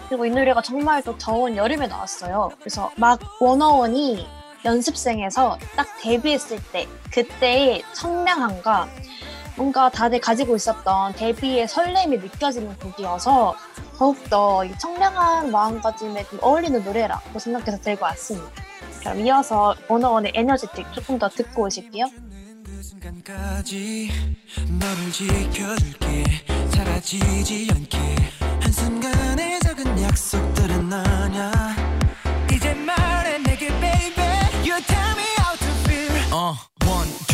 [0.08, 2.50] 그리고 이 노래가 정말 또 더운 여름에 나왔어요.
[2.60, 4.28] 그래서 막 원어원이
[4.66, 8.88] 연습생에서 딱 데뷔했을 때 그때의 청량함과
[9.56, 13.56] 뭔가 다들 가지고 있었던 데뷔의 설렘이 느껴지는 곡이어서
[13.98, 18.50] 더욱더 이 청량한 마음가짐에 좀 어울리는 노래라고 생각해서 들고 왔습니다.
[19.00, 22.06] 그럼 이어서 원어원의 에너지틱 조금 더 듣고 오실게요.
[29.76, 30.49] 그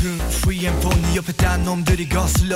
[0.10, 2.08] and four 네 옆에 딴 놈들이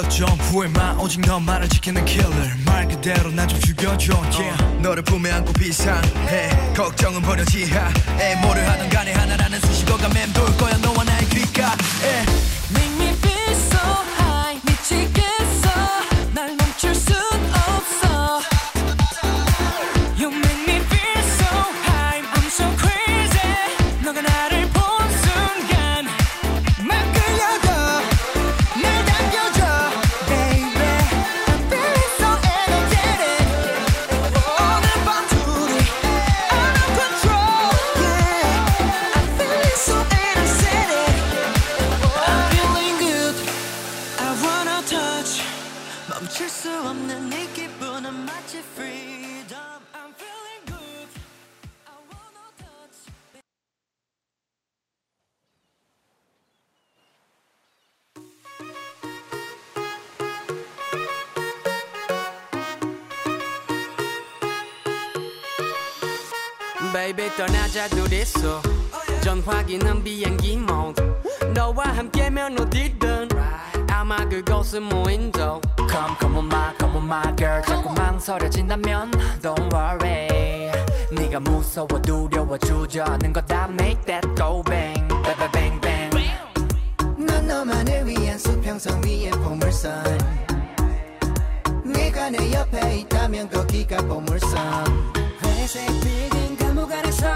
[0.09, 2.49] 좀 후회마 오직 너만을 지키는 killer.
[2.65, 4.13] 말 그대로 나 좀 죽여줘.
[4.31, 4.81] Yeah.
[4.81, 6.49] 너를 품에 안고 비상해.
[6.75, 10.77] 걱정은 버려 지하에 뭐를 하든 간에 하나라는 수식어가 맴돌 거야.
[10.77, 12.25] 너와 나의 귓가에
[67.89, 68.61] 둘이서
[69.21, 71.03] 전화기는 비행기 mode
[71.53, 73.29] 너와 함께면 어디든.
[73.91, 77.61] 아마 그곳은 무인도 Come come on my come on my girl.
[77.63, 79.11] 자꾸 망설여진다면
[79.41, 80.71] Don't worry.
[81.11, 86.29] 네가 무서워 두려워 주저하는 거다 make that go bang bang bang bang
[87.17, 90.17] 난 너만을 위한 수평선 위의 보물선.
[91.83, 94.57] 네가 내 옆에 있다면 거기가 보물선.
[95.43, 97.27] 회색 빌딩 감옥 안에서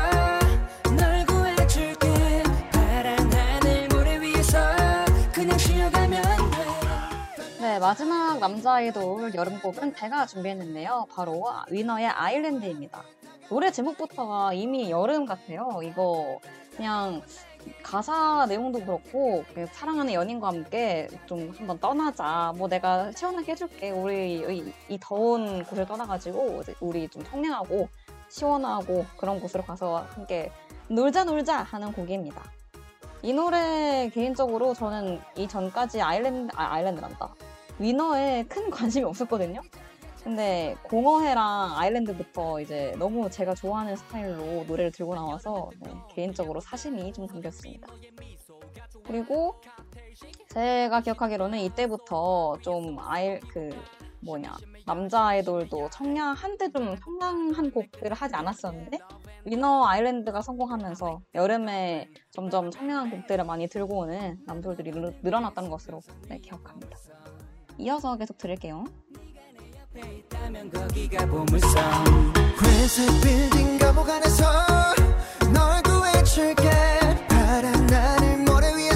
[7.74, 11.08] 네, 마지막 남자 아이돌 여름곡은 제가 준비했는데요.
[11.12, 13.02] 바로 위너의 아일랜드입니다.
[13.50, 15.80] 노래 제목부터가 이미 여름 같아요.
[15.82, 16.40] 이거
[16.78, 17.24] 그냥
[17.82, 22.54] 가사 내용도 그렇고 그 사랑하는 연인과 함께 좀 한번 떠나자.
[22.58, 23.90] 뭐 내가 시원하게 해줄게.
[23.90, 27.90] 우리 이, 이 더운 곳을 떠나가지고 우리 좀 청량하고
[28.30, 30.52] 시원하고 그런 곳으로 가서 함께
[30.90, 32.40] 놀자 놀자 하는 곡입니다.
[33.24, 37.34] 이 노래 개인적으로 저는 이 전까지 아일랜드 아, 아일랜드란다.
[37.80, 39.62] 위너에 큰 관심이 없었거든요.
[40.24, 47.28] 근데 공허해랑 아일랜드부터 이제 너무 제가 좋아하는 스타일로 노래를 들고 나와서 네, 개인적으로 사심이 좀
[47.28, 47.88] 생겼습니다.
[49.06, 49.60] 그리고
[50.48, 53.70] 제가 기억하기로는 이때부터 좀 아일 그
[54.22, 54.56] 뭐냐
[54.86, 58.98] 남자 아이돌도 청량 한때 좀 청량한 곡들을 하지 않았었는데
[59.44, 66.38] 위너 아일랜드가 성공하면서 여름에 점점 청량한 곡들을 많이 들고 오는 남돌들이 늘- 늘어났다는 것으로 네,
[66.40, 66.98] 기억합니다.
[67.78, 68.86] 이어서 계속 들을게요.
[69.94, 70.24] 널
[77.28, 78.93] 파란 하늘 모래 위에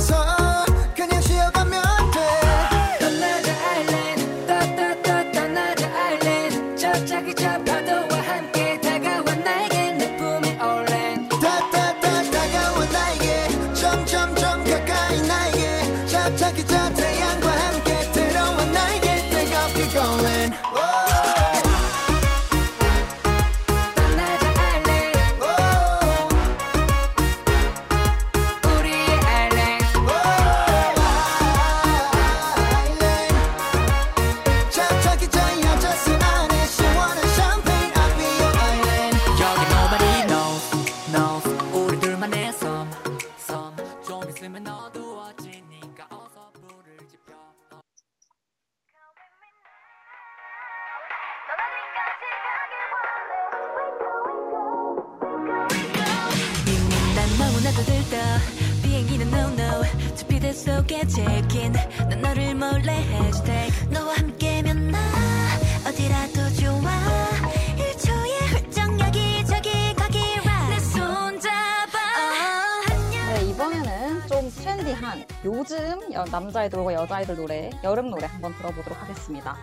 [76.40, 79.58] 남자 아이돌과 여자 아이돌 노래, 여름 노래 한번 들어보도록 하겠습니다.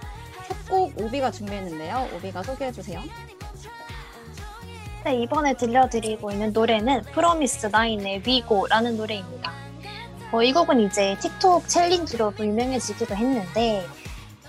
[0.49, 2.09] 첫 곡 오비가 준비했는데요.
[2.17, 3.01] 오비가 소개해주세요.
[5.05, 9.53] 네, 이번에 들려드리고 있는 노래는 프로미스 나인의 위고라는 노래입니다.
[10.33, 13.87] 어, 이 곡은 이제 틱톡 챌린지로도 유명해지기도 했는데,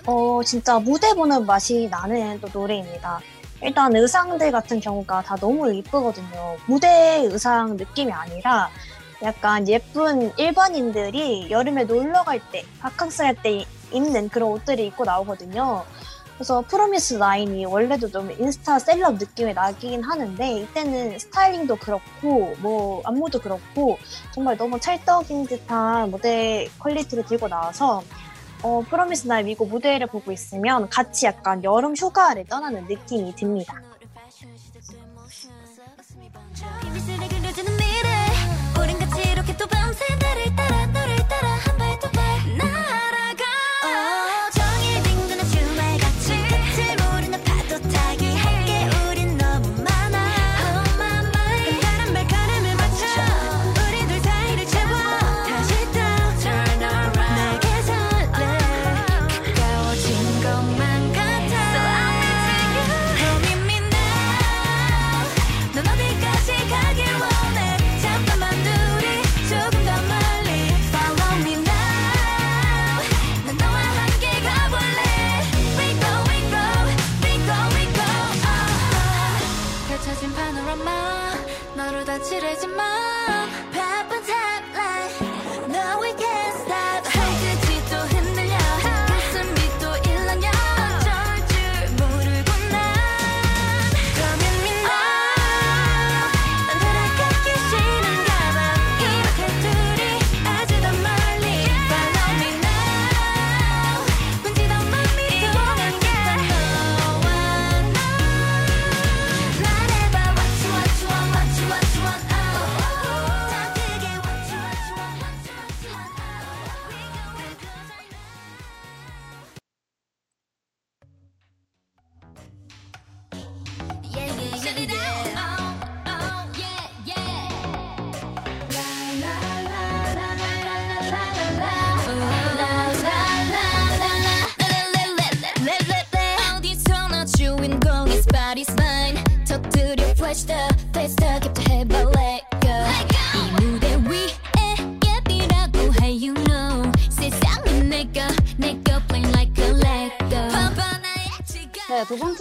[0.08, 3.20] 어, 진짜 무대 보는 맛이 나는 또 노래입니다.
[3.62, 6.58] 일단 의상들 같은 경우가 다 너무 이쁘거든요.
[6.66, 8.70] 무대 의상 느낌이 아니라
[9.26, 15.84] 약간 예쁜 일반인들이 여름에 놀러 갈 때, 바캉스 할 때 입는 그런 옷들을 입고 나오거든요.
[16.36, 23.40] 그래서 프로미스 나인이 원래도 너무 인스타 셀럽 느낌이 나긴 하는데 이때는 styling도 그렇고 뭐 안무도
[23.40, 23.98] 그렇고
[24.34, 28.04] 정말 너무 찰떡인 듯한 무대 quality를 들고 나와서
[28.64, 33.82] 어, 프로미스 나인 WE GO 무대를 보고 있으면 같이 약간 여름 휴가를 떠나는 느낌이 듭니다.
[81.76, 83.75] 너로 다칠해진 마음.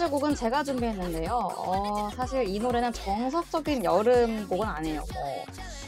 [0.05, 1.31] 번째 곡은 제가 준비했는데요.
[1.33, 5.03] 어, 사실 이 노래는 정석적인 여름 곡은 아니에요.
[5.13, 5.45] 뭐,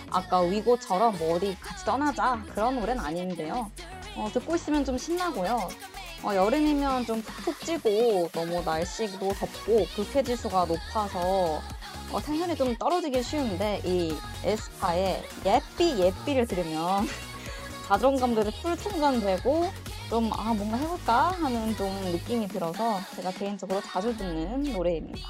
[0.10, 3.69] 아까 위고처럼 뭐 어디 같이 떠나자 그런 노래는 아닌데요.
[4.15, 5.69] 어, 듣고 있으면 좀 신나고요.
[6.23, 11.61] 어, 여름이면 좀 푹푹 찌고 너무 날씨도 덥고 불쾌지수가 높아서
[12.11, 17.07] 어, 텐션이 좀 떨어지기 쉬운데 이 에스파의 예삐 예삐를 들으면
[17.88, 19.72] 자존감들이 풀 충전되고
[20.09, 25.27] 좀 아 뭔가 해볼까 하는 좀 느낌이 들어서 제가 개인적으로 자주 듣는 노래입니다.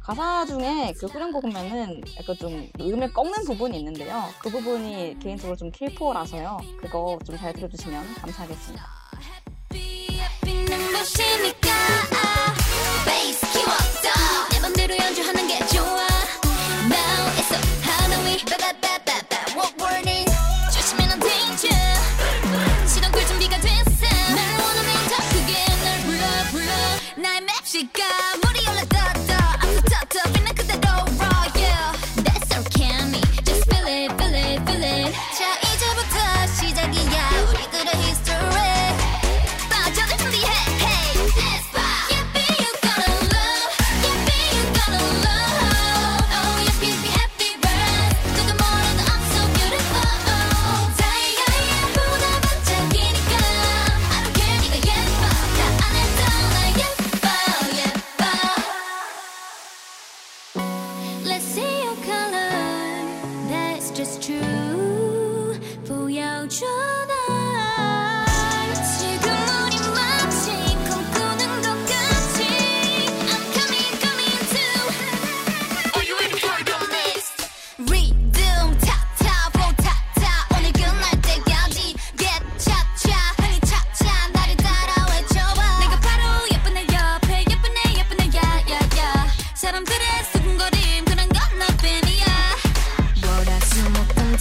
[0.00, 4.24] 가사 중에 그 후렴구 보면은 약간 좀 음을 꺾는 부분이 있는데요.
[4.40, 6.58] 그 부분이 개인적으로 좀 킬포라서요.
[6.80, 8.84] 그거 좀 잘 들어주시면 감사하겠습니다.
[10.44, 11.68] 빛는 것이니까
[13.06, 14.08] 베이스 키웠어
[14.50, 16.06] 내 맘대로 연주하는 게 좋아
[16.90, 18.38] Now it's so Halloween
[27.72, 27.88] 나의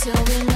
[0.06, 0.51] 목금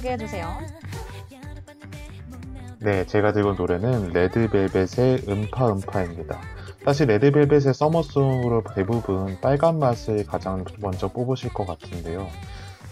[0.00, 0.58] 소개해주세요.
[2.80, 6.40] 네, 제가 들고 온 노래는 레드벨벳의 음파 음파입니다.
[6.84, 12.28] 사실 레드벨벳의 서머송으로 대부분 빨간 맛을 가장 먼저 뽑으실 것 같은데요.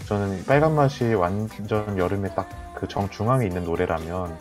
[0.07, 4.39] 저는 빨간 맛이 완전 여름에 딱 그 정중앙에 있는 노래라면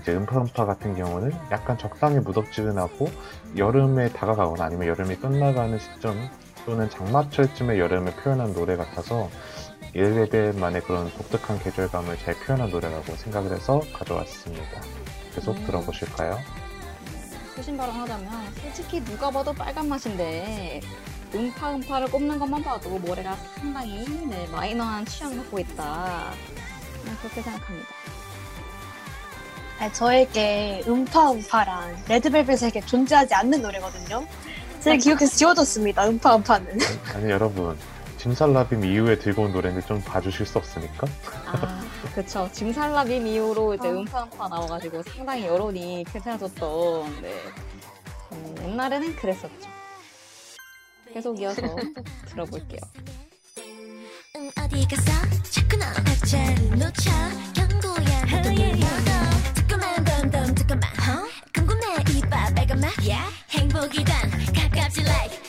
[0.00, 3.10] 이제 음파 음파 같은 경우는 약간 적당히 무덥지근하고
[3.58, 6.16] 여름에 다가가거나 아니면 여름이 끝나가는 시점
[6.64, 9.28] 또는 장마철쯤에 여름을 표현한 노래 같아서
[9.94, 14.80] 레드벨벳만의 그런 독특한 계절감을 잘 표현한 노래라고 생각을 해서 가져왔습니다.
[15.34, 15.66] 계속 음.
[15.66, 16.38] 들어보실까요?
[17.54, 20.80] 소신 발언하자면 솔직히 누가 봐도 빨간 맛인데
[21.32, 26.32] 음파 음파를 꼽는 것만 봐도 모래가 상당히 네, 마이너한 취향을 갖고 있다.
[27.04, 27.88] 네, 그렇게 생각합니다.
[29.78, 34.26] 아, 저에게 음파 음파란 레드벨벳에게 존재하지 않는 노래거든요.
[34.80, 36.08] 제 기억에서 지워졌습니다.
[36.08, 36.78] 음파 음파는.
[36.82, 37.76] 아니, 아니, 여러분
[38.24, 41.06] 짐살라빔 이후에 들고 온 노래인데 좀 봐주실 수 없습니까?
[41.44, 41.84] 아,
[42.14, 42.48] 그쵸.
[42.52, 43.90] 짐살라빔 이후로 이제 아.
[43.90, 47.34] 음파 음파 나와가지고 상당히 여론이 괜찮아졌던, 네.
[48.32, 49.68] 음, 옛날에는 그랬었죠.
[51.12, 51.60] 계속 이어서
[52.24, 52.80] 들어볼게요.
[54.36, 55.12] 응 어디 가서
[55.50, 57.10] 자꾸 너 박자를 놓쳐
[57.54, 61.28] 경고야 너도 눌러도 조금만 덤덤 조금만 어?
[61.54, 62.90] 궁금해 이봐 빨간 맛?
[63.50, 65.43] 행복이란 가깝지 like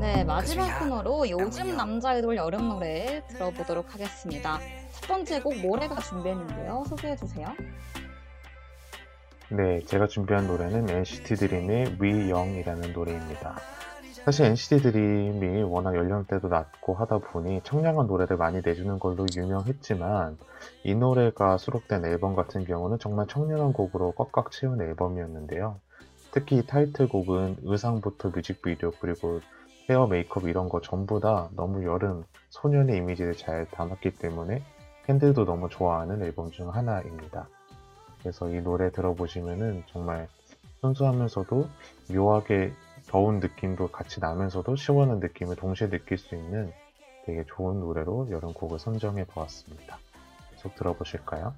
[0.00, 4.58] 네, 마지막 코너로 요즘 남자 아이돌 여름 노래 들어보도록 하겠습니다.
[4.90, 6.84] 첫 번째 곡 모래가 준비했는데요.
[6.88, 7.46] 소개해 주세요.
[9.50, 13.56] 네, 제가 준비한 노래는 NCT 드림의 We Young이라는 노래입니다.
[14.24, 20.38] 사실 NCT 드림이 워낙 연령대도 낮고 하다 보니 청량한 노래를 많이 내주는 걸로 유명했지만
[20.82, 25.78] 이 노래가 수록된 앨범 같은 경우는 정말 청량한 곡으로 꽉꽉 채운 앨범이었는데요.
[26.36, 29.40] 특히 이 타이틀곡은 의상부터 뮤직비디오 그리고
[29.88, 34.62] 헤어 메이크업 이런 거 전부 다 너무 여름 소년의 이미지를 잘 담았기 때문에
[35.06, 37.48] 팬들도 너무 좋아하는 앨범 중 하나입니다.
[38.18, 40.28] 그래서 이 노래 들어보시면은 정말
[40.82, 41.70] 순수하면서도
[42.12, 42.74] 묘하게
[43.06, 46.70] 더운 느낌도 같이 나면서도 시원한 느낌을 동시에 느낄 수 있는
[47.24, 49.96] 되게 좋은 노래로 여름 곡을 선정해 보았습니다.
[50.50, 51.54] 계속 들어보실까요?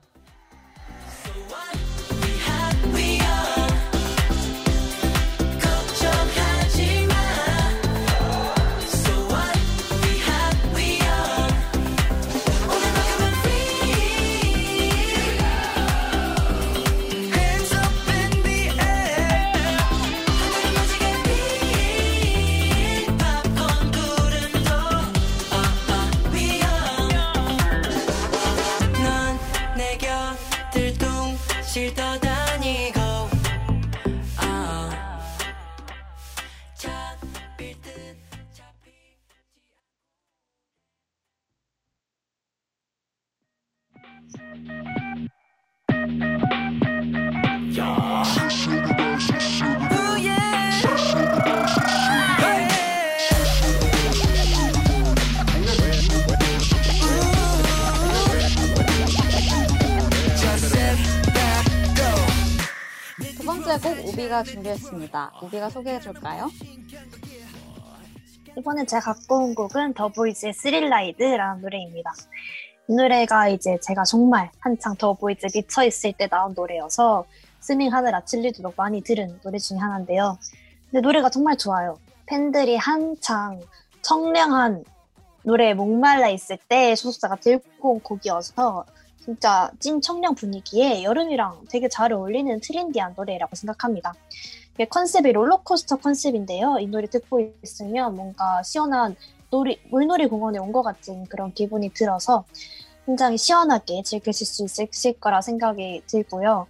[64.39, 65.33] 곡 우비가 준비했습니다.
[65.43, 66.49] 우비가 소개해 줄까요?
[68.57, 72.13] 이번에 제가 갖고 온 곡은 더보이즈의 Thrill Ride라는 노래입니다.
[72.89, 77.25] 이 노래가 이제 제가 정말 한창 더보이즈 미쳐 있을 때 나온 노래여서
[77.61, 80.39] 스밍하느라 질리도록 많이 들은 노래 중에 하나인데요.
[80.91, 81.99] 근데 노래가 정말 좋아요.
[82.27, 83.61] 팬들이 한창
[84.03, 84.85] 청량한
[85.43, 88.85] 노래에 목말라 있을 때 소속사가 들고 온 곡이어서
[89.29, 94.15] 진짜 찐 청량 분위기에 여름이랑 되게 잘 어울리는 trendy한 노래라고 생각합니다.
[94.89, 96.79] 컨셉이 롤러코스터 컨셉인데요.
[96.81, 99.17] 이 노래 듣고 있으면 뭔가 시원한
[99.51, 102.45] 놀이, 물놀이 공원에 온 것 같은 그런 기분이 들어서
[103.05, 106.67] 굉장히 시원하게 즐기실 수 있을 거라 생각이 들고요.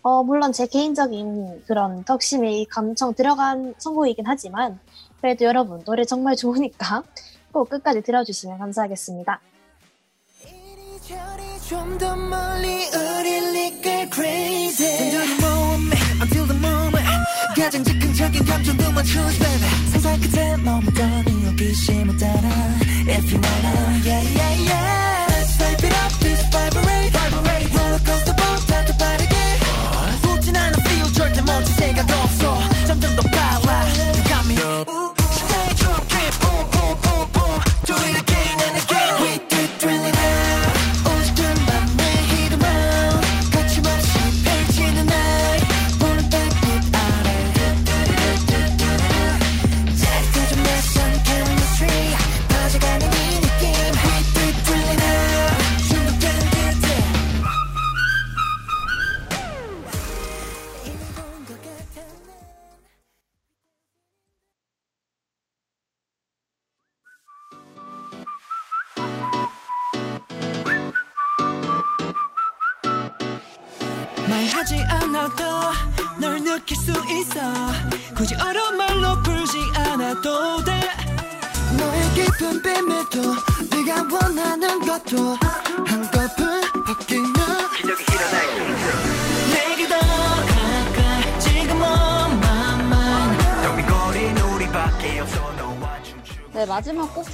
[0.00, 4.80] 어, 물론 제 개인적인 그런 덕심이 감청 들어간 선곡이긴 하지만
[5.20, 7.02] 그래도 여러분 노래 정말 좋으니까
[7.52, 9.42] 꼭 끝까지 들어주시면 감사하겠습니다.
[11.68, 17.06] 좀 더 멀리 우릴 이끌 crazy 단절이 몸에 until the moment
[17.54, 22.48] 가장 즉흥적인 감정들만 choose baby 상상 끝에 머물던 이 호기심을 따라
[23.06, 24.47] If you wanna yeah yeah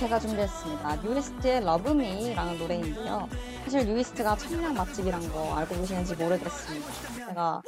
[0.05, 0.97] 제가 준비했습니다.
[0.97, 3.27] 뉴이스트의 Me라는 노래인데요.
[3.65, 6.87] 사실 뉴이스트가 청량 맛집이란 거 알고 계시는지 모르겠습니다.
[7.17, 7.63] 제가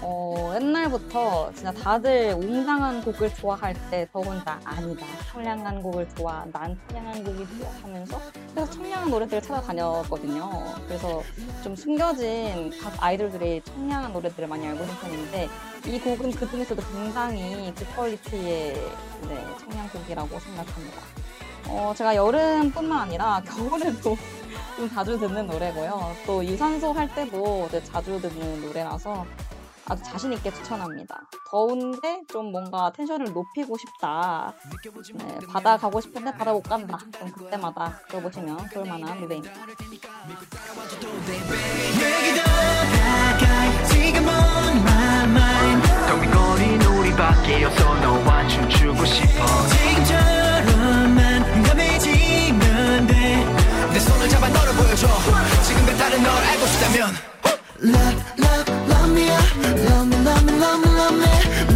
[0.00, 5.04] 어, 옛날부터 진짜 다들 웅장한 곡을 좋아할 때 더군다 아니다.
[5.30, 6.46] 청량한 곡을 좋아.
[6.50, 8.20] 난 청량한 곡이 좋아 하면서
[8.54, 10.50] 계속 청량한 노래들을 찾아다녔거든요.
[10.86, 11.22] 그래서
[11.62, 15.50] 좀 숨겨진 각 아이돌들이 청량한 노래들을 많이 알고 편인데
[15.88, 18.72] 이 곡은 그 중에서도 굉장히 고퀄리티의
[19.28, 21.02] 네, 청량곡이라고 생각합니다.
[21.68, 24.16] 어, 제가 여름뿐만 아니라 겨울에도
[24.76, 26.14] 좀 자주 듣는 노래고요.
[26.26, 29.24] 또 유산소 할 때도 자주 듣는 노래라서
[29.88, 31.20] 아주 자신 있게 추천합니다.
[31.50, 34.52] 더운데 좀 뭔가 텐션을 높이고 싶다.
[35.14, 36.98] 네, 바다 가고 싶은데 바다 못 간다.
[37.12, 39.54] 그럼 그때마다 들어보시면 좋을 만한 노래입니다.
[46.08, 49.75] 덩빈거린 우리밖에 없어 너와 춤추고 싶어
[53.96, 55.08] 내 손을 잡아 너를 보여줘
[55.66, 57.16] 지금 그 다른 널 알고 싶다면
[57.82, 59.26] Love, love, love me
[59.88, 61.24] Love me, love me, love me, love me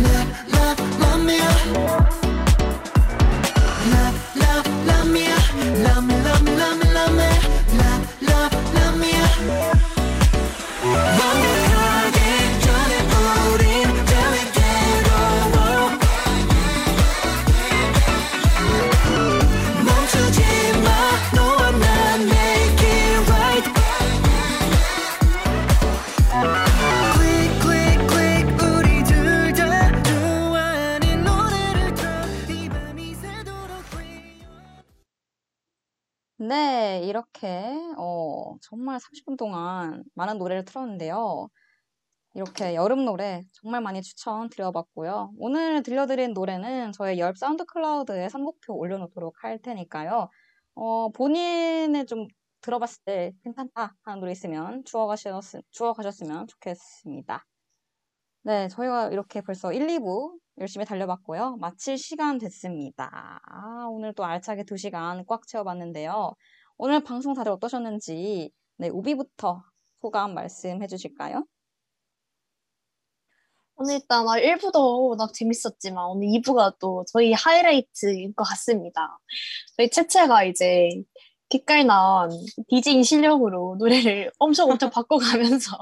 [0.05, 1.39] Love, love, love me
[3.91, 5.33] Love, love, love me,
[5.83, 6.20] love me,
[36.51, 37.49] 네, 이렇게
[37.97, 41.49] 어, 정말 30분 동안 많은 노래를 틀었는데요.
[42.35, 45.33] 이렇게 여름 노래 정말 많이 추천드려봤고요.
[45.39, 50.29] 오늘 들려드린 노래는 저의 열 사운드 클라우드에 선곡표 올려놓도록 할 테니까요.
[50.75, 52.27] 어, 본인의 좀
[52.63, 57.47] 들어봤을 때 괜찮다 하는 노래 있으면 주워 가셨, 주워 가셨으면 좋겠습니다.
[58.43, 61.57] 네, 저희가 이렇게 벌써 1, 2부 열심히 달려봤고요.
[61.57, 63.41] 마칠 시간 됐습니다.
[63.47, 66.35] 아, 오늘 또 알차게 2시간 꽉 채워봤는데요.
[66.77, 69.63] 오늘 방송 다들 어떠셨는지, 네, 우비부터
[70.03, 71.47] 소감 말씀해 주실까요?
[73.77, 79.19] 오늘 일단 1부도 워낙 재밌었지만 오늘 2부가 또 저희 하이라이트인 것 같습니다.
[79.79, 80.91] 저희 채채가 이제
[81.49, 82.29] 기깔 나온
[82.69, 85.79] 디제잉 실력으로 노래를 엄청 엄청 바꿔가면서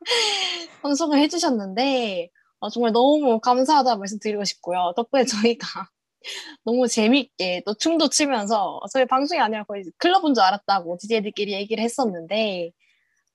[0.82, 4.92] 방송을 해주셨는데 어, 정말 너무 감사하다 말씀드리고 싶고요.
[4.96, 5.88] 덕분에 저희가
[6.64, 12.72] 너무 재밌게 또 춤도 추면서 저희 방송이 아니라 거의 클럽인 줄 알았다고 DJ들끼리 얘기를 했었는데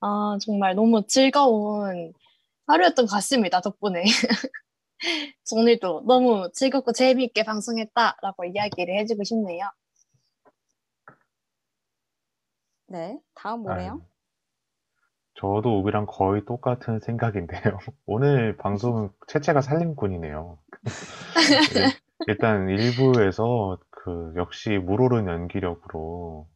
[0.02, 2.14] 아, 정말 너무 즐거운
[2.68, 3.62] 하루였던 것 같습니다.
[3.62, 4.04] 덕분에.
[5.52, 9.70] 오늘도 너무 즐겁고 재미있게 방송했다라고 이야기를 해주고 싶네요.
[12.88, 14.02] 네, 다음 뭐래요?
[15.44, 17.62] 아, 저도 우비랑 거의 똑같은 생각인데요.
[18.06, 20.58] 오늘 방송은 채채가 살림꾼이네요.
[21.76, 21.92] 일-
[22.28, 26.48] 일단 일부에서 그 역시 물오른 연기력으로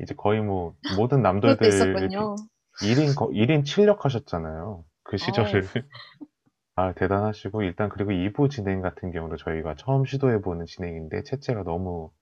[0.00, 2.36] 이제 거의 뭐 모든 남들들 있었군요.
[2.82, 4.84] 1인, 1인 7력 하셨잖아요.
[5.02, 5.62] 그 시절을.
[5.62, 5.82] 어우.
[6.76, 12.12] 아, 대단하시고, 일단 그리고 2부 진행 같은 경우도 저희가 처음 시도해보는 진행인데, 채채가 너무,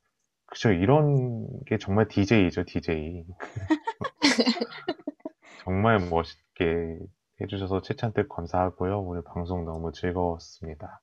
[0.46, 3.26] 그죠, 이런 게 정말 DJ이죠, DJ.
[5.66, 6.96] 정말 멋있게
[7.40, 9.00] 해주셔서 채채한테 감사하고요.
[9.00, 11.02] 오늘 방송 너무 즐거웠습니다.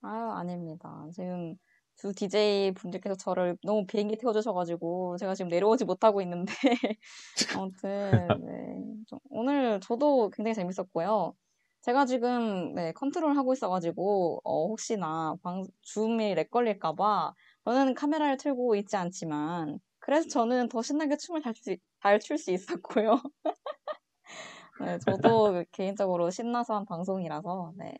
[0.00, 1.06] 아유, 아닙니다.
[1.12, 1.54] 지금
[1.96, 6.50] 두 DJ 분들께서 저를 너무 비행기 태워주셔가지고 제가 지금 내려오지 못하고 있는데
[7.60, 9.04] 아무튼 네.
[9.06, 11.34] 좀 오늘 저도 굉장히 재밌었고요.
[11.82, 17.34] 제가 지금 네, 컨트롤 하고 있어가지고 어, 혹시나 방, 줌이 lag 걸릴까봐
[17.66, 21.52] 저는 카메라를 틀고 있지 않지만 그래서 저는 더 신나게 춤을 잘
[22.20, 23.20] 출 수 있었고요.
[24.78, 27.94] 네, 저도 개인적으로 신나서 한 방송이라서 네,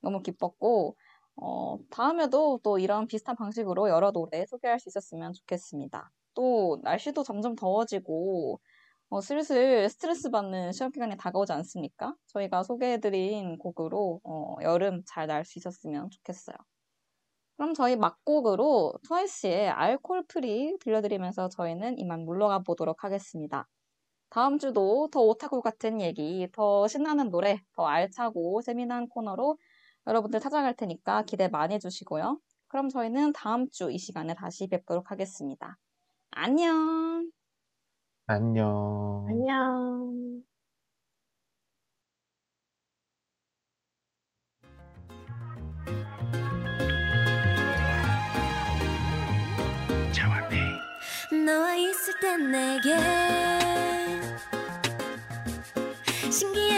[0.00, 0.96] 너무 기뻤고
[1.36, 6.10] 어, 다음에도 또 이런 비슷한 방식으로 여러 노래 소개할 수 있었으면 좋겠습니다.
[6.34, 8.60] 또 날씨도 점점 더워지고
[9.10, 12.16] 어, 슬슬 스트레스 받는 시험 기간이 다가오지 않습니까?
[12.28, 16.56] 저희가 소개해드린 곡으로 어, 여름 잘 날 수 있었으면 좋겠어요.
[17.56, 23.68] 그럼 저희 막곡으로 트와이스의 Alcohol-Free 들려드리면서 저희는 이만 물러가 보도록 하겠습니다.
[24.30, 29.58] 다음 주도 더 오타쿠 같은 얘기, 더 신나는 노래, 더 알차고 재미난 코너로
[30.06, 32.40] 여러분들 찾아갈 테니까 기대 많이 해주시고요.
[32.68, 35.78] 그럼 저희는 다음 주 이 시간에 다시 뵙도록 하겠습니다.
[36.32, 37.30] 안녕!
[38.26, 39.24] 안녕.
[39.28, 40.44] 안녕.
[51.44, 52.96] 너와 있을 땐 내게
[56.30, 56.73] 신기한